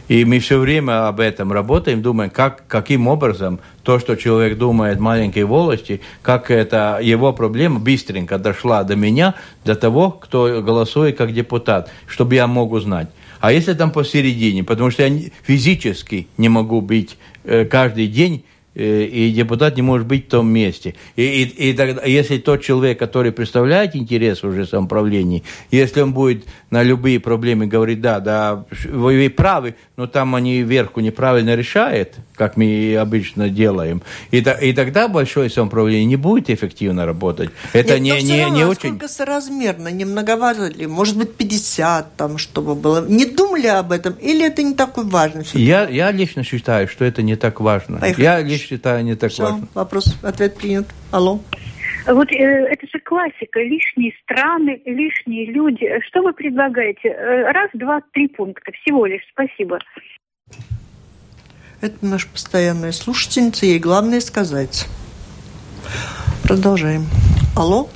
И 0.07 0.25
мы 0.25 0.39
все 0.39 0.57
время 0.57 1.07
об 1.07 1.19
этом 1.19 1.51
работаем, 1.51 2.01
думаем, 2.01 2.31
как, 2.31 2.63
каким 2.67 3.07
образом 3.07 3.59
то, 3.83 3.99
что 3.99 4.15
человек 4.15 4.57
думает 4.57 4.97
в 4.97 5.01
маленькой 5.01 5.43
волости, 5.43 6.01
как 6.23 6.49
это 6.49 6.99
его 7.01 7.31
проблема 7.31 7.79
быстренько 7.79 8.39
дошла 8.39 8.83
до 8.83 8.95
меня, 8.95 9.35
до 9.65 9.75
того, 9.75 10.09
кто 10.09 10.63
голосует 10.63 11.15
как 11.15 11.31
депутат, 11.31 11.91
чтобы 12.07 12.35
я 12.35 12.47
мог 12.47 12.71
узнать. 12.71 13.09
А 13.39 13.51
если 13.51 13.73
там 13.73 13.91
посередине, 13.91 14.63
потому 14.63 14.91
что 14.91 15.05
я 15.05 15.29
физически 15.43 16.27
не 16.37 16.49
могу 16.49 16.81
быть 16.81 17.17
э, 17.43 17.65
каждый 17.65 18.07
день 18.07 18.43
и 18.75 19.31
депутат 19.35 19.75
не 19.75 19.81
может 19.81 20.07
быть 20.07 20.27
в 20.27 20.29
том 20.29 20.47
месте. 20.49 20.95
И, 21.15 21.23
и, 21.23 21.69
и 21.69 21.73
тогда, 21.73 22.03
если 22.03 22.37
тот 22.37 22.61
человек, 22.61 22.99
который 22.99 23.31
представляет 23.31 23.95
интерес 23.95 24.43
уже 24.43 24.65
самоуправления, 24.65 25.41
если 25.71 26.01
он 26.01 26.13
будет 26.13 26.45
на 26.69 26.83
любые 26.83 27.19
проблемы 27.19 27.67
говорить, 27.67 28.01
да, 28.01 28.19
да, 28.19 28.65
вы 28.85 29.29
правы, 29.29 29.75
но 29.97 30.07
там 30.07 30.35
они 30.35 30.61
вверху 30.61 30.99
неправильно 30.99 31.55
решают, 31.55 32.15
как 32.35 32.57
мы 32.57 32.95
обычно 32.95 33.49
делаем, 33.49 34.01
и, 34.31 34.37
и 34.37 34.73
тогда 34.73 35.07
большое 35.07 35.49
самоуправление 35.49 36.05
не 36.05 36.15
будет 36.15 36.49
эффективно 36.49 37.05
работать. 37.05 37.49
Это 37.73 37.99
Нет, 37.99 38.23
не, 38.23 38.29
не, 38.29 38.41
равно, 38.43 38.57
не 38.57 38.63
очень... 38.65 38.89
Сколько 38.89 39.07
соразмерно, 39.07 39.89
не 39.89 40.05
многовато 40.05 40.67
ли? 40.67 40.87
Может 40.87 41.17
быть, 41.17 41.33
50 41.33 42.15
там, 42.15 42.37
чтобы 42.37 42.75
было. 42.75 43.05
Не 43.07 43.25
думали 43.25 43.67
об 43.67 43.91
этом? 43.91 44.13
Или 44.13 44.45
это 44.45 44.63
не 44.63 44.73
такой 44.73 45.05
важно? 45.05 45.43
Я, 45.53 45.87
я 45.87 46.11
лично 46.11 46.43
считаю, 46.43 46.87
что 46.87 47.05
это 47.05 47.21
не 47.21 47.35
так 47.35 47.59
важно. 47.59 47.97
Поехали. 47.97 48.23
Я 48.23 48.41
считаю, 48.69 49.03
не 49.03 49.15
так 49.15 49.31
Все, 49.31 49.43
важно. 49.43 49.67
вопрос, 49.73 50.15
ответ 50.23 50.57
принят. 50.57 50.85
Алло. 51.11 51.39
Вот 52.07 52.31
э, 52.31 52.35
это 52.35 52.87
же 52.87 52.99
классика. 52.99 53.61
Лишние 53.61 54.13
страны, 54.23 54.81
лишние 54.85 55.51
люди. 55.51 55.87
Что 56.07 56.21
вы 56.21 56.33
предлагаете? 56.33 57.09
Э, 57.09 57.51
раз, 57.51 57.69
два, 57.73 58.01
три 58.13 58.27
пункта. 58.27 58.71
Всего 58.71 59.05
лишь. 59.05 59.21
Спасибо. 59.31 59.79
Это 61.81 61.95
наша 62.01 62.27
постоянная 62.27 62.91
слушательница. 62.91 63.65
Ей 63.65 63.79
главное 63.79 64.21
сказать. 64.21 64.87
Продолжаем. 66.43 67.03
Алло. 67.55 67.89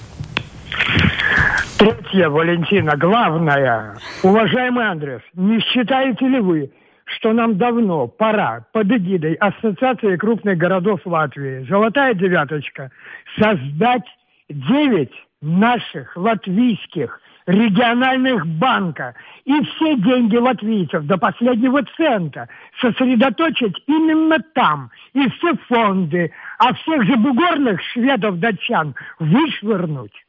Третья, 1.77 2.29
Валентина, 2.29 2.95
главное. 2.95 3.97
Уважаемый 4.21 4.89
Андрес, 4.89 5.21
не 5.33 5.59
считаете 5.59 6.27
ли 6.27 6.39
вы, 6.39 6.71
что 7.15 7.33
нам 7.33 7.57
давно 7.57 8.07
пора 8.07 8.65
под 8.71 8.91
эгидой 8.91 9.33
Ассоциации 9.35 10.15
крупных 10.17 10.57
городов 10.57 11.01
Латвии. 11.05 11.65
«Золотая 11.69 12.13
девяточка» 12.13 12.91
создать 13.39 14.05
девять 14.49 15.13
наших 15.41 16.15
латвийских 16.15 17.19
региональных 17.45 18.47
банка. 18.47 19.15
И 19.45 19.53
все 19.63 19.97
деньги 19.97 20.37
латвийцев 20.37 21.03
до 21.05 21.17
последнего 21.17 21.83
цента 21.97 22.47
сосредоточить 22.79 23.75
именно 23.87 24.39
там, 24.53 24.89
и 25.13 25.29
все 25.31 25.53
фонды, 25.67 26.31
а 26.57 26.73
всех 26.73 27.03
же 27.03 27.15
бугорных 27.17 27.81
шведов-датчан 27.91 28.95
вышвырнуть. 29.19 30.25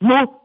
Ну, 0.00 0.42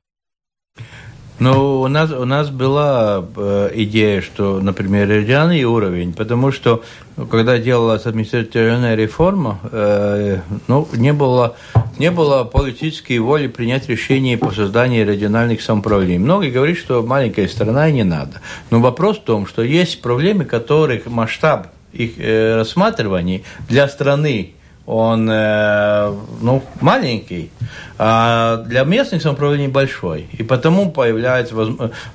ну, 1.40 1.82
у 1.82 1.88
нас, 1.88 2.12
у 2.12 2.26
нас 2.26 2.50
была 2.50 3.24
э, 3.36 3.70
идея, 3.76 4.22
что, 4.22 4.60
например, 4.60 5.08
региональный 5.08 5.64
уровень, 5.64 6.14
потому 6.14 6.52
что, 6.52 6.84
когда 7.30 7.60
делалась 7.60 8.08
административная 8.08 8.96
реформа, 8.96 9.60
э, 9.72 10.40
ну, 10.68 10.88
не 10.94 11.14
было, 11.14 11.56
не 12.00 12.10
было 12.10 12.44
политической 12.44 13.20
воли 13.20 13.48
принять 13.48 13.88
решение 13.88 14.38
по 14.38 14.52
созданию 14.52 15.06
региональных 15.06 15.62
самоуправлений. 15.62 16.18
Многие 16.18 16.50
говорят, 16.50 16.78
что 16.78 17.04
маленькая 17.04 17.48
страна 17.48 17.88
и 17.90 17.94
не 17.94 18.04
надо. 18.04 18.42
Но 18.72 18.80
вопрос 18.80 19.18
в 19.18 19.24
том, 19.24 19.46
что 19.46 19.62
есть 19.62 20.02
проблемы, 20.02 20.46
которых 20.46 21.06
масштаб 21.06 21.68
их 21.94 22.14
э, 22.18 22.56
рассматриваний 22.56 23.44
для 23.70 23.88
страны 23.88 24.54
он 24.88 25.30
э, 25.30 26.14
ну, 26.42 26.64
маленький, 26.80 27.52
а 27.98 28.64
для 28.66 28.86
местных 28.86 29.22
самоуправлений 29.22 29.68
большой. 29.68 30.28
И 30.32 30.44
потому 30.44 30.92
появляется 30.92 31.54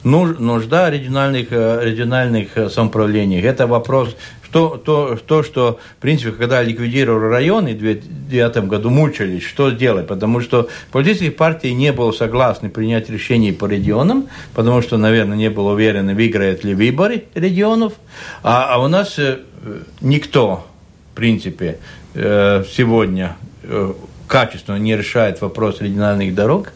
нужда 0.03 0.91
региональных, 0.91 1.49
э, 1.51 1.81
региональных 1.85 2.73
самоуправлений. 2.73 3.43
Это 3.43 3.67
вопрос 3.67 4.17
то, 4.51 4.77
то, 4.77 5.17
то, 5.17 5.43
что, 5.43 5.79
в 5.99 6.01
принципе, 6.01 6.33
когда 6.33 6.63
ликвидировали 6.63 7.31
районы 7.31 7.75
в 7.75 7.79
2009 7.79 8.69
году, 8.69 8.91
мучились, 8.91 9.43
что 9.43 9.71
делать, 9.71 10.07
потому 10.07 10.41
что 10.41 10.69
политические 10.93 11.31
партии 11.31 11.69
не 11.69 11.93
были 11.93 12.13
согласны 12.13 12.69
принять 12.69 13.09
решение 13.11 13.53
по 13.53 13.67
регионам, 13.67 14.29
потому 14.55 14.83
что, 14.83 14.99
наверное, 14.99 15.37
не 15.37 15.51
было 15.51 15.73
уверены, 15.73 16.15
выиграет 16.15 16.65
ли 16.65 16.75
выборы 16.75 17.25
регионов, 17.35 17.95
а, 18.43 18.75
а 18.75 18.83
у 18.83 18.89
нас 18.89 19.19
э, 19.19 19.39
никто, 20.01 20.67
в 21.13 21.17
принципе, 21.17 21.79
сегодня 22.15 23.37
э, 23.63 23.93
качественно 24.27 24.77
не 24.77 24.97
решает 24.97 25.41
вопрос 25.41 25.81
региональных 25.81 26.35
дорог, 26.35 26.73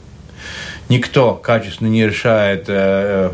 никто 0.89 1.35
качественно 1.35 1.89
не 1.89 2.07
решает 2.07 2.65
э, 2.69 3.31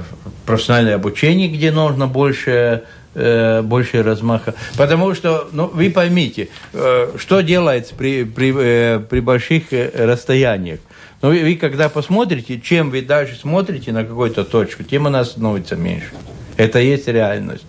профессиональное 0.47 0.97
обучение, 0.97 1.49
где 1.49 1.71
нужно 1.71 2.07
больше 2.07 2.85
больше 3.15 4.03
размаха. 4.03 4.55
Потому 4.79 5.15
что, 5.15 5.47
ну, 5.53 5.67
вы 5.67 5.91
поймите, 5.91 6.49
что 6.73 7.43
делается 7.43 7.95
при, 7.95 8.25
при, 8.25 8.99
при 9.05 9.21
больших 9.21 9.65
расстояниях. 9.71 10.81
Но 11.21 11.29
вы, 11.29 11.43
вы 11.43 11.57
когда 11.57 11.91
посмотрите, 11.91 12.59
чем 12.59 12.89
вы 12.89 13.03
дальше 13.03 13.37
смотрите 13.39 13.93
на 13.93 14.05
какую-то 14.05 14.45
точку, 14.45 14.83
тем 14.83 15.07
она 15.07 15.27
становится 15.27 15.77
меньше. 15.77 16.09
Это 16.57 16.79
есть 16.79 17.07
реальность. 17.07 17.67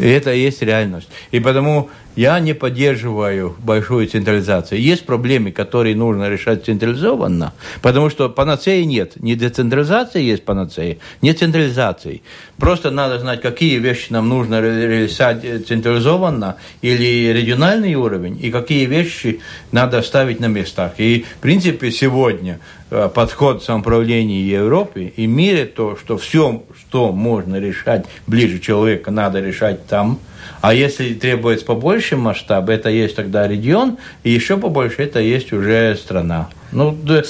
И 0.00 0.08
это 0.08 0.32
есть 0.32 0.62
реальность. 0.62 1.08
И 1.30 1.40
потому 1.40 1.90
я 2.16 2.38
не 2.40 2.54
поддерживаю 2.54 3.56
большую 3.62 4.06
централизацию. 4.06 4.80
Есть 4.80 5.06
проблемы, 5.06 5.52
которые 5.52 5.94
нужно 5.94 6.28
решать 6.28 6.64
централизованно, 6.64 7.52
потому 7.82 8.10
что 8.10 8.28
панацеи 8.28 8.82
нет. 8.82 9.20
Не 9.22 9.36
децентрализация 9.36 10.22
есть 10.22 10.44
панацея, 10.44 10.98
не 11.22 11.32
централизации. 11.32 12.22
Просто 12.58 12.90
надо 12.90 13.18
знать, 13.18 13.40
какие 13.40 13.78
вещи 13.78 14.12
нам 14.12 14.28
нужно 14.28 14.60
решать 14.60 15.66
централизованно 15.66 16.56
или 16.82 17.32
региональный 17.32 17.94
уровень, 17.94 18.38
и 18.42 18.50
какие 18.50 18.86
вещи 18.86 19.40
надо 19.72 20.02
ставить 20.02 20.40
на 20.40 20.46
местах. 20.46 20.92
И, 20.98 21.24
в 21.38 21.40
принципе, 21.40 21.90
сегодня 21.90 22.60
э, 22.90 23.08
подход 23.14 23.62
самоуправления 23.62 24.42
Европы 24.42 25.12
и 25.16 25.26
мире 25.26 25.64
то, 25.64 25.96
что 25.96 26.18
все, 26.18 26.64
что 26.80 27.12
можно 27.12 27.56
решать 27.56 28.06
ближе 28.26 28.58
человека, 28.58 29.10
надо 29.10 29.40
решать 29.40 29.86
там– 29.86 30.18
а 30.60 30.74
если 30.74 31.14
требуется 31.14 31.64
побольше 31.64 32.16
масштаб, 32.16 32.68
это 32.68 32.88
есть 32.88 33.16
тогда 33.16 33.46
регион, 33.48 33.98
и 34.22 34.30
еще 34.30 34.56
побольше 34.56 35.02
это 35.02 35.20
есть 35.20 35.52
уже 35.52 35.96
страна. 35.96 36.48
Ну, 36.72 36.96
да, 37.02 37.22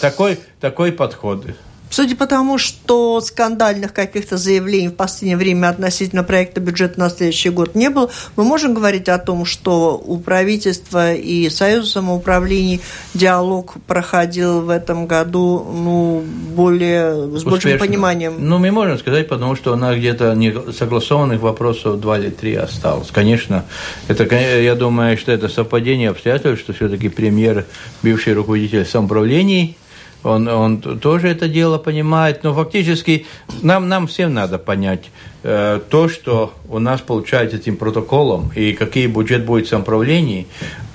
такой, 0.00 0.38
такой 0.60 0.92
подход. 0.92 1.44
Судя 1.90 2.16
по 2.16 2.26
тому, 2.26 2.58
что 2.58 3.20
скандальных 3.20 3.92
каких-то 3.92 4.36
заявлений 4.36 4.88
в 4.88 4.94
последнее 4.94 5.36
время 5.36 5.68
относительно 5.68 6.22
проекта 6.22 6.60
бюджета 6.60 7.00
на 7.00 7.10
следующий 7.10 7.50
год 7.50 7.74
не 7.74 7.90
было, 7.90 8.10
мы 8.36 8.44
можем 8.44 8.74
говорить 8.74 9.08
о 9.08 9.18
том, 9.18 9.44
что 9.44 10.00
у 10.04 10.18
правительства 10.18 11.14
и 11.14 11.48
Союза 11.48 11.90
самоуправлений 11.90 12.80
диалог 13.14 13.74
проходил 13.86 14.60
в 14.60 14.70
этом 14.70 15.06
году 15.06 15.66
ну, 15.72 16.24
более, 16.54 17.14
с 17.14 17.44
Успешно. 17.44 17.50
большим 17.50 17.78
пониманием? 17.78 18.34
Ну, 18.38 18.58
мы 18.58 18.70
можем 18.70 18.98
сказать, 18.98 19.28
потому 19.28 19.56
что 19.56 19.72
у 19.72 19.76
нас 19.76 19.96
где-то 19.96 20.34
не 20.34 20.54
согласованных 20.72 21.40
вопросов 21.40 22.00
два 22.00 22.18
или 22.18 22.30
три 22.30 22.54
осталось. 22.54 23.08
Конечно, 23.10 23.64
это, 24.08 24.24
я 24.36 24.74
думаю, 24.74 25.16
что 25.16 25.32
это 25.32 25.48
совпадение 25.48 26.10
обстоятельств, 26.10 26.64
что 26.64 26.72
все-таки 26.72 27.08
премьер, 27.08 27.64
бывший 28.02 28.34
руководитель 28.34 28.84
самоуправлений, 28.84 29.76
он, 30.22 30.48
он 30.48 30.80
тоже 30.80 31.28
это 31.28 31.48
дело 31.48 31.78
понимает, 31.78 32.44
но 32.44 32.54
фактически 32.54 33.26
нам, 33.62 33.88
нам 33.88 34.06
всем 34.06 34.34
надо 34.34 34.58
понять 34.58 35.10
э, 35.42 35.80
то, 35.88 36.08
что 36.08 36.52
у 36.68 36.78
нас 36.78 37.00
получается 37.00 37.56
этим 37.56 37.76
протоколом 37.76 38.50
и 38.54 38.72
какие 38.72 39.06
бюджет 39.06 39.44
будет 39.44 39.66
в 39.66 39.68
самоуправлении, 39.68 40.46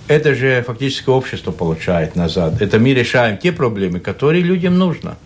это 0.07 0.35
же 0.35 0.63
фактически 0.67 1.09
общество 1.09 1.51
получает 1.51 2.15
назад. 2.15 2.61
Это 2.61 2.79
мы 2.79 2.93
решаем 2.93 3.37
те 3.37 3.51
проблемы, 3.51 3.99
которые 3.99 4.43
людям 4.43 4.77
нужно. 4.77 5.17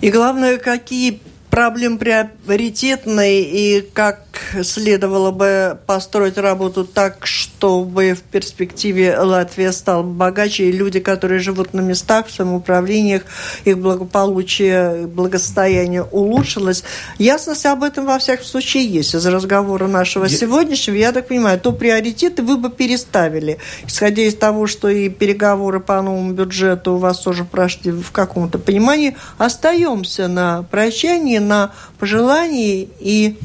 И 0.00 0.10
главное, 0.10 0.58
какие 0.58 1.20
проблем 1.50 1.98
приоритетной 1.98 3.42
и 3.42 3.88
как 3.92 4.23
следовало 4.62 5.30
бы 5.30 5.78
построить 5.86 6.38
работу 6.38 6.84
так, 6.84 7.26
чтобы 7.26 8.14
в 8.14 8.22
перспективе 8.22 9.18
Латвия 9.18 9.72
стала 9.72 10.02
богаче, 10.02 10.64
и 10.64 10.72
люди, 10.72 11.00
которые 11.00 11.40
живут 11.40 11.74
на 11.74 11.80
местах, 11.80 12.26
в 12.26 12.32
самоуправлениях, 12.32 13.22
их 13.64 13.78
благополучие, 13.78 15.06
благосостояние 15.06 16.02
улучшилось. 16.02 16.84
Ясность 17.18 17.66
об 17.66 17.82
этом, 17.82 18.06
во 18.06 18.18
всяком 18.18 18.44
случае, 18.44 18.86
есть. 18.86 19.14
Из 19.14 19.26
разговора 19.26 19.86
нашего 19.86 20.24
я... 20.24 20.36
сегодняшнего, 20.36 20.96
я 20.96 21.12
так 21.12 21.28
понимаю, 21.28 21.60
то 21.60 21.72
приоритеты 21.72 22.42
вы 22.42 22.56
бы 22.56 22.70
переставили. 22.70 23.58
Исходя 23.86 24.22
из 24.22 24.34
того, 24.34 24.66
что 24.66 24.88
и 24.88 25.08
переговоры 25.08 25.80
по 25.80 26.00
новому 26.02 26.32
бюджету 26.32 26.94
у 26.94 26.98
вас 26.98 27.20
тоже 27.20 27.44
прошли 27.44 27.92
в 27.92 28.10
каком-то 28.10 28.58
понимании, 28.58 29.16
остаемся 29.38 30.28
на 30.28 30.62
прощании, 30.64 31.38
на 31.38 31.72
пожелании 31.98 32.88
и 32.98 33.38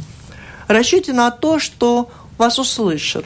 расчете 0.70 1.12
на 1.12 1.32
то, 1.32 1.60
что 1.60 2.10
вас 2.38 2.58
услышат. 2.60 3.26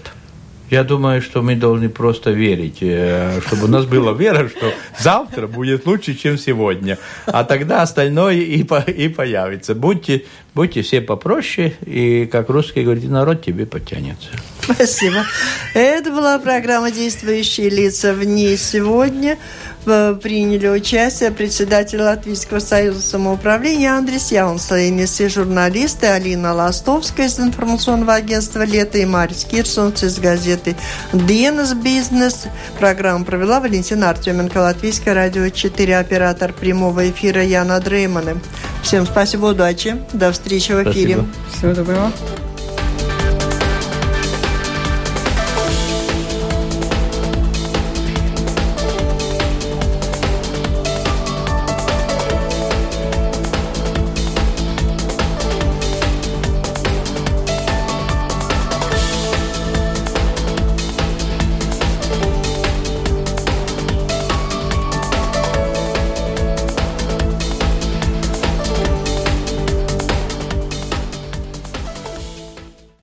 Я 0.69 0.83
думаю, 0.83 1.21
что 1.21 1.43
мы 1.43 1.55
должны 1.55 1.87
просто 1.87 2.31
верить, 2.31 2.77
э, 2.81 3.41
чтобы 3.45 3.65
у 3.65 3.67
нас 3.67 3.85
была 3.85 4.11
вера, 4.13 4.49
что 4.49 4.73
завтра 4.97 5.45
будет 5.45 5.85
лучше, 5.85 6.15
чем 6.15 6.37
сегодня. 6.39 6.97
А 7.27 7.43
тогда 7.43 7.83
остальное 7.83 8.37
и, 8.37 8.63
по, 8.63 8.79
и 8.79 9.07
появится. 9.07 9.75
Будьте, 9.75 10.25
будьте 10.55 10.81
все 10.81 11.01
попроще, 11.01 11.75
и, 11.85 12.25
как 12.25 12.49
русский 12.49 12.81
говорит, 12.81 13.07
народ 13.07 13.43
тебе 13.43 13.67
потянется. 13.67 14.29
Спасибо. 14.63 15.25
Это 15.73 16.11
была 16.11 16.39
программа 16.39 16.91
«Действующие 16.91 17.69
лица» 17.69 18.13
в 18.13 18.23
ней 18.23 18.57
сегодня 18.57 19.37
приняли 19.83 20.67
участие 20.69 21.31
председатель 21.31 22.01
Латвийского 22.01 22.59
союза 22.59 23.01
самоуправления 23.01 23.93
Андрес 23.93 24.31
Яунслейнис 24.31 25.19
и 25.19 25.27
журналисты 25.27 26.07
Алина 26.07 26.53
Ластовская 26.53 27.27
из 27.27 27.39
информационного 27.39 28.13
агентства 28.13 28.63
«Лето» 28.63 28.97
и 28.99 29.05
Марис 29.05 29.43
Кирсонс 29.43 30.03
из 30.03 30.19
газеты 30.19 30.75
«Денес 31.11 31.73
Бизнес». 31.73 32.45
Программу 32.79 33.25
провела 33.25 33.59
Валентина 33.59 34.09
Артеменко, 34.09 34.57
Латвийское 34.59 35.13
радио 35.13 35.49
4, 35.49 35.97
оператор 35.97 36.53
прямого 36.53 37.09
эфира 37.09 37.43
Яна 37.43 37.79
Дреймана. 37.79 38.39
Всем 38.83 39.05
спасибо, 39.05 39.47
удачи, 39.47 39.97
до 40.13 40.31
встречи 40.31 40.71
в 40.71 40.81
эфире. 40.83 41.15
Спасибо. 41.15 41.27
Всего 41.57 41.73
доброго. 41.73 42.11